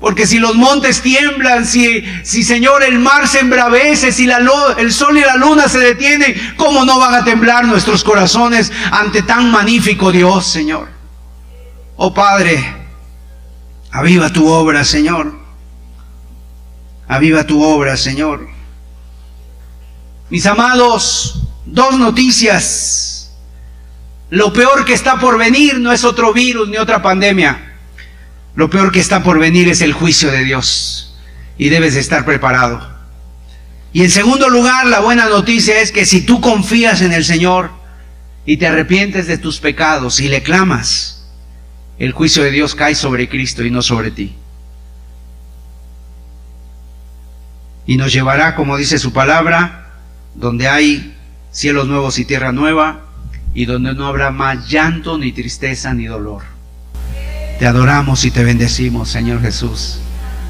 Porque 0.00 0.26
si 0.26 0.38
los 0.38 0.54
montes 0.54 1.02
tiemblan, 1.02 1.66
si, 1.66 2.04
si 2.22 2.44
Señor 2.44 2.84
el 2.84 3.00
mar 3.00 3.26
se 3.26 3.40
embravece, 3.40 4.12
si 4.12 4.26
la, 4.26 4.38
el 4.78 4.92
sol 4.92 5.18
y 5.18 5.22
la 5.22 5.36
luna 5.36 5.68
se 5.68 5.80
detienen, 5.80 6.54
¿cómo 6.56 6.84
no 6.84 7.00
van 7.00 7.14
a 7.14 7.24
temblar 7.24 7.64
nuestros 7.64 8.04
corazones 8.04 8.70
ante 8.92 9.22
tan 9.22 9.50
magnífico 9.50 10.12
Dios, 10.12 10.46
Señor? 10.46 10.88
Oh 11.96 12.14
Padre, 12.14 12.64
aviva 13.90 14.32
tu 14.32 14.48
obra, 14.48 14.84
Señor. 14.84 15.36
Aviva 17.08 17.44
tu 17.44 17.64
obra, 17.64 17.96
Señor. 17.96 18.48
Mis 20.30 20.46
amados, 20.46 21.42
dos 21.64 21.98
noticias. 21.98 23.36
Lo 24.30 24.52
peor 24.52 24.84
que 24.84 24.92
está 24.92 25.18
por 25.18 25.38
venir 25.38 25.80
no 25.80 25.90
es 25.90 26.04
otro 26.04 26.32
virus 26.32 26.68
ni 26.68 26.76
otra 26.76 27.02
pandemia. 27.02 27.67
Lo 28.58 28.68
peor 28.68 28.90
que 28.90 28.98
está 28.98 29.22
por 29.22 29.38
venir 29.38 29.68
es 29.68 29.82
el 29.82 29.92
juicio 29.92 30.32
de 30.32 30.42
Dios. 30.42 31.14
Y 31.58 31.68
debes 31.68 31.94
estar 31.94 32.24
preparado. 32.24 32.84
Y 33.92 34.02
en 34.02 34.10
segundo 34.10 34.48
lugar, 34.48 34.84
la 34.88 34.98
buena 34.98 35.28
noticia 35.28 35.80
es 35.80 35.92
que 35.92 36.04
si 36.04 36.22
tú 36.22 36.40
confías 36.40 37.00
en 37.00 37.12
el 37.12 37.24
Señor 37.24 37.70
y 38.44 38.56
te 38.56 38.66
arrepientes 38.66 39.28
de 39.28 39.38
tus 39.38 39.60
pecados 39.60 40.18
y 40.18 40.26
le 40.26 40.42
clamas, 40.42 41.24
el 42.00 42.10
juicio 42.10 42.42
de 42.42 42.50
Dios 42.50 42.74
cae 42.74 42.96
sobre 42.96 43.28
Cristo 43.28 43.64
y 43.64 43.70
no 43.70 43.80
sobre 43.80 44.10
ti. 44.10 44.34
Y 47.86 47.96
nos 47.96 48.12
llevará, 48.12 48.56
como 48.56 48.76
dice 48.76 48.98
su 48.98 49.12
palabra, 49.12 50.00
donde 50.34 50.66
hay 50.66 51.16
cielos 51.52 51.86
nuevos 51.86 52.18
y 52.18 52.24
tierra 52.24 52.50
nueva, 52.50 53.02
y 53.54 53.66
donde 53.66 53.94
no 53.94 54.08
habrá 54.08 54.32
más 54.32 54.68
llanto, 54.68 55.16
ni 55.16 55.30
tristeza, 55.30 55.94
ni 55.94 56.06
dolor. 56.06 56.57
Te 57.58 57.66
adoramos 57.66 58.24
y 58.24 58.30
te 58.30 58.44
bendecimos, 58.44 59.08
Señor 59.08 59.40
Jesús. 59.40 59.98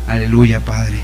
Aleluya, 0.06 0.60
Padre. 0.60 1.00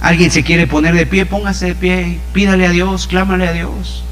Alguien 0.00 0.30
se 0.30 0.42
quiere 0.42 0.66
poner 0.66 0.94
de 0.94 1.06
pie, 1.06 1.26
póngase 1.26 1.66
de 1.66 1.74
pie, 1.74 2.18
pídale 2.32 2.66
a 2.66 2.70
Dios, 2.70 3.06
clámale 3.06 3.46
a 3.46 3.52
Dios. 3.52 4.02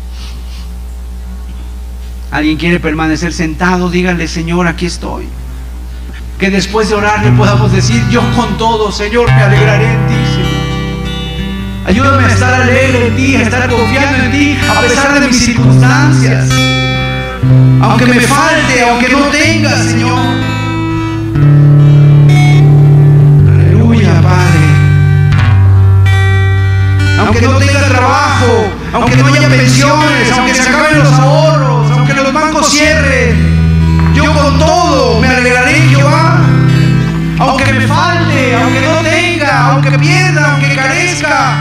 Alguien 2.30 2.58
quiere 2.58 2.78
permanecer 2.78 3.32
sentado, 3.32 3.90
dígale, 3.90 4.28
Señor, 4.28 4.68
aquí 4.68 4.86
estoy. 4.86 5.26
Que 6.38 6.50
después 6.50 6.90
de 6.90 6.94
orarle 6.94 7.32
podamos 7.32 7.72
decir, 7.72 8.00
yo 8.10 8.20
con 8.36 8.56
todo, 8.58 8.92
Señor, 8.92 9.26
me 9.26 9.42
alegraré 9.42 9.92
en 9.92 10.06
ti, 10.06 10.14
Señor. 10.34 10.58
Ayúdame 11.86 12.24
a 12.24 12.28
estar 12.28 12.54
alegre 12.54 13.06
en 13.08 13.16
ti, 13.16 13.34
a 13.34 13.42
estar 13.42 13.68
confiando 13.68 14.24
en 14.24 14.30
ti, 14.30 14.58
a 14.68 14.80
pesar 14.82 15.20
de 15.20 15.26
mis 15.26 15.38
circunstancias. 15.38 16.77
Aunque 17.82 18.06
me 18.06 18.20
falte, 18.20 18.82
aunque 18.82 19.08
no 19.08 19.26
tenga, 19.26 19.76
Señor. 19.82 20.18
Aleluya, 23.48 24.20
Padre. 24.22 24.60
Aunque 27.18 27.42
no 27.42 27.58
tenga 27.58 27.88
trabajo, 27.88 28.72
aunque 28.92 29.16
no 29.16 29.26
haya 29.26 29.48
pensiones, 29.48 30.32
aunque 30.32 30.54
se 30.54 30.68
acaben 30.68 30.98
los 30.98 31.12
ahorros, 31.12 31.90
aunque 31.90 32.14
los 32.14 32.32
bancos 32.32 32.70
cierren, 32.70 34.14
yo 34.14 34.32
con 34.32 34.58
todo 34.58 35.20
me 35.20 35.28
alegraré 35.28 35.74
Jehová. 35.88 36.40
Aunque 37.40 37.72
me 37.72 37.86
falte, 37.86 38.56
aunque 38.56 38.80
no 38.80 38.96
tenga, 39.08 39.66
aunque 39.70 39.90
pierda, 39.98 40.52
aunque 40.52 40.74
carezca, 40.74 41.54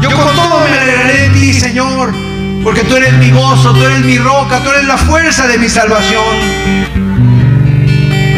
yo 0.00 0.10
con 0.10 0.34
todo 0.34 0.60
me 0.60 0.78
alegraré 0.78 1.28
de 1.28 1.28
ti, 1.30 1.52
Señor, 1.52 2.14
porque 2.62 2.82
tú 2.84 2.96
eres 2.96 3.14
mi 3.14 3.30
gozo, 3.30 3.72
tú 3.72 3.84
eres 3.84 4.04
mi 4.04 4.18
roca, 4.18 4.58
tú 4.62 4.70
eres 4.70 4.84
la 4.86 4.96
fuerza 4.96 5.46
de 5.46 5.58
mi 5.58 5.68
salvación. 5.68 6.22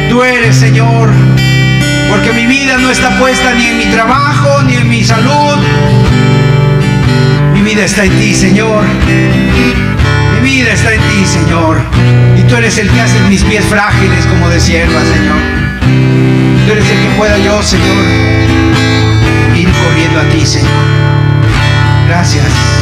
Tú 0.09 0.23
eres, 0.23 0.57
Señor, 0.57 1.11
porque 2.09 2.33
mi 2.33 2.47
vida 2.47 2.79
no 2.79 2.91
está 2.91 3.11
puesta 3.19 3.55
ni 3.55 3.67
en 3.67 3.79
mi 3.79 3.85
trabajo, 3.87 4.63
ni 4.65 4.75
en 4.75 4.89
mi 4.89 5.05
salud. 5.05 5.57
Mi 7.55 7.63
vida 7.63 7.85
está 7.85 8.05
en 8.05 8.19
ti, 8.19 8.35
Señor. 8.35 8.85
Mi 10.35 10.51
vida 10.51 10.73
está 10.73 10.93
en 10.93 11.01
ti, 11.01 11.25
Señor. 11.27 11.81
Y 12.37 12.43
tú 12.43 12.57
eres 12.57 12.79
el 12.79 12.91
que 12.91 13.01
hace 13.01 13.21
mis 13.29 13.45
pies 13.45 13.65
frágiles 13.67 14.27
como 14.27 14.49
de 14.49 14.61
sierva, 14.61 15.01
Señor. 15.01 15.61
Tú 16.67 16.73
eres 16.73 16.89
el 16.89 16.99
que 16.99 17.17
pueda 17.17 17.39
yo, 17.39 17.63
Señor, 17.63 18.05
ir 19.57 19.69
corriendo 19.69 20.21
a 20.21 20.25
ti, 20.25 20.45
Señor. 20.45 20.71
Gracias. 22.09 22.80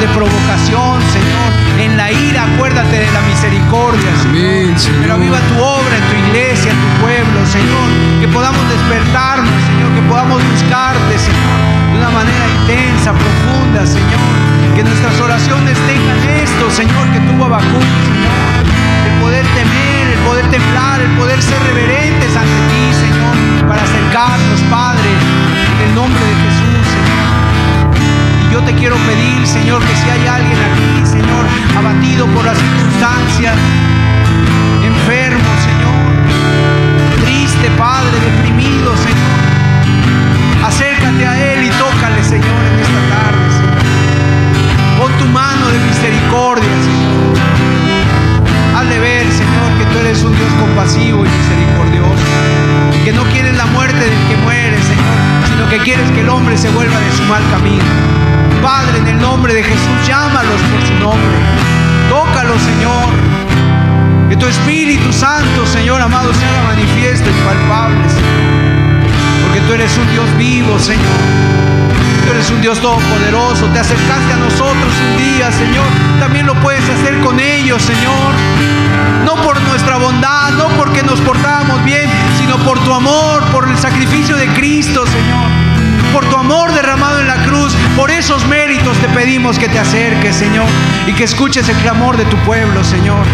De 0.00 0.06
provocación, 0.14 1.02
Señor, 1.10 1.50
en 1.78 1.96
la 1.96 2.12
ira, 2.12 2.44
acuérdate 2.54 2.98
de 2.98 3.10
la 3.10 3.20
misericordia, 3.22 4.10
Señor. 4.22 4.74
Pero 5.02 5.14
aviva 5.14 5.38
tu 5.50 5.56
obra 5.58 5.94
en 5.96 6.04
tu 6.06 6.14
iglesia, 6.28 6.70
en 6.70 6.78
tu 6.78 6.90
pueblo, 7.02 7.38
Señor. 7.46 7.88
Que 8.20 8.28
podamos 8.28 8.62
despertarnos, 8.68 9.50
Señor. 9.66 9.90
Que 9.94 10.02
podamos 10.08 10.38
buscarte, 10.50 11.18
Señor. 11.18 11.58
De 11.90 11.98
una 11.98 12.10
manera 12.10 12.44
intensa, 12.62 13.10
profunda, 13.10 13.86
Señor. 13.86 14.30
Que 14.76 14.84
nuestras 14.84 15.18
oraciones 15.20 15.74
tengan 15.90 16.18
esto, 16.42 16.70
Señor, 16.70 17.04
que 17.10 17.20
tuvo 17.26 17.46
Abacú, 17.46 17.82
Señor. 18.06 18.38
El 19.02 19.14
poder 19.18 19.46
temer, 19.58 20.04
el 20.14 20.20
poder 20.22 20.46
temblar, 20.50 21.00
el 21.00 21.10
poder 21.18 21.42
ser 21.42 21.58
reverentes 21.74 22.36
ante 22.36 22.58
ti, 22.70 22.84
Señor. 22.94 23.34
Para 23.66 23.82
acercarnos, 23.82 24.60
Padre 24.70 25.10
en 25.78 25.88
el 25.88 25.94
nombre 25.94 26.20
de 26.24 26.34
Jesús, 26.42 26.57
yo 28.58 28.64
te 28.64 28.74
quiero 28.74 28.96
pedir, 28.96 29.46
Señor, 29.46 29.80
que 29.82 29.94
si 29.94 30.10
hay 30.10 30.26
alguien 30.26 30.58
aquí, 30.58 31.06
Señor, 31.06 31.44
abatido 31.78 32.26
por 32.26 32.44
las 32.44 32.58
circunstancias, 32.58 33.54
enfermo, 34.82 35.50
Señor, 35.62 37.24
triste, 37.24 37.70
Padre, 37.76 38.18
deprimido, 38.18 38.96
Señor, 38.96 40.66
acércate 40.66 41.26
a 41.26 41.52
Él 41.52 41.64
y 41.66 41.70
tócale, 41.70 42.24
Señor, 42.24 42.60
en 42.72 42.78
esta 42.82 43.02
tarde, 43.14 43.46
Señor. 43.58 43.78
Pon 44.98 45.12
tu 45.18 45.26
mano 45.26 45.68
de 45.68 45.78
misericordia, 45.78 46.74
Señor. 46.82 47.34
Hazle 48.76 48.98
ver, 48.98 49.26
Señor, 49.30 49.68
que 49.78 49.84
tú 49.86 49.98
eres 49.98 50.22
un 50.24 50.34
Dios 50.34 50.52
compasivo 50.58 51.24
y 51.24 51.28
misericordioso. 51.28 52.26
Que 53.04 53.12
no 53.12 53.22
quieres 53.24 53.56
la 53.56 53.66
muerte 53.66 53.98
del 53.98 54.18
que 54.28 54.36
muere, 54.42 54.82
Señor, 54.82 55.16
sino 55.46 55.68
que 55.68 55.78
quieres 55.78 56.10
que 56.10 56.22
el 56.22 56.28
hombre 56.28 56.56
se 56.58 56.70
vuelva 56.70 56.98
de 56.98 57.12
su 57.12 57.22
mal 57.24 57.42
camino. 57.50 58.27
Padre, 58.62 58.98
en 58.98 59.08
el 59.08 59.20
nombre 59.20 59.54
de 59.54 59.62
Jesús, 59.62 60.06
llámalos 60.06 60.60
por 60.72 60.80
su 60.86 60.94
nombre. 60.94 61.36
Tócalos, 62.08 62.60
Señor. 62.62 63.08
Que 64.28 64.36
tu 64.36 64.46
Espíritu 64.46 65.12
Santo, 65.12 65.66
Señor 65.66 66.00
amado, 66.00 66.32
se 66.34 66.44
haga 66.44 66.62
manifiesto 66.64 67.28
y 67.30 67.32
palpable, 67.46 68.08
Señor. 68.08 68.58
Porque 69.42 69.60
tú 69.60 69.72
eres 69.72 69.96
un 69.96 70.10
Dios 70.10 70.26
vivo, 70.36 70.78
Señor. 70.78 71.18
Tú 72.26 72.32
eres 72.32 72.50
un 72.50 72.60
Dios 72.60 72.78
todopoderoso. 72.80 73.66
Te 73.72 73.78
acercaste 73.78 74.32
a 74.32 74.36
nosotros 74.36 74.92
un 75.10 75.16
día, 75.16 75.50
Señor. 75.52 75.86
También 76.20 76.46
lo 76.46 76.54
puedes 76.60 76.84
hacer 76.90 77.18
con 77.20 77.40
ellos, 77.40 77.82
Señor. 77.82 78.34
No 79.24 79.34
por 79.36 79.60
nuestra 79.62 79.96
bondad, 79.96 80.50
no 80.52 80.68
porque 80.76 81.02
nos 81.02 81.20
portábamos 81.20 81.82
bien, 81.84 82.08
sino 82.38 82.56
por 82.58 82.78
tu 82.80 82.92
amor, 82.92 83.42
por 83.52 83.68
el 83.68 83.78
sacrificio 83.78 84.36
de 84.36 84.46
Cristo, 84.48 85.06
Señor. 85.06 85.67
Por 86.12 86.24
tu 86.28 86.36
amor 86.36 86.72
derramado 86.72 87.20
en 87.20 87.28
la 87.28 87.36
cruz, 87.44 87.74
por 87.96 88.10
esos 88.10 88.46
méritos 88.46 88.96
te 88.98 89.08
pedimos 89.08 89.58
que 89.58 89.68
te 89.68 89.78
acerques, 89.78 90.36
Señor, 90.36 90.66
y 91.06 91.12
que 91.12 91.24
escuches 91.24 91.68
el 91.68 91.76
clamor 91.76 92.16
de 92.16 92.24
tu 92.24 92.36
pueblo, 92.38 92.82
Señor. 92.82 93.24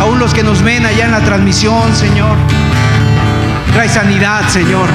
Aún 0.00 0.18
los 0.18 0.34
que 0.34 0.42
nos 0.42 0.62
ven 0.62 0.84
allá 0.84 1.06
en 1.06 1.12
la 1.12 1.20
transmisión, 1.20 1.94
Señor. 1.94 2.36
Trae 3.72 3.88
sanidad, 3.88 4.48
Señor. 4.48 4.88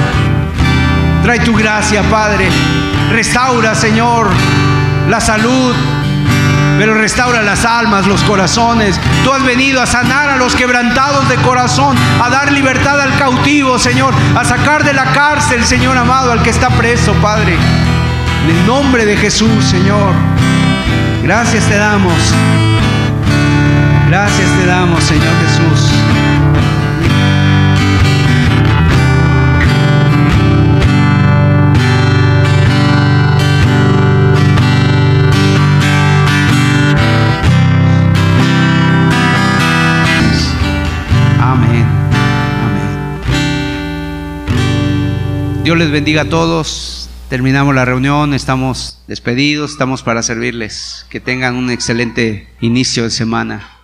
Trae 1.22 1.40
tu 1.40 1.54
gracia, 1.54 2.02
Padre. 2.10 2.48
Restaura, 3.10 3.74
Señor, 3.74 4.28
la 5.08 5.20
salud, 5.20 5.74
pero 6.82 6.94
restaura 6.94 7.42
las 7.42 7.64
almas, 7.64 8.08
los 8.08 8.24
corazones. 8.24 8.98
Tú 9.22 9.32
has 9.32 9.44
venido 9.44 9.80
a 9.80 9.86
sanar 9.86 10.30
a 10.30 10.36
los 10.36 10.56
quebrantados 10.56 11.28
de 11.28 11.36
corazón, 11.36 11.96
a 12.20 12.28
dar 12.28 12.50
libertad 12.50 13.00
al 13.00 13.16
cautivo, 13.18 13.78
Señor, 13.78 14.12
a 14.34 14.44
sacar 14.44 14.82
de 14.82 14.92
la 14.92 15.04
cárcel, 15.12 15.64
Señor 15.64 15.96
amado, 15.96 16.32
al 16.32 16.42
que 16.42 16.50
está 16.50 16.70
preso, 16.70 17.12
Padre. 17.22 17.54
En 18.42 18.56
el 18.56 18.66
nombre 18.66 19.06
de 19.06 19.16
Jesús, 19.16 19.64
Señor. 19.64 20.12
Gracias 21.22 21.62
te 21.68 21.76
damos. 21.76 22.18
Gracias 24.08 24.50
te 24.58 24.66
damos, 24.66 25.04
Señor 25.04 25.34
Jesús. 25.46 25.88
Dios 45.64 45.78
les 45.78 45.92
bendiga 45.92 46.22
a 46.22 46.28
todos. 46.28 47.08
Terminamos 47.28 47.72
la 47.72 47.84
reunión, 47.84 48.34
estamos 48.34 48.98
despedidos, 49.06 49.70
estamos 49.70 50.02
para 50.02 50.24
servirles. 50.24 51.06
Que 51.08 51.20
tengan 51.20 51.54
un 51.54 51.70
excelente 51.70 52.48
inicio 52.60 53.04
de 53.04 53.10
semana. 53.10 53.81